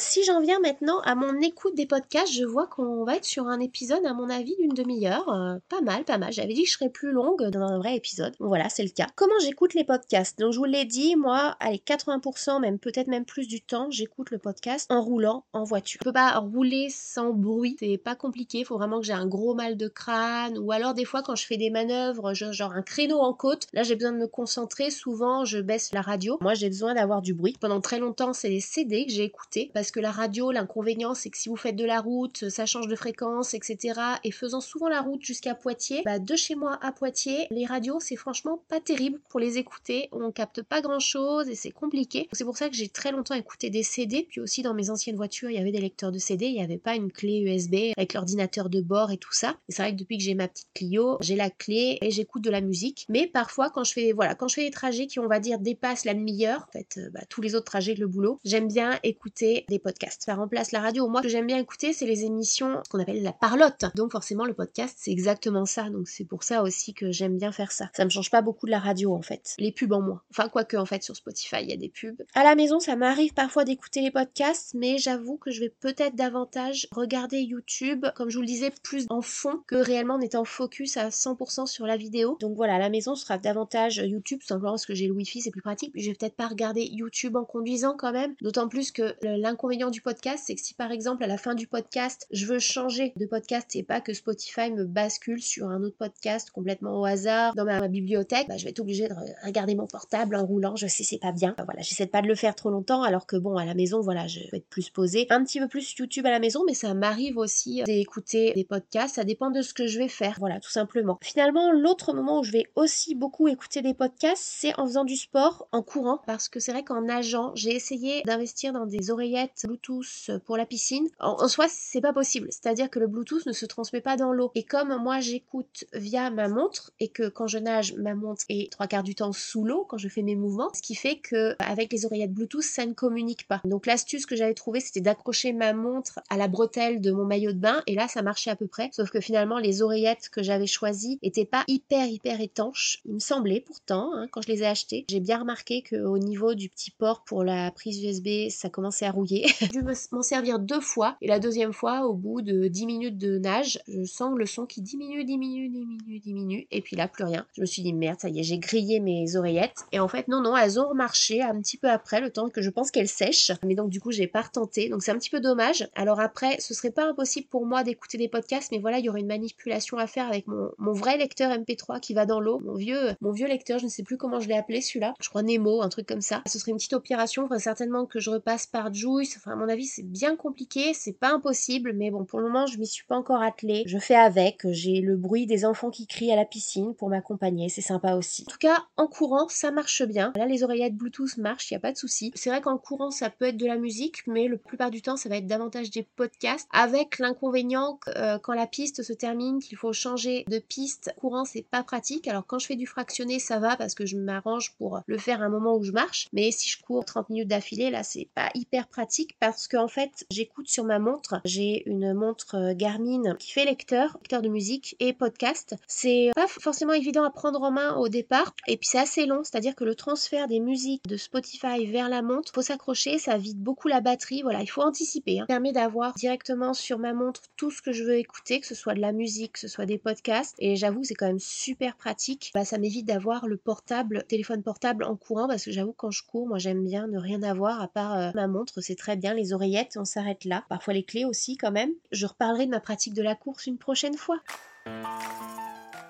Si 0.00 0.24
j'en 0.24 0.40
viens 0.40 0.58
maintenant 0.60 1.00
à 1.00 1.14
mon 1.14 1.42
écoute 1.42 1.74
des 1.74 1.84
podcasts, 1.84 2.32
je 2.32 2.44
vois 2.44 2.66
qu'on 2.66 3.04
va 3.04 3.16
être 3.16 3.26
sur 3.26 3.48
un 3.48 3.60
épisode, 3.60 4.04
à 4.06 4.14
mon 4.14 4.30
avis, 4.30 4.56
d'une 4.56 4.72
demi-heure. 4.72 5.28
Euh, 5.28 5.58
pas 5.68 5.82
mal, 5.82 6.04
pas 6.04 6.16
mal. 6.16 6.32
J'avais 6.32 6.54
dit 6.54 6.62
que 6.62 6.68
je 6.70 6.72
serais 6.72 6.88
plus 6.88 7.12
longue 7.12 7.44
dans 7.50 7.60
un 7.60 7.76
vrai 7.76 7.96
épisode. 7.96 8.34
Voilà, 8.40 8.70
c'est 8.70 8.82
le 8.82 8.88
cas. 8.88 9.08
Comment 9.14 9.38
j'écoute 9.42 9.74
les 9.74 9.84
podcasts? 9.84 10.38
Donc, 10.38 10.54
je 10.54 10.58
vous 10.58 10.64
l'ai 10.64 10.86
dit, 10.86 11.16
moi, 11.16 11.54
allez, 11.60 11.82
80%, 11.86 12.62
même 12.62 12.78
peut-être 12.78 13.08
même 13.08 13.26
plus 13.26 13.46
du 13.46 13.60
temps, 13.60 13.90
j'écoute 13.90 14.30
le 14.30 14.38
podcast 14.38 14.90
en 14.90 15.02
roulant 15.02 15.44
en 15.52 15.64
voiture. 15.64 16.00
Je 16.00 16.04
peux 16.06 16.14
pas 16.14 16.38
rouler 16.38 16.88
sans 16.88 17.34
bruit, 17.34 17.76
c'est 17.78 17.98
pas 17.98 18.14
compliqué. 18.14 18.64
Faut 18.64 18.78
vraiment 18.78 19.00
que 19.00 19.06
j'ai 19.06 19.12
un 19.12 19.26
gros 19.26 19.54
mal 19.54 19.76
de 19.76 19.88
crâne. 19.88 20.56
Ou 20.56 20.72
alors, 20.72 20.94
des 20.94 21.04
fois, 21.04 21.22
quand 21.22 21.36
je 21.36 21.44
fais 21.44 21.58
des 21.58 21.68
manœuvres, 21.68 22.32
genre 22.32 22.72
un 22.72 22.82
créneau 22.82 23.18
en 23.18 23.34
côte, 23.34 23.66
là, 23.74 23.82
j'ai 23.82 23.96
besoin 23.96 24.12
de 24.12 24.18
me 24.18 24.28
concentrer. 24.28 24.90
Souvent, 24.90 25.44
je 25.44 25.58
baisse 25.58 25.92
la 25.92 26.00
radio. 26.00 26.38
Moi, 26.40 26.54
j'ai 26.54 26.70
besoin 26.70 26.94
d'avoir 26.94 27.20
du 27.20 27.34
bruit. 27.34 27.54
Pendant 27.60 27.82
très 27.82 27.98
longtemps, 27.98 28.32
c'est 28.32 28.48
les 28.48 28.60
CD 28.60 29.04
que 29.04 29.12
j'ai 29.12 29.24
écoutés 29.24 29.70
parce 29.74 29.89
que 29.92 30.00
la 30.00 30.10
radio, 30.10 30.50
l'inconvénient, 30.50 31.14
c'est 31.14 31.30
que 31.30 31.38
si 31.38 31.48
vous 31.48 31.56
faites 31.56 31.76
de 31.76 31.84
la 31.84 32.00
route, 32.00 32.48
ça 32.48 32.66
change 32.66 32.88
de 32.88 32.96
fréquence, 32.96 33.54
etc. 33.54 34.00
Et 34.24 34.30
faisant 34.30 34.60
souvent 34.60 34.88
la 34.88 35.00
route 35.00 35.22
jusqu'à 35.22 35.54
Poitiers, 35.54 36.02
bah, 36.04 36.18
de 36.18 36.36
chez 36.36 36.54
moi 36.54 36.78
à 36.82 36.92
Poitiers, 36.92 37.46
les 37.50 37.66
radios, 37.66 38.00
c'est 38.00 38.16
franchement 38.16 38.62
pas 38.68 38.80
terrible 38.80 39.20
pour 39.28 39.40
les 39.40 39.58
écouter. 39.58 40.08
On 40.12 40.30
capte 40.32 40.62
pas 40.62 40.80
grand 40.80 41.00
chose 41.00 41.48
et 41.48 41.54
c'est 41.54 41.70
compliqué. 41.70 42.28
C'est 42.32 42.44
pour 42.44 42.56
ça 42.56 42.68
que 42.68 42.76
j'ai 42.76 42.88
très 42.88 43.12
longtemps 43.12 43.34
écouté 43.34 43.70
des 43.70 43.82
CD. 43.82 44.26
Puis 44.28 44.40
aussi, 44.40 44.62
dans 44.62 44.74
mes 44.74 44.90
anciennes 44.90 45.16
voitures, 45.16 45.50
il 45.50 45.56
y 45.56 45.58
avait 45.58 45.72
des 45.72 45.80
lecteurs 45.80 46.12
de 46.12 46.18
CD. 46.18 46.46
Il 46.46 46.54
n'y 46.54 46.62
avait 46.62 46.78
pas 46.78 46.94
une 46.94 47.12
clé 47.12 47.40
USB 47.40 47.92
avec 47.96 48.14
l'ordinateur 48.14 48.68
de 48.68 48.80
bord 48.80 49.10
et 49.10 49.18
tout 49.18 49.32
ça. 49.32 49.56
Et 49.68 49.72
c'est 49.72 49.82
vrai 49.82 49.92
que 49.92 49.98
depuis 49.98 50.18
que 50.18 50.24
j'ai 50.24 50.34
ma 50.34 50.48
petite 50.48 50.68
Clio, 50.74 51.18
j'ai 51.20 51.36
la 51.36 51.50
clé 51.50 51.98
et 52.00 52.10
j'écoute 52.10 52.42
de 52.42 52.50
la 52.50 52.60
musique. 52.60 53.06
Mais 53.08 53.26
parfois, 53.26 53.70
quand 53.70 53.84
je 53.84 53.92
fais, 53.92 54.12
voilà, 54.12 54.34
quand 54.34 54.48
je 54.48 54.54
fais 54.54 54.64
des 54.64 54.70
trajets 54.70 55.06
qui, 55.06 55.18
on 55.18 55.26
va 55.26 55.40
dire, 55.40 55.58
dépassent 55.58 56.04
la 56.04 56.14
demi-heure, 56.14 56.66
en 56.68 56.72
fait, 56.72 56.98
euh, 56.98 57.10
bah, 57.10 57.20
tous 57.28 57.40
les 57.40 57.54
autres 57.54 57.66
trajets 57.66 57.94
de 57.94 58.00
le 58.00 58.06
boulot, 58.06 58.38
j'aime 58.44 58.68
bien 58.68 58.98
écouter 59.02 59.64
des 59.68 59.78
podcasts. 59.80 60.22
Ça 60.22 60.34
remplace 60.34 60.72
la 60.72 60.80
radio. 60.80 61.08
Moi, 61.08 61.20
ce 61.20 61.24
que 61.24 61.28
j'aime 61.32 61.46
bien 61.46 61.58
écouter, 61.58 61.92
c'est 61.92 62.06
les 62.06 62.24
émissions, 62.24 62.82
qu'on 62.90 63.00
appelle 63.00 63.22
la 63.22 63.32
parlotte. 63.32 63.84
Donc 63.94 64.12
forcément, 64.12 64.44
le 64.44 64.54
podcast, 64.54 64.96
c'est 64.98 65.10
exactement 65.10 65.64
ça. 65.64 65.90
Donc 65.90 66.08
c'est 66.08 66.24
pour 66.24 66.42
ça 66.42 66.62
aussi 66.62 66.94
que 66.94 67.10
j'aime 67.10 67.36
bien 67.36 67.52
faire 67.52 67.72
ça. 67.72 67.90
Ça 67.94 68.04
me 68.04 68.10
change 68.10 68.30
pas 68.30 68.42
beaucoup 68.42 68.66
de 68.66 68.70
la 68.70 68.78
radio, 68.78 69.14
en 69.14 69.22
fait. 69.22 69.54
Les 69.58 69.72
pubs 69.72 69.92
en 69.92 70.00
moins. 70.00 70.22
Enfin, 70.30 70.48
quoique, 70.48 70.76
en 70.76 70.86
fait, 70.86 71.02
sur 71.02 71.16
Spotify, 71.16 71.56
il 71.62 71.70
y 71.70 71.72
a 71.72 71.76
des 71.76 71.88
pubs. 71.88 72.22
À 72.34 72.44
la 72.44 72.54
maison, 72.54 72.80
ça 72.80 72.96
m'arrive 72.96 73.34
parfois 73.34 73.64
d'écouter 73.64 74.00
les 74.00 74.10
podcasts, 74.10 74.74
mais 74.74 74.98
j'avoue 74.98 75.36
que 75.36 75.50
je 75.50 75.60
vais 75.60 75.68
peut-être 75.68 76.16
davantage 76.16 76.88
regarder 76.92 77.40
YouTube, 77.40 78.06
comme 78.14 78.30
je 78.30 78.36
vous 78.36 78.42
le 78.42 78.46
disais, 78.46 78.70
plus 78.82 79.06
en 79.08 79.22
fond 79.22 79.62
que 79.66 79.76
réellement 79.76 80.14
en 80.14 80.20
étant 80.20 80.44
focus 80.44 80.96
à 80.96 81.08
100% 81.08 81.66
sur 81.66 81.86
la 81.86 81.96
vidéo. 81.96 82.36
Donc 82.40 82.56
voilà, 82.56 82.74
à 82.74 82.78
la 82.78 82.90
maison, 82.90 83.14
ce 83.14 83.22
sera 83.22 83.38
davantage 83.38 83.96
YouTube, 83.98 84.40
simplement 84.42 84.72
parce 84.72 84.86
que 84.86 84.94
j'ai 84.94 85.06
le 85.06 85.12
Wi-Fi, 85.12 85.40
c'est 85.40 85.50
plus 85.50 85.62
pratique. 85.62 85.92
Je 85.94 86.08
vais 86.08 86.14
peut-être 86.14 86.36
pas 86.36 86.48
regarder 86.48 86.82
YouTube 86.82 87.36
en 87.36 87.44
conduisant 87.44 87.94
quand 87.96 88.12
même. 88.12 88.34
D'autant 88.40 88.68
plus 88.68 88.92
que 88.92 89.14
l'inconvénient 89.60 89.90
du 89.90 90.00
podcast, 90.00 90.44
c'est 90.46 90.54
que 90.54 90.60
si 90.62 90.72
par 90.72 90.90
exemple 90.90 91.22
à 91.22 91.26
la 91.26 91.36
fin 91.36 91.54
du 91.54 91.66
podcast, 91.66 92.26
je 92.30 92.46
veux 92.46 92.58
changer 92.58 93.12
de 93.16 93.26
podcast 93.26 93.76
et 93.76 93.82
pas 93.82 94.00
que 94.00 94.14
Spotify 94.14 94.70
me 94.70 94.84
bascule 94.84 95.42
sur 95.42 95.68
un 95.68 95.82
autre 95.82 95.98
podcast 95.98 96.50
complètement 96.50 96.98
au 96.98 97.04
hasard 97.04 97.54
dans 97.54 97.66
ma, 97.66 97.86
bibliothèque, 97.86 98.48
bah, 98.48 98.56
je 98.56 98.64
vais 98.64 98.70
être 98.70 98.80
obligée 98.80 99.06
de 99.06 99.14
regarder 99.44 99.74
mon 99.74 99.86
portable 99.86 100.34
en 100.34 100.46
roulant. 100.46 100.76
Je 100.76 100.86
sais, 100.86 101.04
c'est 101.04 101.18
pas 101.18 101.32
bien. 101.32 101.54
voilà, 101.62 101.82
j'essaie 101.82 102.06
de 102.06 102.10
pas 102.10 102.22
de 102.22 102.26
le 102.26 102.36
faire 102.36 102.54
trop 102.54 102.70
longtemps, 102.70 103.02
alors 103.02 103.26
que 103.26 103.36
bon, 103.36 103.58
à 103.58 103.66
la 103.66 103.74
maison, 103.74 104.00
voilà, 104.00 104.26
je 104.28 104.40
vais 104.50 104.58
être 104.58 104.68
plus 104.68 104.88
posée. 104.88 105.26
Un 105.28 105.44
petit 105.44 105.60
peu 105.60 105.68
plus 105.68 105.94
YouTube 105.98 106.24
à 106.24 106.30
la 106.30 106.38
maison, 106.38 106.62
mais 106.66 106.72
ça 106.72 106.94
m'arrive 106.94 107.36
aussi 107.36 107.82
d'écouter 107.82 108.54
des 108.54 108.64
podcasts. 108.64 109.16
Ça 109.16 109.24
dépend 109.24 109.50
de 109.50 109.60
ce 109.60 109.74
que 109.74 109.86
je 109.86 109.98
vais 109.98 110.08
faire. 110.08 110.36
Voilà, 110.38 110.58
tout 110.58 110.70
simplement. 110.70 111.18
Finalement, 111.20 111.70
l'autre 111.70 112.14
moment 112.14 112.40
où 112.40 112.44
je 112.44 112.52
vais 112.52 112.64
aussi 112.76 113.14
beaucoup 113.14 113.46
écouter 113.46 113.82
des 113.82 113.92
podcasts, 113.92 114.42
c'est 114.42 114.78
en 114.80 114.86
faisant 114.86 115.04
du 115.04 115.16
sport, 115.16 115.68
en 115.70 115.82
courant, 115.82 116.22
parce 116.26 116.48
que 116.48 116.60
c'est 116.60 116.72
vrai 116.72 116.82
qu'en 116.82 117.02
nageant, 117.02 117.52
j'ai 117.54 117.74
essayé 117.74 118.22
d'investir 118.22 118.72
dans 118.72 118.86
des 118.86 119.10
oreillettes 119.10 119.49
Bluetooth 119.64 120.30
pour 120.44 120.56
la 120.56 120.66
piscine. 120.66 121.08
En, 121.18 121.48
soi, 121.48 121.66
c'est 121.68 122.00
pas 122.00 122.12
possible. 122.12 122.48
C'est-à-dire 122.50 122.90
que 122.90 122.98
le 122.98 123.06
Bluetooth 123.06 123.46
ne 123.46 123.52
se 123.52 123.66
transmet 123.66 124.00
pas 124.00 124.16
dans 124.16 124.32
l'eau. 124.32 124.50
Et 124.54 124.64
comme 124.64 124.96
moi, 125.02 125.20
j'écoute 125.20 125.84
via 125.92 126.30
ma 126.30 126.48
montre 126.48 126.92
et 127.00 127.08
que 127.08 127.28
quand 127.28 127.46
je 127.46 127.58
nage, 127.58 127.94
ma 127.94 128.14
montre 128.14 128.44
est 128.48 128.70
trois 128.70 128.86
quarts 128.86 129.02
du 129.02 129.14
temps 129.14 129.32
sous 129.32 129.64
l'eau 129.64 129.84
quand 129.88 129.98
je 129.98 130.08
fais 130.08 130.22
mes 130.22 130.36
mouvements, 130.36 130.70
ce 130.74 130.82
qui 130.82 130.94
fait 130.94 131.16
que 131.16 131.56
avec 131.58 131.92
les 131.92 132.06
oreillettes 132.06 132.32
Bluetooth, 132.32 132.62
ça 132.62 132.86
ne 132.86 132.92
communique 132.92 133.46
pas. 133.48 133.60
Donc 133.64 133.86
l'astuce 133.86 134.26
que 134.26 134.36
j'avais 134.36 134.54
trouvée, 134.54 134.80
c'était 134.80 135.00
d'accrocher 135.00 135.52
ma 135.52 135.72
montre 135.72 136.20
à 136.28 136.36
la 136.36 136.48
bretelle 136.48 137.00
de 137.00 137.10
mon 137.12 137.24
maillot 137.24 137.52
de 137.52 137.58
bain 137.58 137.82
et 137.86 137.94
là, 137.94 138.08
ça 138.08 138.22
marchait 138.22 138.50
à 138.50 138.56
peu 138.56 138.66
près. 138.66 138.90
Sauf 138.92 139.10
que 139.10 139.20
finalement, 139.20 139.58
les 139.58 139.82
oreillettes 139.82 140.28
que 140.30 140.42
j'avais 140.42 140.66
choisies 140.66 141.18
étaient 141.22 141.44
pas 141.44 141.64
hyper 141.68 142.06
hyper 142.06 142.40
étanches. 142.40 143.00
Il 143.04 143.14
me 143.14 143.18
semblait 143.18 143.60
pourtant, 143.60 144.12
hein, 144.14 144.28
quand 144.30 144.42
je 144.42 144.48
les 144.48 144.62
ai 144.62 144.66
achetées, 144.66 145.04
j'ai 145.08 145.20
bien 145.20 145.38
remarqué 145.40 145.82
qu'au 145.82 146.18
niveau 146.18 146.54
du 146.54 146.68
petit 146.68 146.90
port 146.90 147.24
pour 147.24 147.44
la 147.44 147.70
prise 147.70 148.02
USB, 148.02 148.50
ça 148.50 148.68
commençait 148.68 149.06
à 149.06 149.10
rouiller. 149.10 149.39
J'ai 149.60 149.68
dû 149.68 149.82
m'en 150.12 150.22
servir 150.22 150.58
deux 150.58 150.80
fois. 150.80 151.16
Et 151.20 151.28
la 151.28 151.38
deuxième 151.38 151.72
fois, 151.72 152.06
au 152.06 152.14
bout 152.14 152.42
de 152.42 152.68
10 152.68 152.86
minutes 152.86 153.18
de 153.18 153.38
nage, 153.38 153.80
je 153.88 154.04
sens 154.04 154.36
le 154.36 154.46
son 154.46 154.66
qui 154.66 154.82
diminue, 154.82 155.24
diminue, 155.24 155.68
diminue, 155.68 156.20
diminue. 156.20 156.66
Et 156.70 156.80
puis 156.80 156.96
là, 156.96 157.08
plus 157.08 157.24
rien. 157.24 157.46
Je 157.54 157.60
me 157.60 157.66
suis 157.66 157.82
dit, 157.82 157.92
merde, 157.92 158.20
ça 158.20 158.28
y 158.28 158.40
est, 158.40 158.42
j'ai 158.42 158.58
grillé 158.58 159.00
mes 159.00 159.36
oreillettes. 159.36 159.84
Et 159.92 160.00
en 160.00 160.08
fait, 160.08 160.28
non, 160.28 160.40
non, 160.40 160.56
elles 160.56 160.78
ont 160.80 160.88
remarché 160.88 161.42
un 161.42 161.60
petit 161.60 161.76
peu 161.76 161.88
après, 161.88 162.20
le 162.20 162.30
temps 162.30 162.48
que 162.48 162.62
je 162.62 162.70
pense 162.70 162.90
qu'elles 162.90 163.08
sèchent. 163.08 163.52
Mais 163.64 163.74
donc, 163.74 163.90
du 163.90 164.00
coup, 164.00 164.10
j'ai 164.10 164.26
pas 164.26 164.42
retenté. 164.42 164.88
Donc, 164.88 165.02
c'est 165.02 165.12
un 165.12 165.18
petit 165.18 165.30
peu 165.30 165.40
dommage. 165.40 165.88
Alors 165.94 166.20
après, 166.20 166.60
ce 166.60 166.74
serait 166.74 166.90
pas 166.90 167.04
impossible 167.04 167.46
pour 167.48 167.66
moi 167.66 167.82
d'écouter 167.84 168.18
des 168.18 168.28
podcasts, 168.28 168.72
mais 168.72 168.78
voilà, 168.78 168.98
il 168.98 169.04
y 169.04 169.08
aurait 169.08 169.20
une 169.20 169.26
manipulation 169.26 169.98
à 169.98 170.06
faire 170.06 170.26
avec 170.26 170.46
mon, 170.46 170.70
mon 170.78 170.92
vrai 170.92 171.16
lecteur 171.16 171.52
MP3 171.52 172.00
qui 172.00 172.14
va 172.14 172.26
dans 172.26 172.40
l'eau. 172.40 172.60
Mon 172.60 172.74
vieux, 172.74 173.14
mon 173.20 173.32
vieux 173.32 173.46
lecteur, 173.46 173.78
je 173.78 173.84
ne 173.84 173.90
sais 173.90 174.02
plus 174.02 174.16
comment 174.16 174.40
je 174.40 174.48
l'ai 174.48 174.56
appelé 174.56 174.80
celui-là. 174.80 175.14
Je 175.20 175.28
crois 175.28 175.42
Nemo, 175.42 175.82
un 175.82 175.88
truc 175.88 176.06
comme 176.06 176.20
ça. 176.20 176.42
Ce 176.46 176.58
serait 176.58 176.72
une 176.72 176.76
petite 176.76 176.92
opération. 176.92 177.42
Faudrait 177.42 177.60
certainement 177.60 178.06
que 178.06 178.20
je 178.20 178.30
repasse 178.30 178.66
par 178.66 178.92
Juice. 178.92 179.29
Enfin, 179.36 179.52
à 179.52 179.56
mon 179.56 179.68
avis, 179.68 179.86
c'est 179.86 180.02
bien 180.02 180.36
compliqué, 180.36 180.94
c'est 180.94 181.12
pas 181.12 181.32
impossible, 181.32 181.92
mais 181.94 182.10
bon, 182.10 182.24
pour 182.24 182.40
le 182.40 182.46
moment, 182.46 182.66
je 182.66 182.78
m'y 182.78 182.86
suis 182.86 183.04
pas 183.04 183.16
encore 183.16 183.42
attelée. 183.42 183.84
Je 183.86 183.98
fais 183.98 184.14
avec, 184.14 184.60
j'ai 184.70 185.00
le 185.00 185.16
bruit 185.16 185.46
des 185.46 185.64
enfants 185.64 185.90
qui 185.90 186.06
crient 186.06 186.32
à 186.32 186.36
la 186.36 186.44
piscine 186.44 186.94
pour 186.94 187.08
m'accompagner, 187.08 187.68
c'est 187.68 187.80
sympa 187.80 188.14
aussi. 188.14 188.44
En 188.48 188.50
tout 188.50 188.58
cas, 188.58 188.84
en 188.96 189.06
courant, 189.06 189.48
ça 189.48 189.70
marche 189.70 190.02
bien. 190.02 190.32
Là, 190.36 190.46
les 190.46 190.62
oreillettes 190.62 190.94
Bluetooth 190.94 191.36
marchent, 191.38 191.70
y 191.70 191.74
a 191.74 191.80
pas 191.80 191.92
de 191.92 191.96
souci. 191.96 192.32
C'est 192.34 192.50
vrai 192.50 192.60
qu'en 192.60 192.78
courant, 192.78 193.10
ça 193.10 193.30
peut 193.30 193.46
être 193.46 193.56
de 193.56 193.66
la 193.66 193.76
musique, 193.76 194.26
mais 194.26 194.48
le 194.48 194.58
plupart 194.58 194.90
du 194.90 195.02
temps, 195.02 195.16
ça 195.16 195.28
va 195.28 195.36
être 195.36 195.46
davantage 195.46 195.90
des 195.90 196.02
podcasts, 196.02 196.68
avec 196.72 197.18
l'inconvénient 197.18 197.98
que 198.04 198.10
euh, 198.16 198.38
quand 198.38 198.54
la 198.54 198.66
piste 198.66 199.02
se 199.02 199.12
termine, 199.12 199.60
qu'il 199.60 199.76
faut 199.76 199.92
changer 199.92 200.44
de 200.48 200.58
piste. 200.58 201.12
Courant, 201.16 201.44
c'est 201.44 201.62
pas 201.62 201.82
pratique. 201.82 202.28
Alors 202.28 202.46
quand 202.46 202.58
je 202.58 202.66
fais 202.66 202.76
du 202.76 202.86
fractionné, 202.86 203.38
ça 203.38 203.58
va 203.58 203.76
parce 203.76 203.94
que 203.94 204.06
je 204.06 204.16
m'arrange 204.16 204.74
pour 204.76 205.00
le 205.06 205.18
faire 205.18 205.42
à 205.42 205.44
un 205.44 205.48
moment 205.48 205.76
où 205.76 205.82
je 205.82 205.92
marche. 205.92 206.28
Mais 206.32 206.50
si 206.50 206.68
je 206.68 206.80
cours 206.82 207.04
30 207.04 207.30
minutes 207.30 207.48
d'affilée, 207.48 207.90
là, 207.90 208.02
c'est 208.02 208.28
pas 208.34 208.50
hyper 208.54 208.86
pratique 208.88 209.19
parce 209.40 209.68
qu'en 209.68 209.88
fait, 209.88 210.26
j'écoute 210.30 210.68
sur 210.68 210.84
ma 210.84 210.98
montre. 210.98 211.40
J'ai 211.44 211.88
une 211.88 212.14
montre 212.14 212.56
euh, 212.56 212.74
Garmin 212.74 213.34
qui 213.36 213.52
fait 213.52 213.64
lecteur, 213.64 214.16
lecteur 214.22 214.42
de 214.42 214.48
musique 214.48 214.96
et 215.00 215.12
podcast. 215.12 215.76
C'est 215.86 216.30
pas 216.34 216.46
forcément 216.46 216.92
évident 216.92 217.24
à 217.24 217.30
prendre 217.30 217.62
en 217.62 217.70
main 217.70 217.96
au 217.96 218.08
départ 218.08 218.54
et 218.66 218.76
puis 218.76 218.88
c'est 218.88 218.98
assez 218.98 219.26
long, 219.26 219.42
c'est-à-dire 219.44 219.74
que 219.74 219.84
le 219.84 219.94
transfert 219.94 220.48
des 220.48 220.60
musiques 220.60 221.06
de 221.08 221.16
Spotify 221.16 221.86
vers 221.86 222.08
la 222.08 222.22
montre, 222.22 222.52
faut 222.52 222.62
s'accrocher, 222.62 223.18
ça 223.18 223.36
vide 223.36 223.62
beaucoup 223.62 223.88
la 223.88 224.00
batterie. 224.00 224.42
Voilà, 224.42 224.62
il 224.62 224.66
faut 224.66 224.82
anticiper. 224.82 225.38
Hein. 225.38 225.44
Ça 225.48 225.54
permet 225.54 225.72
d'avoir 225.72 226.14
directement 226.14 226.74
sur 226.74 226.98
ma 226.98 227.12
montre 227.12 227.42
tout 227.56 227.70
ce 227.70 227.82
que 227.82 227.92
je 227.92 228.04
veux 228.04 228.16
écouter, 228.16 228.60
que 228.60 228.66
ce 228.66 228.74
soit 228.74 228.94
de 228.94 229.00
la 229.00 229.12
musique, 229.12 229.52
que 229.52 229.60
ce 229.60 229.68
soit 229.68 229.86
des 229.86 229.98
podcasts. 229.98 230.54
Et 230.58 230.76
j'avoue, 230.76 231.04
c'est 231.04 231.14
quand 231.14 231.26
même 231.26 231.38
super 231.38 231.96
pratique. 231.96 232.50
Bah, 232.54 232.64
ça 232.64 232.78
m'évite 232.78 233.06
d'avoir 233.06 233.46
le 233.46 233.56
portable, 233.56 234.24
téléphone 234.28 234.62
portable 234.62 235.04
en 235.04 235.16
courant 235.16 235.48
parce 235.48 235.64
que 235.64 235.70
j'avoue 235.70 235.92
quand 235.92 236.10
je 236.10 236.22
cours, 236.24 236.46
moi 236.46 236.58
j'aime 236.58 236.84
bien 236.84 237.06
ne 237.06 237.18
rien 237.18 237.42
avoir 237.42 237.80
à 237.80 237.88
part 237.88 238.16
euh, 238.16 238.30
ma 238.34 238.46
montre. 238.46 238.80
C'est 238.80 238.96
très 238.96 239.09
bien 239.16 239.34
les 239.34 239.52
oreillettes, 239.52 239.96
on 239.96 240.04
s'arrête 240.04 240.44
là. 240.44 240.64
Parfois 240.68 240.94
les 240.94 241.04
clés 241.04 241.24
aussi 241.24 241.56
quand 241.56 241.72
même. 241.72 241.92
Je 242.12 242.26
reparlerai 242.26 242.66
de 242.66 242.70
ma 242.70 242.80
pratique 242.80 243.14
de 243.14 243.22
la 243.22 243.34
course 243.34 243.66
une 243.66 243.78
prochaine 243.78 244.16
fois. 244.16 244.40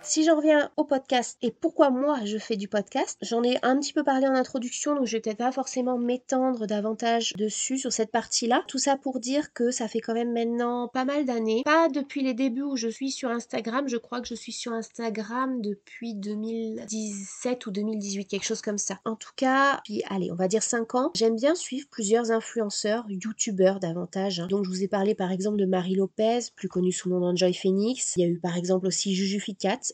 Si 0.03 0.25
j'en 0.25 0.37
reviens 0.37 0.71
au 0.79 0.85
podcast 0.85 1.37
et 1.43 1.51
pourquoi 1.51 1.91
moi 1.91 2.19
je 2.25 2.39
fais 2.39 2.57
du 2.57 2.69
podcast, 2.69 3.19
j'en 3.21 3.43
ai 3.43 3.59
un 3.63 3.79
petit 3.79 3.93
peu 3.93 4.03
parlé 4.03 4.27
en 4.27 4.35
introduction, 4.35 4.95
donc 4.95 5.07
je 5.07 5.13
vais 5.13 5.21
peut-être 5.21 5.37
pas 5.37 5.53
forcément 5.53 5.99
m'étendre 5.99 6.67
davantage 6.67 7.35
dessus 7.37 7.77
sur 7.77 7.93
cette 7.93 8.11
partie-là. 8.11 8.65
Tout 8.67 8.79
ça 8.79 8.97
pour 8.97 9.21
dire 9.21 9.53
que 9.53 9.71
ça 9.71 9.89
fait 9.89 10.01
quand 10.01 10.15
même 10.15 10.33
maintenant 10.33 10.89
pas 10.89 11.05
mal 11.05 11.27
d'années, 11.27 11.63
pas 11.67 11.89
depuis 11.91 12.23
les 12.23 12.33
débuts 12.33 12.63
où 12.63 12.77
je 12.77 12.89
suis 12.89 13.11
sur 13.11 13.29
Instagram, 13.31 13.89
je 13.89 13.99
crois 13.99 14.23
que 14.23 14.27
je 14.27 14.35
suis 14.35 14.53
sur 14.53 14.73
Instagram 14.73 15.61
depuis 15.61 16.15
2017 16.15 17.67
ou 17.67 17.71
2018, 17.71 18.25
quelque 18.25 18.47
chose 18.47 18.63
comme 18.63 18.79
ça. 18.79 18.99
En 19.05 19.17
tout 19.17 19.33
cas, 19.37 19.81
puis 19.85 20.03
allez, 20.09 20.33
on 20.33 20.37
va 20.37 20.49
dire 20.49 20.63
5 20.63 20.95
ans, 20.95 21.11
j'aime 21.15 21.37
bien 21.37 21.55
suivre 21.55 21.87
plusieurs 21.91 22.31
influenceurs, 22.31 23.05
youtubeurs 23.11 23.81
davantage. 23.81 24.41
Hein. 24.41 24.47
Donc 24.47 24.65
je 24.65 24.71
vous 24.71 24.83
ai 24.83 24.89
parlé 24.89 25.15
par 25.15 25.31
exemple 25.31 25.59
de 25.59 25.67
Marie 25.67 25.95
Lopez, 25.95 26.41
plus 26.57 26.69
connue 26.69 26.93
sous 26.93 27.11
le 27.11 27.17
nom 27.17 27.21
d'Enjoy 27.21 27.53
Phoenix. 27.53 28.15
Il 28.17 28.23
y 28.23 28.25
a 28.25 28.29
eu 28.29 28.39
par 28.39 28.57
exemple 28.57 28.87
aussi 28.87 29.15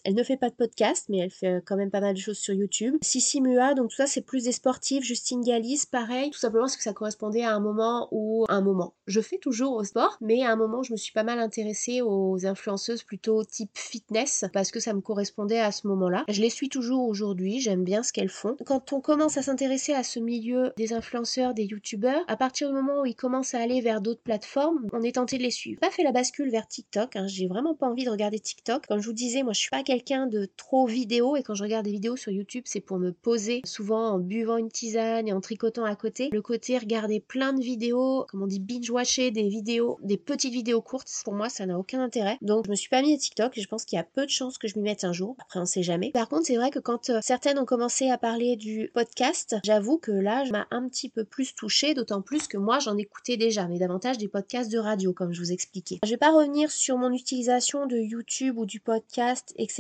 Elle 0.04 0.14
ne 0.14 0.22
fait 0.22 0.37
pas 0.37 0.50
de 0.50 0.54
podcast, 0.54 1.06
mais 1.09 1.18
elle 1.18 1.30
fait 1.30 1.62
quand 1.64 1.76
même 1.76 1.90
pas 1.90 2.00
mal 2.00 2.14
de 2.14 2.20
choses 2.20 2.38
sur 2.38 2.54
YouTube. 2.54 2.96
Sissi 3.02 3.40
Mua, 3.40 3.74
donc 3.74 3.90
tout 3.90 3.96
ça 3.96 4.06
c'est 4.06 4.22
plus 4.22 4.44
des 4.44 4.52
sportifs. 4.52 5.04
Justine 5.04 5.42
Galis, 5.42 5.85
pareil, 5.90 6.30
tout 6.30 6.38
simplement 6.38 6.64
parce 6.64 6.76
que 6.76 6.82
ça 6.82 6.92
correspondait 6.92 7.44
à 7.44 7.54
un 7.54 7.61
moment 7.61 8.09
où, 8.11 8.44
un 8.48 8.61
moment, 8.61 8.94
je 9.06 9.20
fais 9.20 9.38
toujours 9.38 9.74
au 9.74 9.85
sport, 9.85 10.16
mais 10.20 10.42
à 10.42 10.50
un 10.50 10.56
moment 10.56 10.82
je 10.82 10.92
me 10.92 10.96
suis 10.96 11.12
pas 11.12 11.22
mal 11.22 11.38
intéressée 11.38 12.02
aux 12.02 12.46
influenceuses 12.46 13.02
plutôt 13.02 13.44
type 13.44 13.70
fitness 13.74 14.44
parce 14.52 14.70
que 14.70 14.80
ça 14.80 14.92
me 14.92 15.00
correspondait 15.00 15.61
à 15.61 15.72
ce 15.72 15.87
moment-là. 15.87 16.24
Je 16.28 16.40
les 16.40 16.50
suis 16.50 16.68
toujours 16.68 17.09
aujourd'hui, 17.09 17.61
j'aime 17.61 17.85
bien 17.85 18.02
ce 18.02 18.12
qu'elles 18.12 18.28
font. 18.28 18.56
Quand 18.64 18.92
on 18.92 19.00
commence 19.00 19.37
à 19.37 19.42
s'intéresser 19.42 19.92
à 19.92 20.02
ce 20.02 20.18
milieu 20.18 20.72
des 20.76 20.92
influenceurs, 20.92 21.54
des 21.54 21.64
youtubeurs, 21.64 22.22
à 22.28 22.37
partir 22.37 22.68
du 22.68 22.74
moment 22.74 23.02
où 23.02 23.06
ils 23.06 23.14
commencent 23.14 23.54
à 23.54 23.61
aller 23.61 23.80
vers 23.80 24.00
d'autres 24.00 24.22
plateformes, 24.22 24.87
on 24.92 25.02
est 25.02 25.16
tenté 25.16 25.38
de 25.38 25.42
les 25.42 25.50
suivre. 25.50 25.80
Pas 25.80 25.90
fait 25.90 26.02
la 26.02 26.12
bascule 26.12 26.50
vers 26.50 26.66
TikTok, 26.66 27.16
hein, 27.16 27.26
j'ai 27.26 27.46
vraiment 27.46 27.74
pas 27.74 27.87
envie 27.87 28.04
de 28.04 28.11
regarder 28.11 28.38
TikTok. 28.38 28.87
Comme 28.87 29.00
je 29.00 29.06
vous 29.06 29.12
disais, 29.12 29.42
moi 29.42 29.52
je 29.52 29.61
suis 29.61 29.70
pas 29.70 29.82
quelqu'un 29.87 30.27
de 30.27 30.49
trop 30.57 30.87
vidéo 30.87 31.37
et 31.37 31.44
quand 31.44 31.55
je 31.55 31.62
regarde 31.62 31.85
des 31.85 31.92
vidéos 31.92 32.16
sur 32.16 32.33
YouTube, 32.33 32.64
c'est 32.66 32.81
pour 32.81 32.99
me 32.99 33.12
poser, 33.12 33.62
souvent 33.64 34.11
en 34.11 34.18
buvant 34.18 34.57
une 34.57 34.68
tisane 34.68 35.29
et 35.29 35.33
en 35.33 35.40
tricotant 35.40 35.85
à 35.85 35.94
côté. 35.94 36.29
Le 36.33 36.42
côté 36.42 36.77
regarder 36.77 37.20
plein 37.20 37.53
de 37.53 37.62
vidéos, 37.62 38.27
comme 38.29 38.42
on 38.42 38.49
dit 38.49 38.59
binge-watcher 38.59 39.31
des 39.31 39.49
vidéos, 39.49 39.99
des 40.03 40.16
petites 40.16 40.53
vidéos 40.53 40.83
courtes, 40.83 41.09
pour 41.25 41.35
moi 41.35 41.49
ça 41.49 41.66
n'a 41.66 41.79
aucun 41.79 42.01
intérêt. 42.01 42.37
Donc 42.42 42.66
je 42.66 42.70
me 42.70 42.75
suis 42.75 42.88
pas 42.88 43.01
mis 43.01 43.14
à 43.14 43.16
TikTok 43.16 43.57
et 43.57 43.61
je 43.61 43.68
pense 43.68 43.85
qu'il 43.85 43.96
y 43.96 44.01
a 44.01 44.05
peu 44.05 44.27
de 44.27 44.31
chances 44.31 44.59
que 44.59 44.66
je 44.66 44.77
m'y 44.77 44.83
mette 44.83 45.05
un 45.05 45.12
jour. 45.12 45.37
Après 45.38 45.61
on 45.61 45.66
sait 45.66 45.85
jamais. 45.85 46.11
Par 46.11 46.29
contre 46.29 46.46
c'est 46.46 46.57
vrai 46.57 46.70
que 46.70 46.81
quand 46.81 47.09
euh, 47.11 47.20
certaines 47.22 47.59
ont 47.61 47.64
commencé 47.64 48.11
à 48.11 48.18
parler 48.18 48.57
du 48.57 48.90
podcast, 48.92 49.55
j'avoue 49.64 49.99
que 49.99 50.11
là 50.11 50.44
je 50.44 50.51
m'a 50.51 50.66
un 50.72 50.88
petit 50.88 51.09
peu 51.09 51.22
plus 51.22 51.55
touchée, 51.55 51.94
d'autant 51.94 52.22
plus 52.22 52.49
que 52.49 52.57
moi 52.57 52.81
j'en 52.81 52.96
écoutais 52.96 53.37
déjà, 53.37 53.68
mais 53.68 53.79
davantage 53.79 54.18
des 54.18 54.27
podcasts 54.27 54.72
de 54.72 54.79
radio 54.79 55.12
comme 55.12 55.33
je 55.33 55.40
vous 55.40 55.53
expliquais. 55.53 56.01
Je 56.03 56.11
vais 56.11 56.16
pas 56.16 56.33
revenir 56.33 56.72
sur 56.72 56.99
mon 56.99 57.12
utilisation 57.12 57.87
de 57.87 57.99
YouTube 57.99 58.59
ou 58.59 58.66
du 58.66 58.81
podcast, 58.81 59.55
etc. 59.57 59.76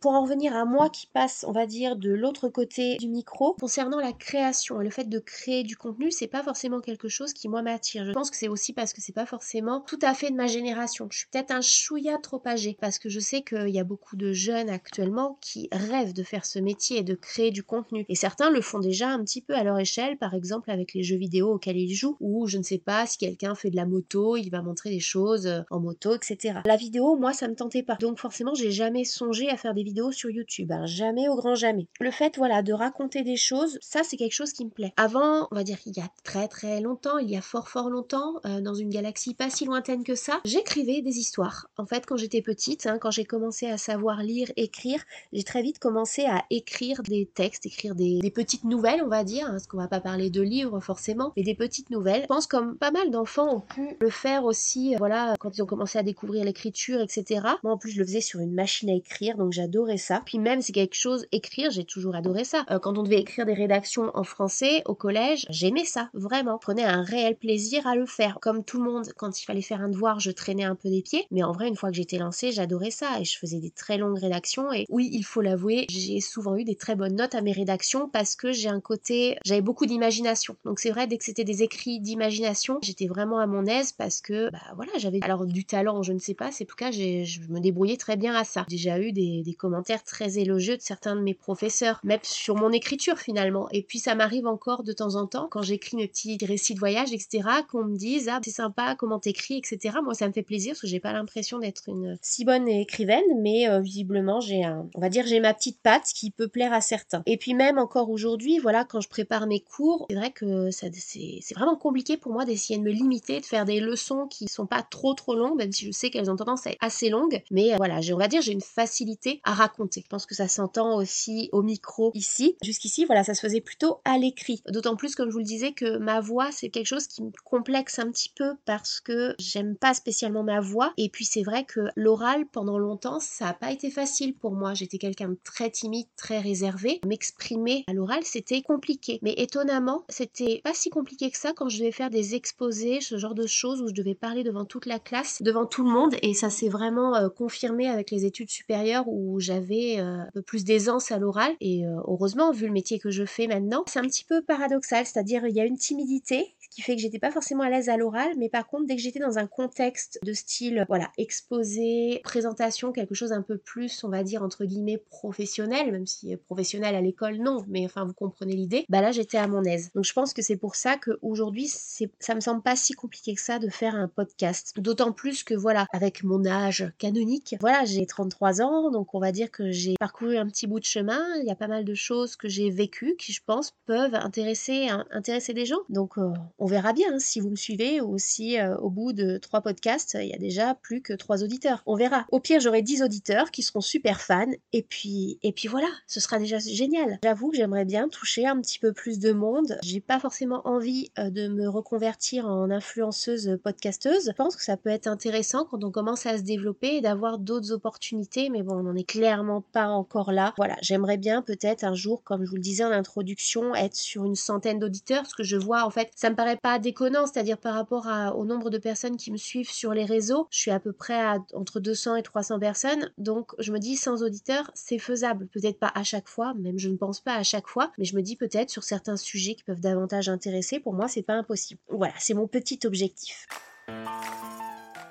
Pour 0.00 0.12
en 0.12 0.22
revenir 0.22 0.54
à 0.54 0.64
moi 0.64 0.88
qui 0.90 1.06
passe, 1.06 1.44
on 1.48 1.52
va 1.52 1.66
dire, 1.66 1.96
de 1.96 2.10
l'autre 2.10 2.48
côté 2.48 2.96
du 2.96 3.08
micro, 3.08 3.54
concernant 3.54 3.98
la 3.98 4.12
création 4.12 4.80
et 4.80 4.84
le 4.84 4.90
fait 4.90 5.08
de 5.08 5.18
créer 5.18 5.62
du 5.62 5.76
contenu, 5.76 6.10
c'est 6.10 6.26
pas 6.26 6.42
forcément 6.42 6.80
quelque 6.80 7.08
chose 7.08 7.32
qui 7.32 7.48
moi 7.48 7.62
m'attire. 7.62 8.04
Je 8.04 8.12
pense 8.12 8.30
que 8.30 8.36
c'est 8.36 8.48
aussi 8.48 8.72
parce 8.72 8.92
que 8.92 9.00
c'est 9.00 9.12
pas 9.12 9.26
forcément 9.26 9.80
tout 9.80 9.98
à 10.02 10.14
fait 10.14 10.30
de 10.30 10.36
ma 10.36 10.46
génération. 10.46 11.08
Je 11.10 11.18
suis 11.18 11.28
peut-être 11.30 11.50
un 11.50 11.60
chouïa 11.60 12.18
trop 12.18 12.42
âgé 12.46 12.76
parce 12.80 12.98
que 12.98 13.08
je 13.08 13.20
sais 13.20 13.42
qu'il 13.42 13.68
y 13.68 13.78
a 13.78 13.84
beaucoup 13.84 14.16
de 14.16 14.32
jeunes 14.32 14.70
actuellement 14.70 15.38
qui 15.40 15.68
rêvent 15.72 16.12
de 16.12 16.22
faire 16.22 16.44
ce 16.44 16.58
métier 16.58 16.98
et 16.98 17.02
de 17.02 17.14
créer 17.14 17.50
du 17.50 17.62
contenu. 17.62 18.04
Et 18.08 18.14
certains 18.14 18.50
le 18.50 18.60
font 18.60 18.78
déjà 18.78 19.08
un 19.08 19.22
petit 19.24 19.42
peu 19.42 19.54
à 19.54 19.64
leur 19.64 19.78
échelle, 19.78 20.16
par 20.16 20.34
exemple 20.34 20.70
avec 20.70 20.94
les 20.94 21.02
jeux 21.02 21.16
vidéo 21.16 21.54
auxquels 21.54 21.76
ils 21.76 21.94
jouent, 21.94 22.16
ou 22.20 22.46
je 22.46 22.58
ne 22.58 22.62
sais 22.62 22.78
pas 22.78 23.06
si 23.06 23.18
quelqu'un 23.18 23.54
fait 23.54 23.70
de 23.70 23.76
la 23.76 23.86
moto, 23.86 24.36
il 24.36 24.50
va 24.50 24.62
montrer 24.62 24.90
des 24.90 25.00
choses 25.00 25.46
euh, 25.46 25.60
en 25.70 25.80
moto, 25.80 26.14
etc. 26.14 26.60
La 26.64 26.76
vidéo, 26.76 27.16
moi, 27.16 27.32
ça 27.32 27.48
me 27.48 27.54
tentait 27.54 27.82
pas. 27.82 27.96
Donc 27.96 28.18
forcément, 28.18 28.54
j'ai 28.54 28.70
jamais 28.70 29.04
songé 29.04 29.39
à 29.48 29.56
faire 29.56 29.74
des 29.74 29.82
vidéos 29.82 30.12
sur 30.12 30.30
YouTube. 30.30 30.72
Hein. 30.72 30.86
Jamais 30.86 31.28
au 31.28 31.36
grand 31.36 31.54
jamais. 31.54 31.86
Le 32.00 32.10
fait, 32.10 32.36
voilà, 32.36 32.62
de 32.62 32.72
raconter 32.72 33.22
des 33.22 33.36
choses, 33.36 33.78
ça, 33.80 34.02
c'est 34.02 34.16
quelque 34.16 34.34
chose 34.34 34.52
qui 34.52 34.64
me 34.64 34.70
plaît. 34.70 34.92
Avant, 34.96 35.48
on 35.50 35.54
va 35.54 35.64
dire 35.64 35.78
il 35.86 35.96
y 35.96 36.00
a 36.00 36.08
très 36.24 36.48
très 36.48 36.80
longtemps, 36.80 37.18
il 37.18 37.30
y 37.30 37.36
a 37.36 37.40
fort 37.40 37.68
fort 37.68 37.90
longtemps, 37.90 38.34
euh, 38.44 38.60
dans 38.60 38.74
une 38.74 38.90
galaxie 38.90 39.34
pas 39.34 39.50
si 39.50 39.64
lointaine 39.64 40.04
que 40.04 40.14
ça, 40.14 40.40
j'écrivais 40.44 41.02
des 41.02 41.18
histoires. 41.18 41.68
En 41.76 41.86
fait, 41.86 42.06
quand 42.06 42.16
j'étais 42.16 42.42
petite, 42.42 42.86
hein, 42.86 42.98
quand 42.98 43.10
j'ai 43.10 43.24
commencé 43.24 43.66
à 43.66 43.78
savoir 43.78 44.22
lire, 44.22 44.50
écrire, 44.56 45.02
j'ai 45.32 45.42
très 45.42 45.62
vite 45.62 45.78
commencé 45.78 46.24
à 46.24 46.44
écrire 46.50 47.02
des 47.02 47.26
textes, 47.26 47.66
écrire 47.66 47.94
des, 47.94 48.20
petites 48.34 48.64
nouvelles, 48.64 49.02
on 49.02 49.08
va 49.08 49.24
dire, 49.24 49.46
hein, 49.46 49.52
parce 49.52 49.66
qu'on 49.66 49.78
va 49.78 49.88
pas 49.88 50.00
parler 50.00 50.30
de 50.30 50.40
livres 50.40 50.80
forcément, 50.80 51.32
mais 51.36 51.42
des 51.42 51.54
petites 51.54 51.90
nouvelles. 51.90 52.22
Je 52.22 52.26
pense 52.26 52.46
comme 52.46 52.76
pas 52.76 52.90
mal 52.90 53.10
d'enfants 53.10 53.56
ont 53.56 53.60
pu 53.60 53.96
le 54.00 54.10
faire 54.10 54.44
aussi, 54.44 54.94
euh, 54.94 54.98
voilà, 54.98 55.34
quand 55.40 55.56
ils 55.56 55.62
ont 55.62 55.66
commencé 55.66 55.98
à 55.98 56.02
découvrir 56.02 56.44
l'écriture, 56.44 57.00
etc. 57.00 57.40
Moi, 57.62 57.72
en 57.72 57.76
plus, 57.76 57.90
je 57.90 57.98
le 57.98 58.04
faisais 58.04 58.20
sur 58.20 58.40
une 58.40 58.54
machine 58.54 58.90
à 58.90 58.94
écrire, 58.94 59.29
donc 59.36 59.52
j'adorais 59.52 59.96
ça. 59.96 60.22
Puis 60.24 60.38
même, 60.38 60.60
c'est 60.60 60.72
quelque 60.72 60.94
chose, 60.94 61.26
écrire, 61.32 61.70
j'ai 61.70 61.84
toujours 61.84 62.14
adoré 62.14 62.44
ça. 62.44 62.64
Euh, 62.70 62.78
quand 62.78 62.98
on 62.98 63.02
devait 63.02 63.20
écrire 63.20 63.46
des 63.46 63.54
rédactions 63.54 64.10
en 64.14 64.24
français 64.24 64.82
au 64.86 64.94
collège, 64.94 65.46
j'aimais 65.50 65.84
ça, 65.84 66.10
vraiment. 66.14 66.58
Je 66.60 66.66
prenais 66.66 66.84
un 66.84 67.02
réel 67.02 67.36
plaisir 67.36 67.86
à 67.86 67.94
le 67.94 68.06
faire. 68.06 68.38
Comme 68.40 68.64
tout 68.64 68.82
le 68.82 68.90
monde, 68.90 69.06
quand 69.16 69.40
il 69.40 69.44
fallait 69.44 69.62
faire 69.62 69.80
un 69.80 69.88
devoir, 69.88 70.20
je 70.20 70.30
traînais 70.30 70.64
un 70.64 70.74
peu 70.74 70.88
des 70.88 71.02
pieds. 71.02 71.26
Mais 71.30 71.42
en 71.42 71.52
vrai, 71.52 71.68
une 71.68 71.76
fois 71.76 71.90
que 71.90 71.96
j'étais 71.96 72.18
lancée, 72.18 72.52
j'adorais 72.52 72.90
ça 72.90 73.20
et 73.20 73.24
je 73.24 73.38
faisais 73.38 73.60
des 73.60 73.70
très 73.70 73.98
longues 73.98 74.18
rédactions. 74.18 74.72
Et 74.72 74.86
oui, 74.88 75.08
il 75.12 75.22
faut 75.22 75.40
l'avouer, 75.40 75.86
j'ai 75.90 76.20
souvent 76.20 76.56
eu 76.56 76.64
des 76.64 76.76
très 76.76 76.96
bonnes 76.96 77.16
notes 77.16 77.34
à 77.34 77.42
mes 77.42 77.52
rédactions 77.52 78.08
parce 78.08 78.36
que 78.36 78.52
j'ai 78.52 78.68
un 78.68 78.80
côté, 78.80 79.36
j'avais 79.44 79.60
beaucoup 79.60 79.86
d'imagination. 79.86 80.56
Donc 80.64 80.80
c'est 80.80 80.90
vrai, 80.90 81.06
dès 81.06 81.18
que 81.18 81.24
c'était 81.24 81.44
des 81.44 81.62
écrits 81.62 82.00
d'imagination, 82.00 82.78
j'étais 82.82 83.06
vraiment 83.06 83.38
à 83.38 83.46
mon 83.46 83.66
aise 83.66 83.92
parce 83.92 84.20
que, 84.20 84.50
bah 84.50 84.58
voilà, 84.76 84.92
j'avais 84.98 85.20
alors 85.22 85.46
du 85.46 85.64
talent, 85.64 86.02
je 86.02 86.12
ne 86.12 86.18
sais 86.18 86.34
pas, 86.34 86.50
c'est 86.50 86.64
en 86.64 86.66
tout 86.66 86.76
cas, 86.76 86.90
je 86.90 87.40
me 87.48 87.60
débrouillais 87.60 87.96
très 87.96 88.16
bien 88.16 88.34
à 88.34 88.44
ça. 88.44 88.64
Déjà 88.68 89.00
eu 89.00 89.12
des, 89.12 89.19
des, 89.20 89.54
commentaires 89.54 90.04
très 90.04 90.38
élogieux 90.38 90.76
de 90.76 90.82
certains 90.82 91.16
de 91.16 91.20
mes 91.20 91.34
professeurs, 91.34 92.00
même 92.04 92.20
sur 92.22 92.56
mon 92.56 92.70
écriture 92.70 93.18
finalement. 93.18 93.68
Et 93.72 93.82
puis 93.82 93.98
ça 93.98 94.14
m'arrive 94.14 94.46
encore 94.46 94.84
de 94.84 94.92
temps 94.92 95.16
en 95.16 95.26
temps, 95.26 95.48
quand 95.50 95.62
j'écris 95.62 95.96
mes 95.96 96.08
petits 96.08 96.38
récits 96.42 96.74
de 96.74 96.78
voyage, 96.78 97.12
etc., 97.12 97.42
qu'on 97.70 97.84
me 97.84 97.96
dise, 97.96 98.28
ah, 98.28 98.40
c'est 98.44 98.50
sympa, 98.50 98.94
comment 98.94 99.18
t'écris, 99.18 99.58
etc. 99.58 99.98
Moi, 100.02 100.14
ça 100.14 100.28
me 100.28 100.32
fait 100.32 100.42
plaisir 100.42 100.72
parce 100.72 100.82
que 100.82 100.86
j'ai 100.86 101.00
pas 101.00 101.12
l'impression 101.12 101.58
d'être 101.58 101.82
une 101.88 102.16
si 102.22 102.44
bonne 102.44 102.68
écrivaine, 102.68 103.24
mais 103.40 103.68
euh, 103.68 103.80
visiblement, 103.80 104.40
j'ai 104.40 104.64
un, 104.64 104.88
on 104.94 105.00
va 105.00 105.08
dire, 105.08 105.26
j'ai 105.26 105.40
ma 105.40 105.52
petite 105.52 105.80
patte 105.82 106.06
qui 106.14 106.30
peut 106.30 106.48
plaire 106.48 106.72
à 106.72 106.80
certains. 106.80 107.22
Et 107.26 107.36
puis 107.36 107.54
même 107.54 107.78
encore 107.78 108.10
aujourd'hui, 108.10 108.58
voilà, 108.58 108.84
quand 108.84 109.00
je 109.00 109.08
prépare 109.08 109.46
mes 109.46 109.60
cours, 109.60 110.06
c'est 110.08 110.16
vrai 110.16 110.30
que 110.30 110.70
ça, 110.70 110.86
c'est 110.92 111.54
vraiment 111.54 111.76
compliqué 111.76 112.16
pour 112.16 112.32
moi 112.32 112.44
d'essayer 112.44 112.78
de 112.78 112.84
me 112.84 112.90
limiter, 112.90 113.40
de 113.40 113.46
faire 113.46 113.64
des 113.64 113.80
leçons 113.80 114.26
qui 114.26 114.48
sont 114.48 114.66
pas 114.66 114.82
trop 114.82 115.14
trop 115.14 115.34
longues, 115.34 115.56
même 115.56 115.72
si 115.72 115.86
je 115.86 115.90
sais 115.90 116.10
qu'elles 116.10 116.30
ont 116.30 116.36
tendance 116.36 116.66
à 116.66 116.70
être 116.70 116.78
assez 116.80 117.08
longues. 117.08 117.42
Mais 117.50 117.72
euh, 117.72 117.76
voilà, 117.76 118.00
on 118.12 118.16
va 118.16 118.28
dire, 118.28 118.42
j'ai 118.42 118.52
une 118.52 118.60
facilité 118.60 119.09
à 119.44 119.54
raconter. 119.54 120.02
Je 120.02 120.08
pense 120.08 120.26
que 120.26 120.34
ça 120.34 120.48
s'entend 120.48 120.96
aussi 120.96 121.48
au 121.52 121.62
micro 121.62 122.10
ici. 122.14 122.56
Jusqu'ici, 122.62 123.04
voilà, 123.04 123.24
ça 123.24 123.34
se 123.34 123.40
faisait 123.40 123.60
plutôt 123.60 124.00
à 124.04 124.18
l'écrit. 124.18 124.62
D'autant 124.68 124.96
plus, 124.96 125.14
comme 125.14 125.28
je 125.28 125.32
vous 125.32 125.38
le 125.38 125.44
disais, 125.44 125.72
que 125.72 125.98
ma 125.98 126.20
voix, 126.20 126.50
c'est 126.52 126.68
quelque 126.68 126.86
chose 126.86 127.06
qui 127.06 127.22
me 127.22 127.30
complexe 127.44 127.98
un 127.98 128.10
petit 128.10 128.32
peu 128.34 128.54
parce 128.64 129.00
que 129.00 129.34
j'aime 129.38 129.76
pas 129.76 129.94
spécialement 129.94 130.42
ma 130.42 130.60
voix. 130.60 130.92
Et 130.96 131.08
puis 131.08 131.24
c'est 131.24 131.42
vrai 131.42 131.64
que 131.64 131.80
l'oral, 131.96 132.46
pendant 132.46 132.78
longtemps, 132.78 133.20
ça 133.20 133.46
n'a 133.46 133.54
pas 133.54 133.72
été 133.72 133.90
facile 133.90 134.34
pour 134.34 134.52
moi. 134.52 134.74
J'étais 134.74 134.98
quelqu'un 134.98 135.30
de 135.30 135.38
très 135.44 135.70
timide, 135.70 136.06
très 136.16 136.40
réservé. 136.40 137.00
M'exprimer 137.06 137.84
à 137.86 137.92
l'oral, 137.92 138.20
c'était 138.24 138.62
compliqué. 138.62 139.18
Mais 139.22 139.34
étonnamment, 139.36 140.04
c'était 140.08 140.60
pas 140.64 140.74
si 140.74 140.90
compliqué 140.90 141.30
que 141.30 141.38
ça 141.38 141.52
quand 141.52 141.68
je 141.68 141.78
devais 141.78 141.92
faire 141.92 142.10
des 142.10 142.34
exposés, 142.34 143.00
ce 143.00 143.18
genre 143.18 143.34
de 143.34 143.46
choses 143.46 143.82
où 143.82 143.88
je 143.88 143.94
devais 143.94 144.14
parler 144.14 144.44
devant 144.44 144.64
toute 144.64 144.86
la 144.86 144.98
classe, 144.98 145.42
devant 145.42 145.66
tout 145.66 145.84
le 145.84 145.90
monde. 145.90 146.14
Et 146.22 146.34
ça 146.34 146.50
s'est 146.50 146.68
vraiment 146.68 147.14
euh, 147.16 147.28
confirmé 147.28 147.88
avec 147.88 148.10
les 148.10 148.24
études 148.24 148.50
supérieures 148.50 148.99
où 149.08 149.40
j'avais 149.40 149.98
euh, 149.98 150.20
un 150.20 150.30
peu 150.32 150.42
plus 150.42 150.64
d'aisance 150.64 151.10
à 151.12 151.18
l'oral. 151.18 151.52
Et 151.60 151.86
euh, 151.86 151.96
heureusement, 152.06 152.52
vu 152.52 152.66
le 152.66 152.72
métier 152.72 152.98
que 152.98 153.10
je 153.10 153.24
fais 153.24 153.46
maintenant, 153.46 153.84
c'est 153.86 153.98
un 153.98 154.06
petit 154.06 154.24
peu 154.24 154.42
paradoxal, 154.42 155.06
c'est-à-dire 155.06 155.46
il 155.46 155.54
y 155.54 155.60
a 155.60 155.64
une 155.64 155.78
timidité 155.78 156.54
qui 156.70 156.82
fait 156.82 156.96
que 156.96 157.02
j'étais 157.02 157.18
pas 157.18 157.30
forcément 157.30 157.64
à 157.64 157.70
l'aise 157.70 157.88
à 157.88 157.96
l'oral, 157.96 158.32
mais 158.38 158.48
par 158.48 158.66
contre 158.66 158.86
dès 158.86 158.96
que 158.96 159.02
j'étais 159.02 159.18
dans 159.18 159.38
un 159.38 159.46
contexte 159.46 160.18
de 160.24 160.32
style 160.32 160.84
voilà 160.88 161.10
exposé, 161.18 162.20
présentation, 162.24 162.92
quelque 162.92 163.14
chose 163.14 163.32
un 163.32 163.42
peu 163.42 163.58
plus 163.58 164.04
on 164.04 164.08
va 164.08 164.22
dire 164.22 164.42
entre 164.42 164.64
guillemets 164.64 164.98
professionnel, 164.98 165.92
même 165.92 166.06
si 166.06 166.36
professionnel 166.36 166.94
à 166.94 167.00
l'école 167.00 167.36
non, 167.38 167.64
mais 167.68 167.84
enfin 167.84 168.04
vous 168.04 168.14
comprenez 168.14 168.54
l'idée, 168.54 168.86
bah 168.88 169.00
là 169.00 169.12
j'étais 169.12 169.38
à 169.38 169.48
mon 169.48 169.64
aise. 169.64 169.90
Donc 169.94 170.04
je 170.04 170.12
pense 170.12 170.32
que 170.32 170.42
c'est 170.42 170.56
pour 170.56 170.76
ça 170.76 170.96
qu'aujourd'hui 170.96 171.68
ça 171.68 172.34
me 172.34 172.40
semble 172.40 172.62
pas 172.62 172.76
si 172.76 172.94
compliqué 172.94 173.34
que 173.34 173.40
ça 173.40 173.58
de 173.58 173.68
faire 173.68 173.94
un 173.94 174.08
podcast. 174.08 174.72
D'autant 174.76 175.12
plus 175.12 175.42
que 175.42 175.54
voilà 175.54 175.86
avec 175.92 176.22
mon 176.22 176.46
âge 176.46 176.92
canonique, 176.98 177.56
voilà 177.60 177.84
j'ai 177.84 178.06
33 178.06 178.62
ans, 178.62 178.90
donc 178.90 179.14
on 179.14 179.20
va 179.20 179.32
dire 179.32 179.50
que 179.50 179.70
j'ai 179.70 179.94
parcouru 179.98 180.36
un 180.36 180.46
petit 180.46 180.66
bout 180.66 180.80
de 180.80 180.84
chemin. 180.84 181.20
Il 181.40 181.46
y 181.46 181.50
a 181.50 181.56
pas 181.56 181.68
mal 181.68 181.84
de 181.84 181.94
choses 181.94 182.36
que 182.36 182.48
j'ai 182.48 182.70
vécues 182.70 183.16
qui 183.18 183.32
je 183.32 183.42
pense 183.44 183.72
peuvent 183.86 184.14
intéresser 184.14 184.88
intéresser 185.10 185.54
des 185.54 185.66
gens. 185.66 185.80
Donc 185.88 186.18
euh, 186.18 186.32
on 186.60 186.66
verra 186.66 186.92
bien 186.92 187.18
si 187.18 187.40
vous 187.40 187.50
me 187.50 187.56
suivez 187.56 188.00
ou 188.00 188.18
si 188.18 188.58
euh, 188.58 188.76
au 188.76 188.90
bout 188.90 189.12
de 189.12 189.38
trois 189.38 189.62
podcasts, 189.62 190.16
il 190.20 190.28
y 190.28 190.34
a 190.34 190.38
déjà 190.38 190.74
plus 190.74 191.00
que 191.00 191.14
trois 191.14 191.42
auditeurs. 191.42 191.82
On 191.86 191.96
verra. 191.96 192.26
Au 192.30 192.38
pire, 192.38 192.60
j'aurai 192.60 192.82
dix 192.82 193.02
auditeurs 193.02 193.50
qui 193.50 193.62
seront 193.62 193.80
super 193.80 194.20
fans 194.20 194.50
et 194.72 194.82
puis 194.82 195.38
et 195.42 195.52
puis 195.52 195.68
voilà, 195.68 195.88
ce 196.06 196.20
sera 196.20 196.38
déjà 196.38 196.58
génial. 196.58 197.18
J'avoue 197.24 197.50
que 197.50 197.56
j'aimerais 197.56 197.84
bien 197.84 198.08
toucher 198.08 198.46
un 198.46 198.60
petit 198.60 198.78
peu 198.78 198.92
plus 198.92 199.18
de 199.18 199.32
monde. 199.32 199.78
J'ai 199.82 200.00
pas 200.00 200.20
forcément 200.20 200.60
envie 200.66 201.10
euh, 201.18 201.30
de 201.30 201.48
me 201.48 201.66
reconvertir 201.68 202.46
en 202.46 202.70
influenceuse 202.70 203.58
podcasteuse. 203.62 204.26
Je 204.26 204.32
pense 204.32 204.54
que 204.54 204.62
ça 204.62 204.76
peut 204.76 204.90
être 204.90 205.06
intéressant 205.06 205.64
quand 205.64 205.82
on 205.82 205.90
commence 205.90 206.26
à 206.26 206.36
se 206.36 206.42
développer 206.42 206.96
et 206.96 207.00
d'avoir 207.00 207.38
d'autres 207.38 207.72
opportunités, 207.72 208.50
mais 208.50 208.62
bon, 208.62 208.76
on 208.76 208.82
n'en 208.82 208.94
est 208.94 209.04
clairement 209.04 209.62
pas 209.72 209.86
encore 209.86 210.32
là. 210.32 210.52
Voilà, 210.58 210.76
j'aimerais 210.82 211.16
bien 211.16 211.40
peut-être 211.40 211.84
un 211.84 211.94
jour, 211.94 212.22
comme 212.22 212.44
je 212.44 212.50
vous 212.50 212.56
le 212.56 212.62
disais 212.62 212.84
en 212.84 212.90
introduction, 212.90 213.74
être 213.74 213.96
sur 213.96 214.24
une 214.24 214.34
centaine 214.34 214.78
d'auditeurs, 214.78 215.26
ce 215.26 215.34
que 215.34 215.42
je 215.42 215.56
vois 215.56 215.84
en 215.84 215.90
fait, 215.90 216.10
ça 216.14 216.28
me 216.28 216.36
paraît 216.36 216.49
pas 216.56 216.78
déconnant, 216.78 217.26
c'est-à-dire 217.26 217.58
par 217.58 217.74
rapport 217.74 218.06
au 218.36 218.44
nombre 218.44 218.70
de 218.70 218.78
personnes 218.78 219.16
qui 219.16 219.30
me 219.30 219.36
suivent 219.36 219.70
sur 219.70 219.92
les 219.94 220.04
réseaux, 220.04 220.48
je 220.50 220.58
suis 220.58 220.70
à 220.70 220.80
peu 220.80 220.92
près 220.92 221.20
à 221.20 221.38
entre 221.54 221.80
200 221.80 222.16
et 222.16 222.22
300 222.22 222.58
personnes, 222.58 223.10
donc 223.18 223.52
je 223.58 223.72
me 223.72 223.78
dis 223.78 223.96
sans 223.96 224.22
auditeurs, 224.22 224.70
c'est 224.74 224.98
faisable, 224.98 225.46
peut-être 225.48 225.78
pas 225.78 225.92
à 225.94 226.02
chaque 226.02 226.28
fois, 226.28 226.54
même 226.54 226.78
je 226.78 226.88
ne 226.88 226.96
pense 226.96 227.20
pas 227.20 227.34
à 227.34 227.42
chaque 227.42 227.68
fois, 227.68 227.92
mais 227.98 228.04
je 228.04 228.16
me 228.16 228.22
dis 228.22 228.36
peut-être 228.36 228.70
sur 228.70 228.84
certains 228.84 229.16
sujets 229.16 229.54
qui 229.54 229.64
peuvent 229.64 229.80
davantage 229.80 230.28
intéresser, 230.28 230.80
pour 230.80 230.94
moi 230.94 231.08
c'est 231.08 231.22
pas 231.22 231.34
impossible. 231.34 231.80
Voilà, 231.88 232.14
c'est 232.18 232.34
mon 232.34 232.46
petit 232.46 232.80
objectif 232.84 233.46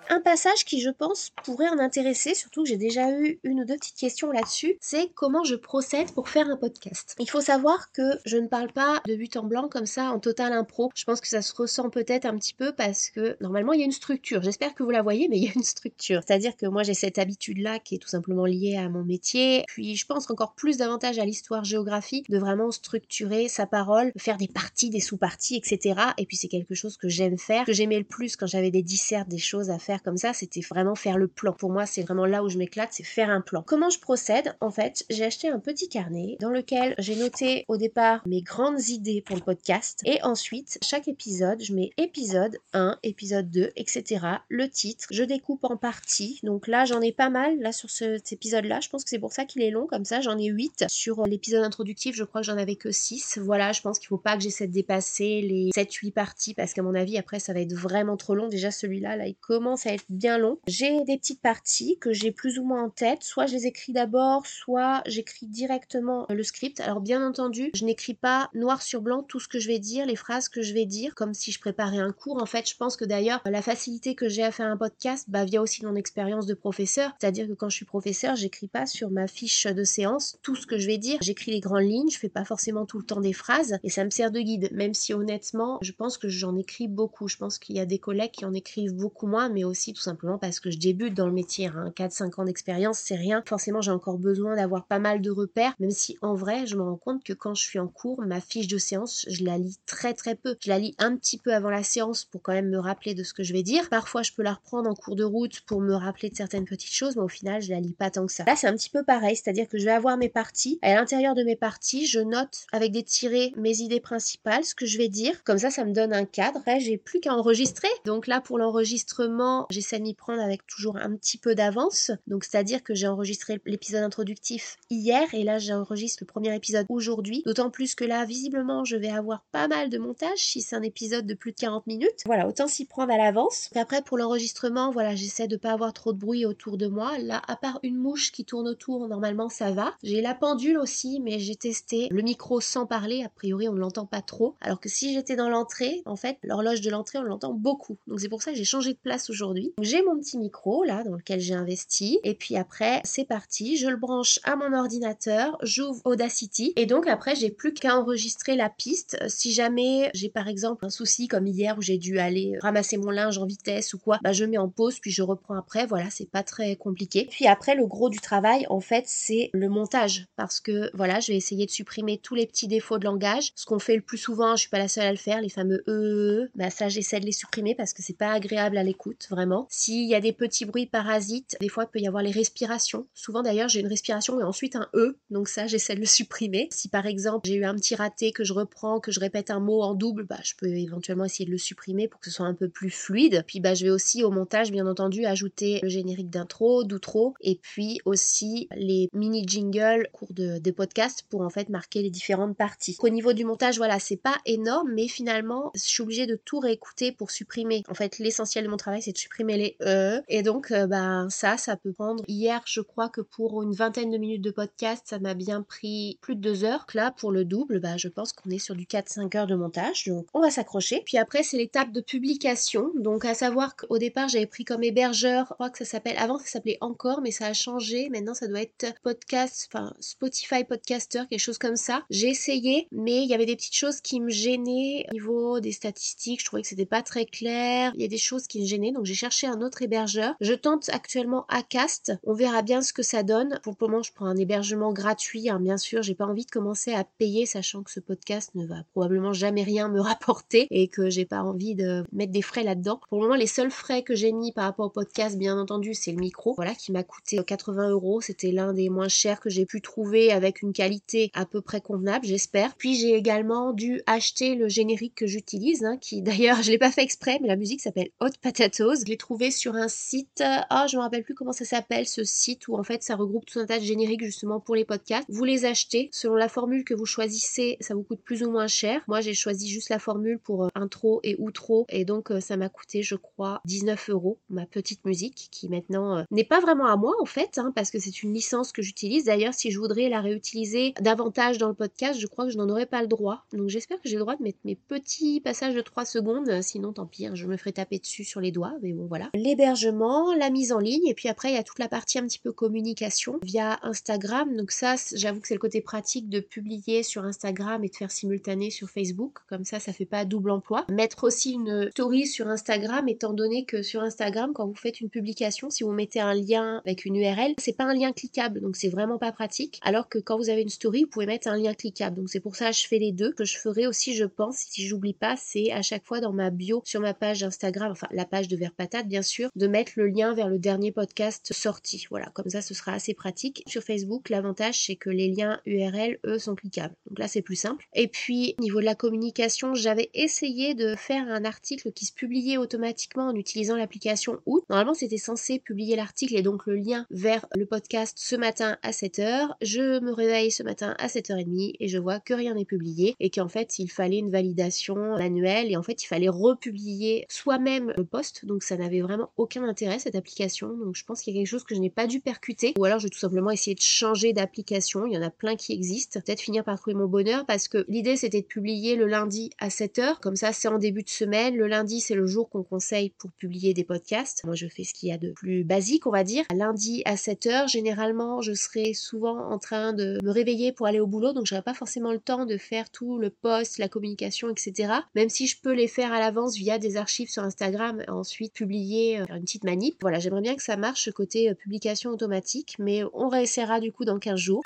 un 0.10 0.22
passage 0.22 0.66
qui, 0.66 0.82
je 0.82 0.90
pense, 0.90 1.32
pourrait 1.44 1.70
en 1.70 1.80
intéresser, 1.80 2.34
surtout 2.34 2.64
que 2.64 2.70
j'ai 2.70 2.78
déjà 2.78 3.12
eu 3.12 3.40
une 3.44 3.62
ou 3.62 3.66
deux 3.66 3.76
petites 3.76 3.98
questions 3.98 4.32
là-dessus, 4.32 4.76
c'est 4.82 5.12
comment 5.14 5.44
je 5.44 5.56
procède 5.56 6.12
pour 6.12 6.30
faire 6.30 6.50
un 6.50 6.58
podcast. 6.58 7.16
Il 7.20 7.30
faut 7.30 7.42
savoir 7.42 7.92
que 7.92 8.20
je 8.26 8.38
ne 8.38 8.48
parle 8.48 8.72
pas 8.72 9.02
de 9.08 9.16
but 9.16 9.38
en 9.38 9.44
blanc 9.44 9.70
comme 9.70 9.86
ça 9.86 10.12
en 10.12 10.20
total 10.20 10.54
impro. 10.54 10.90
Je 10.96 11.06
pense 11.06 11.22
que 11.22 11.28
ça 11.28 11.42
se 11.42 11.54
ressent 11.54 11.90
peut-être 11.90 12.26
un 12.26 12.38
petit 12.38 12.54
peu 12.54 12.74
parce 12.74 13.10
que 13.10 13.38
normalement 13.40 13.74
il 13.74 13.80
y 13.80 13.84
a 13.84 13.86
une 13.86 13.92
structure. 13.92 14.42
J'espère 14.42 14.74
que 14.74 14.84
vous 14.84 14.90
la 14.90 15.04
voyez, 15.04 15.28
mais 15.30 15.38
il 15.38 15.44
y 15.44 15.48
a 15.48 15.54
une 15.56 15.64
structure. 15.64 16.22
C'est-à-dire 16.26 16.56
que 16.58 16.66
moi 16.66 16.84
j'ai 16.84 16.96
cette 16.96 17.20
habitude-là 17.20 17.80
qui 17.80 17.96
est 17.96 18.00
tout 18.00 18.10
simplement 18.10 18.46
liée 18.46 18.78
à 18.78 18.90
mon 18.90 19.04
métier. 19.04 19.64
Puis 19.68 19.96
je 19.96 20.06
pense 20.06 20.30
encore 20.30 20.54
plus 20.56 20.78
davantage 20.78 21.20
à 21.20 21.26
l'histoire-géographie 21.26 22.24
de 22.30 22.38
vraiment 22.40 22.72
structurer 22.72 23.48
sa 23.48 23.68
parole, 23.68 24.12
faire 24.18 24.38
des 24.38 24.48
parties, 24.48 24.90
des 24.90 25.00
sous-parties, 25.00 25.58
etc. 25.58 26.02
Et 26.18 26.26
puis 26.26 26.38
c'est 26.38 26.48
quelque 26.48 26.74
chose 26.74 26.98
que 26.98 27.10
j'aime 27.10 27.38
faire, 27.38 27.66
que 27.66 27.74
j'aimais 27.74 28.00
le 28.00 28.06
plus 28.06 28.36
quand 28.36 28.48
j'avais 28.48 28.72
des 28.72 28.84
dissertes, 28.84 29.30
des 29.30 29.38
choses 29.38 29.70
à 29.70 29.78
faire 29.78 29.99
comme 30.04 30.18
ça, 30.18 30.34
c'était 30.34 30.62
vraiment 30.62 30.96
faire 30.96 31.18
le 31.18 31.28
plan. 31.28 31.54
Pour 31.54 31.72
moi, 31.72 31.86
c'est 31.86 32.04
vraiment 32.04 32.26
là 32.26 32.44
où 32.44 32.50
je 32.50 32.58
m'éclate, 32.58 32.90
c'est 32.92 33.04
faire 33.04 33.30
un 33.30 33.42
plan. 33.42 33.64
Comment 33.66 33.90
je 33.90 34.00
procède? 34.00 34.56
En 34.62 34.72
fait, 34.72 35.06
j'ai 35.10 35.26
acheté 35.26 35.50
un 35.50 35.60
petit 35.60 35.90
carnet 35.90 36.38
dans 36.40 36.50
lequel 36.50 36.96
j'ai 36.98 37.16
noté 37.16 37.66
au 37.68 37.78
départ 37.78 38.22
mes 38.26 38.42
grandes 38.42 38.88
idées 38.90 39.22
pour 39.22 39.36
le 39.36 39.42
podcast 39.42 40.02
et 40.06 40.22
ensuite, 40.24 40.78
chaque 40.82 41.08
épisode, 41.08 41.62
je 41.62 41.74
mets 41.74 41.92
épisode 41.98 42.58
1, 42.74 42.98
épisode 43.04 43.50
2, 43.50 43.72
etc. 43.76 44.26
Le 44.50 44.70
titre, 44.70 45.08
je 45.12 45.24
découpe 45.24 45.64
en 45.64 45.78
parties. 45.78 46.40
Donc 46.44 46.68
là, 46.68 46.86
j'en 46.86 47.02
ai 47.02 47.12
pas 47.12 47.30
mal 47.30 47.60
là 47.60 47.72
sur 47.72 47.90
cet 47.90 48.32
épisode-là. 48.32 48.80
Je 48.80 48.90
pense 48.90 49.04
que 49.04 49.10
c'est 49.10 49.20
pour 49.20 49.34
ça 49.34 49.46
qu'il 49.46 49.62
est 49.62 49.72
long 49.72 49.88
comme 49.88 50.06
ça. 50.06 50.22
J'en 50.22 50.38
ai 50.38 50.48
8 50.48 50.86
sur 50.88 51.24
l'épisode 51.26 51.64
introductif. 51.64 52.16
Je 52.16 52.24
crois 52.24 52.42
que 52.42 52.48
j'en 52.48 52.58
avais 52.58 52.76
que 52.76 52.92
6. 52.92 53.40
Voilà, 53.40 53.72
je 53.72 53.82
pense 53.82 54.00
qu'il 54.00 54.08
faut 54.08 54.18
pas 54.18 54.36
que 54.36 54.44
j'essaie 54.44 54.68
de 54.68 54.74
dépasser 54.74 55.42
les 55.42 55.70
7-8 55.76 56.12
parties 56.12 56.54
parce 56.54 56.74
qu'à 56.74 56.82
mon 56.82 56.96
avis, 56.96 57.18
après, 57.18 57.40
ça 57.40 57.54
va 57.54 57.62
être 57.62 57.74
vraiment 57.74 58.18
trop 58.18 58.36
long. 58.36 58.48
Déjà, 58.48 58.72
celui-là, 58.72 59.16
là, 59.16 59.28
il 59.28 59.36
commence 59.36 59.86
à 59.86 59.89
bien 60.10 60.38
long. 60.38 60.60
J'ai 60.68 61.04
des 61.04 61.18
petites 61.18 61.42
parties 61.42 61.98
que 62.00 62.14
j'ai 62.14 62.32
plus 62.32 62.60
ou 62.60 62.64
moins 62.64 62.84
en 62.84 62.90
tête. 62.90 63.24
Soit 63.24 63.46
je 63.46 63.54
les 63.54 63.66
écris 63.68 63.94
d'abord, 63.94 64.46
soit 64.46 65.02
j'écris 65.06 65.48
directement 65.48 66.26
le 66.30 66.44
script. 66.44 66.80
Alors 66.80 67.02
bien 67.02 67.26
entendu, 67.26 67.72
je 67.74 67.86
n'écris 67.86 68.14
pas 68.14 68.50
noir 68.54 68.82
sur 68.82 69.02
blanc 69.02 69.24
tout 69.24 69.40
ce 69.40 69.48
que 69.48 69.60
je 69.60 69.68
vais 69.68 69.80
dire, 69.80 70.06
les 70.06 70.16
phrases 70.16 70.50
que 70.50 70.62
je 70.62 70.74
vais 70.74 70.86
dire, 70.86 71.16
comme 71.16 71.34
si 71.34 71.52
je 71.52 71.60
préparais 71.60 72.00
un 72.00 72.12
cours. 72.12 72.42
En 72.42 72.46
fait, 72.46 72.70
je 72.70 72.76
pense 72.76 72.98
que 72.98 73.06
d'ailleurs, 73.06 73.42
la 73.46 73.62
facilité 73.62 74.16
que 74.16 74.30
j'ai 74.30 74.44
à 74.44 74.52
faire 74.52 74.68
un 74.68 74.78
podcast 74.78 75.26
bah, 75.28 75.46
vient 75.46 75.62
aussi 75.62 75.82
de 75.82 75.88
mon 75.88 75.96
expérience 75.96 76.46
de 76.46 76.54
professeur. 76.54 77.12
C'est-à-dire 77.20 77.48
que 77.48 77.54
quand 77.54 77.70
je 77.70 77.76
suis 77.76 77.86
professeur, 77.86 78.36
j'écris 78.36 78.68
pas 78.68 78.86
sur 78.86 79.10
ma 79.10 79.28
fiche 79.28 79.68
de 79.68 79.84
séance 79.84 80.38
tout 80.42 80.56
ce 80.56 80.68
que 80.68 80.78
je 80.78 80.88
vais 80.88 80.98
dire. 80.98 81.18
J'écris 81.22 81.52
les 81.52 81.60
grandes 81.60 81.84
lignes, 81.84 82.10
je 82.10 82.18
fais 82.18 82.30
pas 82.30 82.46
forcément 82.46 82.86
tout 82.86 83.00
le 83.00 83.06
temps 83.06 83.22
des 83.22 83.34
phrases 83.34 83.78
et 83.84 83.90
ça 83.90 84.04
me 84.04 84.10
sert 84.10 84.32
de 84.32 84.40
guide. 84.40 84.70
Même 84.72 84.94
si 84.94 85.14
honnêtement, 85.14 85.80
je 85.82 85.92
pense 85.92 86.18
que 86.18 86.30
j'en 86.30 86.56
écris 86.58 86.88
beaucoup. 86.88 87.28
Je 87.28 87.38
pense 87.38 87.58
qu'il 87.58 87.76
y 87.76 87.80
a 87.80 87.86
des 87.86 88.00
collègues 88.00 88.32
qui 88.32 88.46
en 88.46 88.54
écrivent 88.54 88.94
beaucoup 88.94 89.28
moins, 89.28 89.50
mais 89.50 89.64
aussi 89.64 89.79
tout 89.94 90.02
simplement 90.02 90.38
parce 90.38 90.60
que 90.60 90.70
je 90.72 90.78
débute 90.78 91.14
dans 91.14 91.28
le 91.28 91.34
métier. 91.34 91.68
Hein. 91.68 91.92
4-5 91.96 92.42
ans 92.42 92.46
d'expérience, 92.46 93.00
c'est 93.00 93.16
rien. 93.16 93.44
Forcément, 93.46 93.82
j'ai 93.82 93.92
encore 93.92 94.18
besoin 94.18 94.56
d'avoir 94.56 94.86
pas 94.86 95.00
mal 95.00 95.22
de 95.22 95.32
repères, 95.32 95.74
même 95.80 95.92
si 95.92 96.18
en 96.22 96.36
vrai, 96.36 96.66
je 96.66 96.76
me 96.76 96.84
rends 96.84 96.98
compte 96.98 97.24
que 97.24 97.34
quand 97.34 97.56
je 97.56 97.64
suis 97.64 97.80
en 97.80 97.88
cours, 97.88 98.22
ma 98.22 98.42
fiche 98.42 98.68
de 98.68 98.78
séance, 98.78 99.26
je 99.30 99.44
la 99.44 99.58
lis 99.58 99.80
très 99.86 100.14
très 100.14 100.36
peu. 100.36 100.56
Je 100.64 100.70
la 100.70 100.80
lis 100.80 100.96
un 100.98 101.16
petit 101.16 101.38
peu 101.38 101.54
avant 101.54 101.70
la 101.70 101.84
séance 101.84 102.26
pour 102.26 102.42
quand 102.42 102.54
même 102.54 102.70
me 102.70 102.80
rappeler 102.80 103.14
de 103.14 103.24
ce 103.24 103.34
que 103.34 103.44
je 103.44 103.54
vais 103.54 103.64
dire. 103.64 103.90
Parfois, 103.90 104.22
je 104.22 104.32
peux 104.34 104.44
la 104.44 104.54
reprendre 104.54 104.90
en 104.90 104.96
cours 104.96 105.16
de 105.16 105.24
route 105.24 105.62
pour 105.62 105.82
me 105.82 105.94
rappeler 105.94 106.30
de 106.30 106.36
certaines 106.36 106.66
petites 106.66 106.94
choses, 106.94 107.16
mais 107.16 107.24
au 107.24 107.30
final, 107.30 107.62
je 107.62 107.70
la 107.70 107.80
lis 107.80 107.94
pas 107.94 108.12
tant 108.12 108.26
que 108.26 108.34
ça. 108.34 108.44
Là, 108.46 108.56
c'est 108.56 108.68
un 108.68 108.76
petit 108.76 108.90
peu 108.90 109.04
pareil, 109.04 109.36
c'est-à-dire 109.36 109.68
que 109.68 109.78
je 109.78 109.86
vais 109.86 109.92
avoir 109.92 110.18
mes 110.18 110.30
parties. 110.30 110.80
À 110.82 110.96
l'intérieur 110.96 111.36
de 111.36 111.44
mes 111.44 111.56
parties, 111.56 112.06
je 112.06 112.20
note 112.20 112.66
avec 112.72 112.92
des 112.92 113.04
tirés 113.04 113.54
mes 113.56 113.80
idées 113.82 114.00
principales, 114.00 114.64
ce 114.64 114.76
que 114.76 114.86
je 114.86 114.98
vais 114.98 115.10
dire. 115.10 115.44
Comme 115.44 115.58
ça, 115.58 115.70
ça 115.70 115.86
me 115.86 115.94
donne 115.94 116.14
un 116.14 116.26
cadre. 116.26 116.62
j'ai 116.80 116.98
plus 116.98 117.20
qu'à 117.20 117.34
enregistrer. 117.34 117.90
Donc 118.06 118.28
là, 118.28 118.42
pour 118.42 118.58
l'enregistrement, 118.58 119.68
j'essaie 119.70 120.00
de 120.00 120.04
m'y 120.04 120.14
prendre 120.14 120.42
avec 120.42 120.66
toujours 120.66 120.98
un 120.98 121.16
petit 121.16 121.38
peu 121.38 121.56
d'avance. 121.56 122.12
Donc 122.28 122.44
c'est-à-dire 122.44 122.84
que 122.84 122.94
j'ai 122.96 123.08
enregistré 123.08 123.62
l'épisode 123.66 124.04
introductif 124.04 124.78
hier 124.90 125.32
et 125.34 125.44
là 125.44 125.60
j'enregistre 125.60 126.24
le 126.24 126.28
premier 126.28 126.56
épisode 126.56 126.86
aujourd'hui. 126.90 127.44
D'autant 127.46 127.70
plus 127.70 127.96
que 127.96 128.04
là, 128.04 128.26
visiblement, 128.26 128.84
je 128.84 128.96
vais 128.96 129.10
avoir 129.10 129.44
pas 129.52 129.68
mal 129.68 129.90
de 129.90 129.98
montage 129.98 130.40
si 130.40 130.62
c'est 130.62 130.76
un 130.76 130.82
épisode 130.82 131.26
de 131.26 131.34
plus 131.34 131.52
de 131.52 131.58
40 131.58 131.88
minutes. 131.88 132.24
Voilà, 132.26 132.48
autant 132.48 132.68
s'y 132.68 132.86
prendre 132.86 133.14
à 133.14 133.18
l'avance. 133.18 133.70
Après 133.76 134.02
pour 134.02 134.18
l'enregistrement, 134.18 134.92
voilà, 134.92 135.16
j'essaie 135.16 135.48
de 135.48 135.58
pas 135.58 135.72
avoir 135.72 135.94
trop 135.94 136.14
de 136.14 136.18
bruit 136.18 136.46
autour 136.46 136.78
de 136.78 136.88
moi. 136.88 137.18
Là, 137.20 137.42
à 137.48 137.56
part 137.56 137.80
une 137.84 137.98
mouche 137.98 138.32
qui 138.32 138.46
tourne 138.46 138.68
autour, 138.68 139.08
normalement 139.08 139.50
ça 139.50 139.72
va. 139.72 139.94
J'ai 140.04 140.22
la 140.22 140.34
pendule 140.34 140.78
aussi, 140.78 141.20
mais 141.20 141.40
j'ai 141.40 141.56
testé 141.56 142.08
le 142.10 142.22
micro 142.22 142.60
sans 142.60 142.86
parler. 142.86 143.24
A 143.24 143.30
priori, 143.30 143.70
on 143.70 143.74
ne 143.74 143.80
l'entend 143.80 144.06
pas 144.06 144.22
trop. 144.22 144.56
Alors 144.62 144.80
que 144.80 144.90
si 144.90 145.14
j'étais 145.14 145.36
dans 145.36 145.50
l'entrée, 145.50 146.02
en 146.06 146.16
fait, 146.16 146.38
l'horloge 146.44 146.82
de 146.82 146.90
l'entrée, 146.90 147.20
on 147.20 147.24
l'entend 147.24 147.54
beaucoup. 147.54 147.98
Donc 148.08 148.20
c'est 148.20 148.30
pour 148.30 148.42
ça 148.42 148.52
que 148.52 148.58
j'ai 148.58 148.66
changé 148.66 148.94
de 148.94 149.00
place 149.00 149.30
aujourd'hui. 149.30 149.49
J'ai 149.82 150.02
mon 150.04 150.18
petit 150.20 150.38
micro 150.38 150.84
là 150.84 151.04
dans 151.04 151.16
lequel 151.16 151.40
j'ai 151.40 151.54
investi 151.54 152.20
et 152.24 152.36
puis 152.36 152.56
après 152.56 153.02
c'est 153.04 153.26
parti, 153.26 153.78
je 153.78 153.88
le 153.88 153.98
branche 153.98 154.40
à 154.44 154.56
mon 154.56 154.74
ordinateur, 154.78 155.58
j'ouvre 155.62 156.02
Audacity 156.06 156.74
et 156.76 156.86
donc 156.86 157.08
après 157.08 157.36
j'ai 157.36 157.50
plus 157.50 157.74
qu'à 157.74 157.96
enregistrer 157.96 158.56
la 158.56 158.70
piste. 158.70 159.18
Si 159.28 159.52
jamais 159.52 160.10
j'ai 160.14 160.30
par 160.30 160.48
exemple 160.48 160.86
un 160.86 160.90
souci 160.90 161.28
comme 161.28 161.48
hier 161.48 161.78
où 161.78 161.82
j'ai 161.82 161.98
dû 161.98 162.20
aller 162.20 162.58
ramasser 162.62 162.98
mon 162.98 163.12
linge 163.12 163.38
en 163.38 163.46
vitesse 163.46 163.94
ou 163.94 164.00
quoi, 164.00 164.20
bah 164.24 164.34
je 164.34 164.46
mets 164.46 164.58
en 164.58 164.70
pause 164.70 165.00
puis 165.00 165.12
je 165.12 165.24
reprends 165.24 165.56
après. 165.56 165.86
Voilà, 165.86 166.10
c'est 166.10 166.30
pas 166.30 166.44
très 166.44 166.76
compliqué. 166.76 167.28
Puis 167.30 167.48
après 167.48 167.76
le 167.76 167.86
gros 167.86 168.10
du 168.10 168.20
travail 168.20 168.66
en 168.70 168.80
fait 168.80 169.06
c'est 169.08 169.50
le 169.54 169.70
montage 169.70 170.28
parce 170.36 170.60
que 170.60 170.90
voilà, 170.94 171.20
je 171.20 171.32
vais 171.32 171.38
essayer 171.38 171.66
de 171.66 171.72
supprimer 171.72 172.18
tous 172.18 172.36
les 172.36 172.46
petits 172.46 172.68
défauts 172.68 172.98
de 172.98 173.06
langage. 173.06 173.52
Ce 173.56 173.66
qu'on 173.66 173.80
fait 173.80 173.96
le 173.96 174.02
plus 174.02 174.18
souvent, 174.18 174.56
je 174.56 174.62
suis 174.62 174.70
pas 174.70 174.80
la 174.80 174.88
seule 174.88 175.06
à 175.06 175.12
le 175.12 175.18
faire, 175.18 175.42
les 175.42 175.50
fameux 175.50 175.84
e, 175.88 175.92
e, 175.92 176.44
e 176.46 176.50
bah 176.56 176.70
ça 176.70 176.90
j'essaie 176.90 177.20
de 177.20 177.26
les 177.26 177.32
supprimer 177.32 177.76
parce 177.76 177.94
que 177.94 178.02
c'est 178.02 178.18
pas 178.18 178.32
agréable 178.32 178.78
à 178.78 178.84
l'écoute. 178.84 179.28
S'il 179.70 180.08
y 180.08 180.16
a 180.16 180.22
des 180.22 180.34
petits 180.34 180.66
bruits 180.66 180.86
parasites, 180.86 181.56
des 181.60 181.70
fois 181.70 181.86
il 181.86 181.92
peut 181.92 182.00
y 182.00 182.08
avoir 182.08 182.24
les 182.24 182.32
respirations. 182.32 183.08
Souvent 183.14 183.42
d'ailleurs 183.42 183.70
j'ai 183.70 183.80
une 183.80 183.88
respiration 183.88 184.40
et 184.40 184.44
ensuite 184.44 184.76
un 184.76 184.90
E, 184.94 185.18
donc 185.30 185.48
ça 185.48 185.68
j'essaie 185.68 185.96
de 185.96 186.00
le 186.00 186.06
supprimer. 186.06 186.68
Si 186.72 186.90
par 186.90 187.06
exemple 187.06 187.48
j'ai 187.48 187.56
eu 187.56 187.66
un 187.66 187.76
petit 187.76 187.96
raté 187.96 188.32
que 188.32 188.44
je 188.44 188.54
reprends, 188.54 189.00
que 189.00 189.12
je 189.12 189.20
répète 189.20 189.50
un 189.50 189.60
mot 189.60 189.82
en 189.82 189.94
double, 189.94 190.26
bah 190.26 190.40
je 190.44 190.54
peux 190.58 190.68
éventuellement 190.68 191.26
essayer 191.26 191.46
de 191.46 191.52
le 191.52 191.58
supprimer 191.58 192.08
pour 192.08 192.20
que 192.20 192.28
ce 192.28 192.36
soit 192.36 192.46
un 192.46 192.54
peu 192.54 192.70
plus 192.70 192.90
fluide. 192.90 193.44
Puis 193.48 193.60
bah 193.60 193.74
je 193.74 193.86
vais 193.86 193.92
aussi 193.92 194.24
au 194.24 194.32
montage 194.32 194.72
bien 194.72 194.88
entendu 194.88 195.26
ajouter 195.26 195.80
le 195.82 195.90
générique 195.90 196.30
d'intro, 196.30 196.84
d'outro 196.84 197.34
et 197.42 197.56
puis 197.56 198.00
aussi 198.06 198.68
les 198.76 199.10
mini 199.14 199.44
jingles 199.48 200.08
cours 200.12 200.34
de, 200.34 200.60
des 200.60 200.72
podcasts 200.72 201.24
pour 201.30 201.42
en 201.42 201.50
fait 201.50 201.70
marquer 201.70 202.02
les 202.02 202.10
différentes 202.10 202.58
parties. 202.58 202.98
Au 203.00 203.10
niveau 203.10 203.34
du 203.34 203.46
montage, 203.46 203.78
voilà, 203.78 204.00
c'est 204.00 204.18
pas 204.18 204.36
énorme, 204.46 204.92
mais 204.94 205.08
finalement 205.08 205.72
je 205.76 205.82
suis 205.82 206.04
obligée 206.04 206.28
de 206.28 206.36
tout 206.36 206.60
réécouter 206.60 207.12
pour 207.12 207.32
supprimer. 207.32 207.84
En 207.90 207.94
fait 207.94 208.20
l'essentiel 208.20 208.66
de 208.66 208.70
mon 208.70 208.78
travail 208.78 209.02
c'est 209.02 209.12
de 209.12 209.18
supprimer 209.18 209.29
les 209.38 209.78
E 209.82 210.22
et 210.28 210.44
donc 210.44 210.72
euh, 210.72 210.88
bah, 210.88 211.26
ça, 211.30 211.58
ça 211.58 211.78
peut 211.78 211.94
prendre. 211.94 212.24
Hier, 212.28 212.62
je 212.66 212.82
crois 212.82 213.10
que 213.10 213.22
pour 213.22 213.64
une 213.64 213.74
vingtaine 213.74 214.12
de 214.12 214.18
minutes 214.18 214.42
de 214.42 214.52
podcast, 214.52 215.04
ça 215.06 215.20
m'a 215.20 215.34
bien 215.34 215.62
pris 215.62 216.18
plus 216.22 216.36
de 216.36 216.42
deux 216.42 216.64
heures. 216.64 216.86
Là, 216.94 217.12
pour 217.12 217.32
le 217.32 217.46
double, 217.46 217.80
bah, 217.80 217.98
je 217.98 218.08
pense 218.08 218.34
qu'on 218.34 218.50
est 218.50 218.60
sur 218.60 218.76
du 218.76 218.86
4-5 218.86 219.38
heures 219.38 219.48
de 219.48 219.56
montage. 219.56 220.06
Donc, 220.06 220.28
on 220.34 220.42
va 220.42 220.50
s'accrocher. 220.50 221.02
Puis 221.06 221.18
après, 221.18 221.44
c'est 221.44 221.58
l'étape 221.58 221.92
de 221.92 222.02
publication. 222.02 222.92
Donc, 222.96 223.26
à 223.26 223.34
savoir 223.34 223.76
qu'au 223.76 223.98
départ, 223.98 224.28
j'avais 224.30 224.46
pris 224.46 224.66
comme 224.66 224.84
hébergeur, 224.84 225.46
je 225.50 225.54
crois 225.54 225.70
que 225.70 225.78
ça 225.78 225.86
s'appelle, 225.86 226.18
avant, 226.18 226.40
ça 226.40 226.46
s'appelait 226.46 226.78
encore, 226.82 227.22
mais 227.22 227.32
ça 227.32 227.48
a 227.48 227.54
changé. 227.54 228.10
Maintenant, 228.10 228.34
ça 228.34 228.48
doit 228.48 228.62
être 228.62 228.94
podcast, 229.04 229.70
enfin, 229.72 229.94
Spotify 230.00 230.64
Podcaster, 230.64 231.24
quelque 231.30 231.40
chose 231.40 231.58
comme 231.58 231.76
ça. 231.76 232.04
J'ai 232.10 232.30
essayé, 232.30 232.88
mais 232.92 233.24
il 233.24 233.30
y 233.30 233.34
avait 233.34 233.46
des 233.46 233.56
petites 233.56 233.76
choses 233.76 234.02
qui 234.02 234.20
me 234.20 234.30
gênaient 234.30 235.06
au 235.10 235.14
niveau 235.14 235.60
des 235.60 235.72
statistiques. 235.72 236.42
Je 236.42 236.46
trouvais 236.46 236.62
que 236.62 236.68
c'était 236.68 236.86
pas 236.86 237.02
très 237.02 237.26
clair. 237.26 237.92
Il 237.96 238.02
y 238.02 238.06
a 238.06 238.08
des 238.08 238.18
choses 238.18 238.48
qui 238.48 238.62
me 238.62 238.66
gênaient, 238.66 238.92
donc 238.92 239.06
j'ai 239.06 239.16
cherché 239.20 239.48
un 239.48 239.62
autre 239.62 239.82
hébergeur. 239.82 240.36
Je 240.40 240.54
tente 240.54 240.88
actuellement 240.90 241.46
Acast. 241.50 242.14
On 242.24 242.34
verra 242.34 242.62
bien 242.62 242.82
ce 242.82 242.94
que 242.94 243.04
ça 243.04 243.22
donne. 243.22 243.60
Pour 243.64 243.76
le 243.78 243.88
moment, 243.88 244.02
je 244.02 244.14
prends 244.14 244.28
un 244.28 244.38
hébergement 244.38 244.94
gratuit. 244.94 245.50
Hein, 245.50 245.60
bien 245.60 245.78
sûr, 245.78 246.02
j'ai 246.02 246.16
pas 246.16 246.26
envie 246.26 246.46
de 246.46 246.52
commencer 246.52 246.94
à 246.94 247.04
payer, 247.04 247.46
sachant 247.46 247.84
que 247.84 247.92
ce 247.92 248.00
podcast 248.00 248.52
ne 248.56 248.66
va 248.66 248.84
probablement 248.94 249.34
jamais 249.34 249.64
rien 249.64 249.90
me 249.90 250.00
rapporter 250.10 250.68
et 250.72 250.88
que 250.88 251.10
j'ai 251.10 251.26
pas 251.26 251.42
envie 251.42 251.76
de 251.76 252.06
mettre 252.14 252.32
des 252.32 252.42
frais 252.42 252.64
là-dedans. 252.64 253.02
Pour 253.10 253.20
le 253.20 253.24
moment, 253.26 253.38
les 253.38 253.48
seuls 253.48 253.72
frais 253.72 254.04
que 254.04 254.16
j'ai 254.16 254.32
mis 254.32 254.54
par 254.54 254.64
rapport 254.64 254.86
au 254.86 254.90
podcast, 254.90 255.38
bien 255.38 255.60
entendu, 255.60 255.94
c'est 255.94 256.12
le 256.12 256.20
micro. 256.20 256.54
Voilà, 256.56 256.74
qui 256.74 256.94
m'a 256.94 257.04
coûté 257.04 257.40
80 257.46 257.90
euros. 257.90 258.22
C'était 258.22 258.52
l'un 258.52 258.72
des 258.72 258.90
moins 258.90 259.10
chers 259.10 259.42
que 259.42 259.50
j'ai 259.50 259.66
pu 259.66 259.82
trouver 259.82 260.32
avec 260.32 260.62
une 260.62 260.72
qualité 260.72 261.30
à 261.34 261.46
peu 261.46 261.60
près 261.62 261.82
convenable, 261.82 262.26
j'espère. 262.26 262.74
Puis 262.76 262.96
j'ai 262.96 263.16
également 263.16 263.74
dû 263.74 264.02
acheter 264.06 264.56
le 264.56 264.70
générique 264.70 265.16
que 265.16 265.28
j'utilise, 265.28 265.84
hein, 265.84 265.98
qui 265.98 266.22
d'ailleurs, 266.22 266.62
je 266.62 266.72
l'ai 266.72 266.78
pas 266.78 266.92
fait 266.92 267.04
exprès, 267.04 267.40
mais 267.42 267.50
la 267.50 267.58
musique 267.58 267.82
s'appelle 267.82 268.10
Hot 268.22 268.30
Potatoes. 268.42 269.04
L'ai 269.10 269.18
trouvé 269.18 269.50
sur 269.50 269.74
un 269.74 269.88
site, 269.88 270.44
ah, 270.46 270.86
je 270.88 270.96
me 270.96 271.02
rappelle 271.02 271.24
plus 271.24 271.34
comment 271.34 271.52
ça 271.52 271.66
s'appelle, 271.66 272.08
ce 272.08 272.24
site 272.24 272.68
où 272.68 272.76
en 272.76 272.84
fait 272.84 273.02
ça 273.02 273.16
regroupe 273.16 273.44
tout 273.44 273.58
un 273.58 273.66
tas 273.66 273.80
de 273.80 273.84
génériques 273.84 274.24
justement 274.24 274.60
pour 274.60 274.76
les 274.76 274.86
podcasts. 274.86 275.26
Vous 275.30 275.46
les 275.46 275.66
achetez 275.66 276.10
selon 276.12 276.36
la 276.36 276.48
formule 276.48 276.84
que 276.84 276.94
vous 276.94 277.08
choisissez, 277.08 277.78
ça 277.80 277.96
vous 277.96 278.04
coûte 278.04 278.22
plus 278.24 278.44
ou 278.44 278.52
moins 278.52 278.68
cher. 278.68 279.02
Moi, 279.08 279.22
j'ai 279.22 279.34
choisi 279.34 279.68
juste 279.68 279.90
la 279.90 279.98
formule 279.98 280.38
pour 280.38 280.66
euh, 280.66 280.68
intro 280.76 281.22
et 281.24 281.36
outro, 281.40 281.88
et 281.90 282.06
donc 282.06 282.30
euh, 282.30 282.40
ça 282.40 282.56
m'a 282.56 282.70
coûté, 282.70 283.02
je 283.02 283.16
crois, 283.16 283.62
19 283.66 284.12
euros 284.12 284.38
ma 284.48 284.68
petite 284.68 285.04
musique, 285.06 285.48
qui 285.50 285.70
maintenant 285.70 286.20
euh, 286.20 286.24
n'est 286.30 286.44
pas 286.44 286.60
vraiment 286.60 286.86
à 286.86 286.96
moi 286.96 287.16
en 287.20 287.26
fait, 287.26 287.58
hein, 287.58 287.74
parce 287.76 287.90
que 287.90 287.98
c'est 287.98 288.22
une 288.22 288.32
licence 288.32 288.72
que 288.72 288.84
j'utilise. 288.84 289.26
D'ailleurs, 289.26 289.56
si 289.56 289.72
je 289.72 289.80
voudrais 289.80 290.10
la 290.10 290.22
réutiliser 290.22 290.94
davantage 291.02 291.58
dans 291.58 291.70
le 291.70 291.74
podcast, 291.74 292.20
je 292.20 292.28
crois 292.28 292.46
que 292.46 292.52
je 292.52 292.58
n'en 292.58 292.70
aurais 292.70 292.86
pas 292.86 293.02
le 293.02 293.08
droit. 293.08 293.44
Donc 293.54 293.70
j'espère 293.70 294.00
que 294.00 294.08
j'ai 294.08 294.18
le 294.18 294.22
droit 294.22 294.36
de 294.36 294.44
mettre 294.44 294.60
mes 294.66 294.76
petits 294.76 295.42
passages 295.42 295.74
de 295.74 295.82
3 295.82 296.06
secondes, 296.06 296.62
sinon 296.62 296.94
tant 296.94 297.08
pis, 297.08 297.26
hein, 297.26 297.34
je 297.34 297.48
me 297.48 297.58
ferai 297.58 297.72
taper 297.72 297.98
dessus 297.98 298.24
sur 298.24 298.40
les 298.40 298.52
doigts, 298.52 298.76
mais 298.84 298.94
bon 298.94 298.99
voilà. 299.08 299.30
L'hébergement, 299.34 300.34
la 300.34 300.50
mise 300.50 300.72
en 300.72 300.80
ligne, 300.80 301.08
et 301.08 301.14
puis 301.14 301.30
après 301.30 301.50
il 301.50 301.56
y 301.56 301.58
a 301.58 301.64
toute 301.64 301.80
la 301.80 301.88
partie 301.88 302.20
un 302.20 302.26
petit 302.26 302.40
peu 302.40 302.52
communication 302.52 303.40
via 303.44 303.80
Instagram. 303.84 304.56
Donc 304.56 304.72
ça, 304.72 304.96
j'avoue 305.16 305.40
que 305.40 305.48
c'est 305.48 305.54
le 305.54 305.60
côté 305.60 305.82
pratique 305.82 306.30
de 306.30 306.40
publier 306.40 307.04
sur 307.04 307.24
Instagram 307.24 307.84
et 307.84 307.90
de 307.90 307.96
faire 307.96 308.12
simultané 308.12 308.70
sur 308.70 308.90
Facebook, 308.90 309.40
comme 309.48 309.66
ça 309.66 309.80
ça 309.80 309.94
fait 309.94 310.06
pas 310.06 310.26
double 310.26 310.52
emploi. 310.52 310.86
Mettre 310.90 311.24
aussi 311.24 311.54
une 311.54 311.90
story 311.92 312.28
sur 312.28 312.48
Instagram, 312.48 313.08
étant 313.08 313.34
donné 313.34 313.66
que 313.66 313.82
sur 313.82 314.02
Instagram, 314.02 314.52
quand 314.54 314.68
vous 314.68 314.76
faites 314.76 315.02
une 315.02 315.10
publication, 315.10 315.70
si 315.70 315.84
vous 315.84 315.92
mettez 315.92 316.20
un 316.20 316.34
lien 316.34 316.82
avec 316.86 317.06
une 317.06 317.16
URL, 317.16 317.54
c'est 317.58 317.76
pas 317.76 317.86
un 317.86 317.94
lien 317.94 318.12
cliquable, 318.12 318.62
donc 318.62 318.76
c'est 318.76 318.90
vraiment 318.90 319.18
pas 319.18 319.32
pratique. 319.32 319.80
Alors 319.84 320.10
que 320.10 320.20
quand 320.20 320.38
vous 320.38 320.50
avez 320.50 320.62
une 320.62 320.70
story, 320.70 321.04
vous 321.04 321.10
pouvez 321.10 321.26
mettre 321.26 321.48
un 321.48 321.58
lien 321.58 321.74
cliquable. 321.74 322.18
Donc 322.18 322.30
c'est 322.30 322.40
pour 322.40 322.56
ça 322.56 322.72
que 322.72 322.78
je 322.78 322.88
fais 322.88 323.00
les 323.00 323.12
deux. 323.12 323.32
Que 323.34 323.46
je 323.46 323.58
ferai 323.58 323.88
aussi, 323.88 324.16
je 324.16 324.26
pense, 324.26 324.58
si 324.70 324.86
j'oublie 324.88 325.14
pas, 325.14 325.36
c'est 325.38 325.72
à 325.72 325.82
chaque 325.82 326.06
fois 326.06 326.20
dans 326.20 326.34
ma 326.34 326.50
bio 326.50 326.82
sur 326.86 327.02
ma 327.02 327.14
page 327.14 327.44
Instagram, 327.44 327.92
enfin 327.92 328.08
la 328.12 328.26
page 328.26 328.48
de 328.48 328.56
Vert 328.56 328.74
Bien 329.06 329.22
sûr, 329.22 329.50
de 329.56 329.68
mettre 329.68 329.94
le 329.96 330.08
lien 330.08 330.34
vers 330.34 330.50
le 330.50 330.58
dernier 330.58 330.92
podcast 330.92 331.54
sorti. 331.54 332.06
Voilà, 332.10 332.32
comme 332.34 332.50
ça 332.50 332.62
ce 332.62 332.74
sera 332.74 332.94
assez 332.94 333.14
pratique. 333.14 333.64
Sur 333.68 333.84
Facebook, 333.84 334.30
l'avantage 334.30 334.86
c'est 334.86 334.96
que 334.96 335.10
les 335.10 335.30
liens 335.30 335.62
URL, 335.66 336.20
eux, 336.26 336.40
sont 336.40 336.56
cliquables. 336.56 336.96
Donc 337.08 337.20
là 337.20 337.28
c'est 337.28 337.42
plus 337.42 337.56
simple. 337.56 337.88
Et 337.94 338.08
puis 338.08 338.56
niveau 338.60 338.80
de 338.80 338.86
la 338.86 338.96
communication, 338.96 339.76
j'avais 339.76 340.10
essayé 340.14 340.74
de 340.74 340.96
faire 340.96 341.28
un 341.28 341.46
article 341.46 341.92
qui 341.92 342.06
se 342.06 342.14
publiait 342.14 342.58
automatiquement 342.58 343.28
en 343.28 343.36
utilisant 343.36 343.78
l'application 343.78 344.40
Out. 344.46 344.64
Normalement 344.70 344.96
c'était 344.96 345.18
censé 345.18 345.60
publier 345.60 345.96
l'article 345.96 346.36
et 346.36 346.42
donc 346.42 346.66
le 346.66 346.76
lien 346.76 347.06
vers 347.12 347.46
le 347.56 347.66
podcast 347.66 348.18
ce 348.20 348.36
matin 348.36 348.78
à 348.82 348.92
7h. 348.92 349.50
Je 349.62 350.00
me 350.00 350.12
réveille 350.12 350.52
ce 350.52 350.64
matin 350.64 350.96
à 350.98 351.08
7h30 351.08 351.76
et 351.80 351.88
je 351.88 351.98
vois 351.98 352.20
que 352.20 352.34
rien 352.34 352.56
n'est 352.56 352.66
publié 352.66 353.16
et 353.20 353.30
qu'en 353.30 353.48
fait 353.48 353.78
il 353.78 353.90
fallait 353.90 354.18
une 354.18 354.32
validation 354.32 354.96
manuelle 355.18 355.72
et 355.72 355.78
en 355.78 355.84
fait 355.84 356.04
il 356.04 356.08
fallait 356.08 356.30
republier 356.30 357.26
soi-même 357.30 357.94
le 357.96 358.06
post 358.06 358.46
donc 358.46 358.64
ça 358.64 358.78
n'avait 358.80 359.02
vraiment 359.02 359.30
aucun 359.38 359.64
intérêt 359.64 360.00
cette 360.00 360.16
application. 360.16 360.70
Donc 360.70 360.96
je 360.96 361.06
pense 361.06 361.22
qu'il 361.22 361.34
y 361.34 361.38
a 361.38 361.40
quelque 361.40 361.50
chose 361.50 361.64
que 361.64 361.76
je 361.76 361.80
n'ai 361.80 361.90
pas 361.90 362.08
dû 362.08 362.20
percuter. 362.20 362.74
Ou 362.78 362.86
alors 362.86 363.00
je 363.00 363.06
vais 363.06 363.10
tout 363.10 363.20
simplement 363.20 363.52
essayer 363.52 363.76
de 363.76 363.82
changer 363.82 364.34
d'application. 364.34 365.06
Il 365.06 365.14
y 365.14 365.18
en 365.18 365.22
a 365.22 365.30
plein 365.30 365.56
qui 365.56 365.74
existent. 365.74 366.20
Peut-être 366.20 366.42
finir 366.42 366.64
par 366.64 366.80
trouver 366.80 366.96
mon 366.96 367.08
bonheur 367.08 367.46
parce 367.46 367.68
que 367.68 367.86
l'idée 367.88 368.16
c'était 368.16 368.42
de 368.42 368.48
publier 368.48 368.96
le 368.96 369.08
lundi 369.08 369.52
à 369.60 369.70
7h 369.70 370.20
comme 370.20 370.36
ça 370.36 370.54
c'est 370.54 370.68
en 370.68 370.78
début 370.78 371.04
de 371.04 371.10
semaine. 371.10 371.56
Le 371.56 371.68
lundi 371.68 372.02
c'est 372.02 372.16
le 372.16 372.26
jour 372.26 372.50
qu'on 372.50 372.64
conseille 372.64 373.12
pour 373.18 373.32
publier 373.32 373.74
des 373.74 373.84
podcasts. 373.84 374.44
Moi 374.46 374.56
je 374.56 374.68
fais 374.68 374.84
ce 374.84 374.94
qu'il 374.94 375.10
y 375.10 375.12
a 375.12 375.18
de 375.18 375.32
plus 375.32 375.64
basique 375.64 376.08
on 376.08 376.12
va 376.12 376.24
dire. 376.24 376.46
Lundi 376.54 377.04
à 377.06 377.16
7h 377.16 377.70
généralement 377.70 378.42
je 378.42 378.54
serai 378.54 378.94
souvent 378.94 379.38
en 379.50 379.60
train 379.60 379.94
de 379.94 380.18
me 380.24 380.32
réveiller 380.32 380.72
pour 380.72 380.88
aller 380.88 381.00
au 381.00 381.08
boulot. 381.08 381.34
Donc 381.34 381.46
j'aurai 381.46 381.62
pas 381.62 381.74
forcément 381.74 382.12
le 382.12 382.20
temps 382.20 382.46
de 382.46 382.58
faire 382.58 382.90
tout 382.90 383.18
le 383.18 383.30
post, 383.30 383.78
la 383.78 383.88
communication, 383.90 384.50
etc. 384.50 384.94
Même 385.16 385.30
si 385.30 385.48
je 385.48 385.60
peux 385.62 385.74
les 385.74 385.88
faire 385.88 386.14
à 386.14 386.20
l'avance 386.20 386.56
via 386.56 386.78
des 386.78 386.98
archives 386.98 387.30
sur 387.30 387.44
Instagram, 387.44 388.04
ensuite 388.08 388.59
publier 388.60 389.22
euh, 389.22 389.26
une 389.30 389.44
petite 389.44 389.64
manip. 389.64 389.96
Voilà, 390.02 390.20
j'aimerais 390.20 390.42
bien 390.42 390.56
que 390.56 390.64
ça 390.64 390.76
marche 390.76 391.10
côté 391.12 391.50
euh, 391.50 391.54
publication 391.54 392.12
automatique, 392.12 392.76
mais 392.78 393.04
on 393.14 393.30
réessayera 393.30 393.80
du 393.80 393.92
coup 393.94 394.04
dans 394.04 394.20
15 394.20 394.38
jours. 394.38 394.64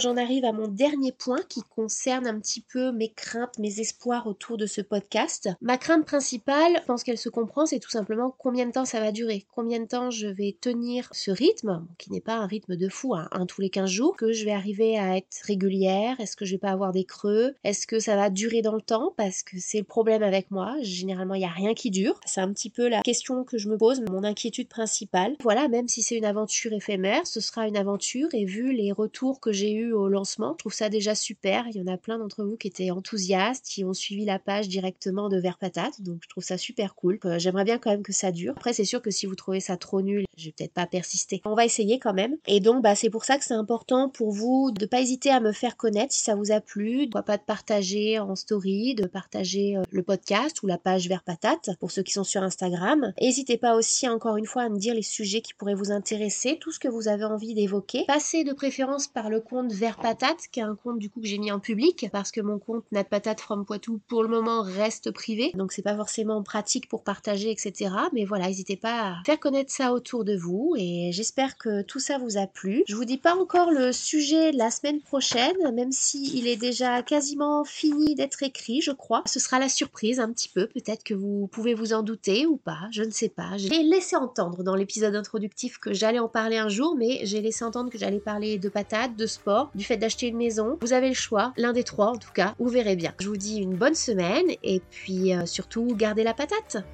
J'en 0.00 0.16
arrive 0.16 0.46
à 0.46 0.52
mon 0.52 0.66
dernier 0.66 1.12
point 1.12 1.42
qui 1.46 1.60
concerne 1.60 2.26
un 2.26 2.40
petit 2.40 2.62
peu 2.62 2.90
mes 2.90 3.10
craintes, 3.10 3.58
mes 3.58 3.80
espoirs 3.80 4.26
autour 4.26 4.56
de 4.56 4.64
ce 4.64 4.80
podcast. 4.80 5.50
Ma 5.60 5.76
crainte 5.76 6.06
principale, 6.06 6.78
je 6.80 6.86
pense 6.86 7.04
qu'elle 7.04 7.18
se 7.18 7.28
comprend, 7.28 7.66
c'est 7.66 7.80
tout 7.80 7.90
simplement 7.90 8.34
combien 8.38 8.64
de 8.64 8.72
temps 8.72 8.86
ça 8.86 9.00
va 9.00 9.12
durer, 9.12 9.44
combien 9.54 9.78
de 9.78 9.84
temps 9.84 10.10
je 10.10 10.26
vais 10.26 10.56
tenir 10.58 11.10
ce 11.12 11.30
rythme, 11.30 11.86
qui 11.98 12.10
n'est 12.12 12.22
pas 12.22 12.36
un 12.36 12.46
rythme 12.46 12.76
de 12.76 12.88
fou, 12.88 13.14
hein, 13.14 13.28
un 13.32 13.44
tous 13.44 13.60
les 13.60 13.68
15 13.68 13.90
jours, 13.90 14.16
que 14.16 14.32
je 14.32 14.46
vais 14.46 14.52
arriver 14.52 14.98
à 14.98 15.18
être 15.18 15.36
régulière, 15.44 16.18
est-ce 16.18 16.34
que 16.34 16.46
je 16.46 16.52
vais 16.52 16.58
pas 16.58 16.70
avoir 16.70 16.92
des 16.92 17.04
creux, 17.04 17.54
est-ce 17.64 17.86
que 17.86 18.00
ça 18.00 18.16
va 18.16 18.30
durer 18.30 18.62
dans 18.62 18.76
le 18.76 18.80
temps, 18.80 19.12
parce 19.18 19.42
que 19.42 19.56
c'est 19.58 19.80
le 19.80 19.84
problème 19.84 20.22
avec 20.22 20.50
moi, 20.50 20.76
généralement 20.80 21.34
il 21.34 21.40
n'y 21.40 21.44
a 21.44 21.50
rien 21.50 21.74
qui 21.74 21.90
dure, 21.90 22.18
c'est 22.24 22.40
un 22.40 22.52
petit 22.54 22.70
peu 22.70 22.88
la 22.88 23.02
question 23.02 23.44
que 23.44 23.58
je 23.58 23.68
me 23.68 23.76
pose, 23.76 24.00
mon 24.08 24.24
inquiétude 24.24 24.68
principale. 24.68 25.36
Voilà, 25.42 25.68
même 25.68 25.88
si 25.88 26.00
c'est 26.00 26.16
une 26.16 26.24
aventure 26.24 26.72
éphémère, 26.72 27.26
ce 27.26 27.40
sera 27.40 27.68
une 27.68 27.76
aventure 27.76 28.28
et 28.32 28.46
vu 28.46 28.72
les 28.72 28.92
retours 28.92 29.40
que 29.40 29.52
j'ai 29.52 29.89
au 29.92 30.08
lancement. 30.08 30.52
Je 30.52 30.58
trouve 30.58 30.74
ça 30.74 30.88
déjà 30.88 31.14
super. 31.14 31.66
Il 31.68 31.76
y 31.76 31.82
en 31.82 31.92
a 31.92 31.96
plein 31.96 32.18
d'entre 32.18 32.44
vous 32.44 32.56
qui 32.56 32.68
étaient 32.68 32.90
enthousiastes, 32.90 33.66
qui 33.66 33.84
ont 33.84 33.94
suivi 33.94 34.24
la 34.24 34.38
page 34.38 34.68
directement 34.68 35.28
de 35.28 35.38
Vert 35.38 35.58
Patate. 35.58 36.00
Donc 36.00 36.18
je 36.22 36.28
trouve 36.28 36.44
ça 36.44 36.58
super 36.58 36.94
cool. 36.94 37.18
Euh, 37.24 37.38
j'aimerais 37.38 37.64
bien 37.64 37.78
quand 37.78 37.90
même 37.90 38.02
que 38.02 38.12
ça 38.12 38.32
dure. 38.32 38.54
Après, 38.56 38.72
c'est 38.72 38.84
sûr 38.84 39.02
que 39.02 39.10
si 39.10 39.26
vous 39.26 39.34
trouvez 39.34 39.60
ça 39.60 39.76
trop 39.76 40.02
nul, 40.02 40.24
je 40.36 40.46
vais 40.46 40.52
peut-être 40.52 40.72
pas 40.72 40.86
persister. 40.86 41.40
On 41.44 41.54
va 41.54 41.64
essayer 41.64 41.98
quand 41.98 42.14
même. 42.14 42.36
Et 42.46 42.60
donc, 42.60 42.82
bah, 42.82 42.94
c'est 42.94 43.10
pour 43.10 43.24
ça 43.24 43.38
que 43.38 43.44
c'est 43.44 43.54
important 43.54 44.08
pour 44.08 44.30
vous 44.32 44.70
de 44.70 44.86
pas 44.86 45.00
hésiter 45.00 45.30
à 45.30 45.40
me 45.40 45.52
faire 45.52 45.76
connaître 45.76 46.12
si 46.12 46.22
ça 46.22 46.34
vous 46.34 46.52
a 46.52 46.60
plu. 46.60 47.04
Pourquoi 47.04 47.22
pas 47.22 47.36
de 47.36 47.42
partager 47.42 48.18
en 48.18 48.36
story, 48.36 48.94
de 48.94 49.06
partager 49.06 49.76
euh, 49.76 49.82
le 49.90 50.02
podcast 50.02 50.62
ou 50.62 50.66
la 50.66 50.78
page 50.78 51.08
Vert 51.08 51.22
Patate 51.22 51.70
pour 51.80 51.90
ceux 51.90 52.02
qui 52.02 52.12
sont 52.12 52.24
sur 52.24 52.42
Instagram. 52.42 53.12
N'hésitez 53.20 53.56
pas 53.56 53.74
aussi 53.74 54.08
encore 54.08 54.36
une 54.36 54.46
fois 54.46 54.62
à 54.62 54.68
me 54.68 54.78
dire 54.78 54.94
les 54.94 55.02
sujets 55.02 55.40
qui 55.40 55.54
pourraient 55.54 55.74
vous 55.74 55.92
intéresser, 55.92 56.58
tout 56.60 56.72
ce 56.72 56.78
que 56.78 56.88
vous 56.88 57.08
avez 57.08 57.24
envie 57.24 57.54
d'évoquer. 57.54 58.04
Passez 58.06 58.44
de 58.44 58.52
préférence 58.52 59.08
par 59.08 59.30
le 59.30 59.40
compte 59.40 59.69
Vert 59.72 59.98
Patate, 59.98 60.48
qui 60.50 60.60
est 60.60 60.64
un 60.64 60.76
compte 60.76 60.98
du 60.98 61.10
coup 61.10 61.20
que 61.20 61.26
j'ai 61.26 61.38
mis 61.38 61.52
en 61.52 61.60
public, 61.60 62.06
parce 62.12 62.30
que 62.30 62.40
mon 62.40 62.58
compte 62.58 62.84
Nat 62.92 63.04
Patate 63.04 63.40
from 63.40 63.64
Poitou 63.64 64.00
pour 64.08 64.22
le 64.22 64.28
moment 64.28 64.62
reste 64.62 65.10
privé, 65.10 65.52
donc 65.54 65.72
c'est 65.72 65.82
pas 65.82 65.96
forcément 65.96 66.42
pratique 66.42 66.88
pour 66.88 67.02
partager, 67.02 67.50
etc. 67.50 67.90
Mais 68.12 68.24
voilà, 68.24 68.46
n'hésitez 68.46 68.76
pas 68.76 69.12
à 69.12 69.14
faire 69.24 69.38
connaître 69.38 69.72
ça 69.72 69.92
autour 69.92 70.24
de 70.24 70.36
vous, 70.36 70.74
et 70.76 71.10
j'espère 71.12 71.56
que 71.56 71.82
tout 71.82 72.00
ça 72.00 72.18
vous 72.18 72.36
a 72.38 72.46
plu. 72.46 72.82
Je 72.86 72.96
vous 72.96 73.04
dis 73.04 73.18
pas 73.18 73.36
encore 73.36 73.70
le 73.70 73.92
sujet 73.92 74.52
la 74.52 74.70
semaine 74.70 75.00
prochaine, 75.00 75.56
même 75.74 75.92
si 75.92 76.36
il 76.36 76.46
est 76.46 76.56
déjà 76.56 77.02
quasiment 77.02 77.64
fini 77.64 78.14
d'être 78.14 78.42
écrit, 78.42 78.80
je 78.80 78.92
crois. 78.92 79.22
Ce 79.26 79.40
sera 79.40 79.58
la 79.58 79.68
surprise 79.68 80.20
un 80.20 80.32
petit 80.32 80.48
peu, 80.48 80.66
peut-être 80.66 81.04
que 81.04 81.14
vous 81.14 81.48
pouvez 81.52 81.74
vous 81.74 81.92
en 81.92 82.02
douter 82.02 82.46
ou 82.46 82.56
pas, 82.56 82.88
je 82.90 83.02
ne 83.02 83.10
sais 83.10 83.28
pas. 83.28 83.56
J'ai 83.56 83.82
laissé 83.82 84.16
entendre 84.16 84.62
dans 84.62 84.74
l'épisode 84.74 85.14
introductif 85.14 85.78
que 85.78 85.92
j'allais 85.92 86.18
en 86.18 86.28
parler 86.28 86.56
un 86.56 86.68
jour, 86.68 86.96
mais 86.96 87.20
j'ai 87.24 87.40
laissé 87.40 87.64
entendre 87.64 87.90
que 87.90 87.98
j'allais 87.98 88.20
parler 88.20 88.58
de 88.58 88.68
patates, 88.68 89.16
de 89.16 89.26
sport, 89.26 89.59
du 89.74 89.84
fait 89.84 89.96
d'acheter 89.96 90.28
une 90.28 90.36
maison. 90.36 90.78
Vous 90.80 90.92
avez 90.92 91.08
le 91.08 91.14
choix, 91.14 91.52
l'un 91.56 91.72
des 91.72 91.84
trois 91.84 92.06
en 92.06 92.16
tout 92.16 92.32
cas, 92.32 92.54
vous 92.58 92.68
verrez 92.68 92.96
bien. 92.96 93.12
Je 93.18 93.28
vous 93.28 93.36
dis 93.36 93.58
une 93.58 93.74
bonne 93.74 93.94
semaine 93.94 94.46
et 94.62 94.80
puis 94.90 95.34
euh, 95.34 95.46
surtout 95.46 95.94
gardez 95.96 96.22
la 96.22 96.34
patate. 96.34 96.84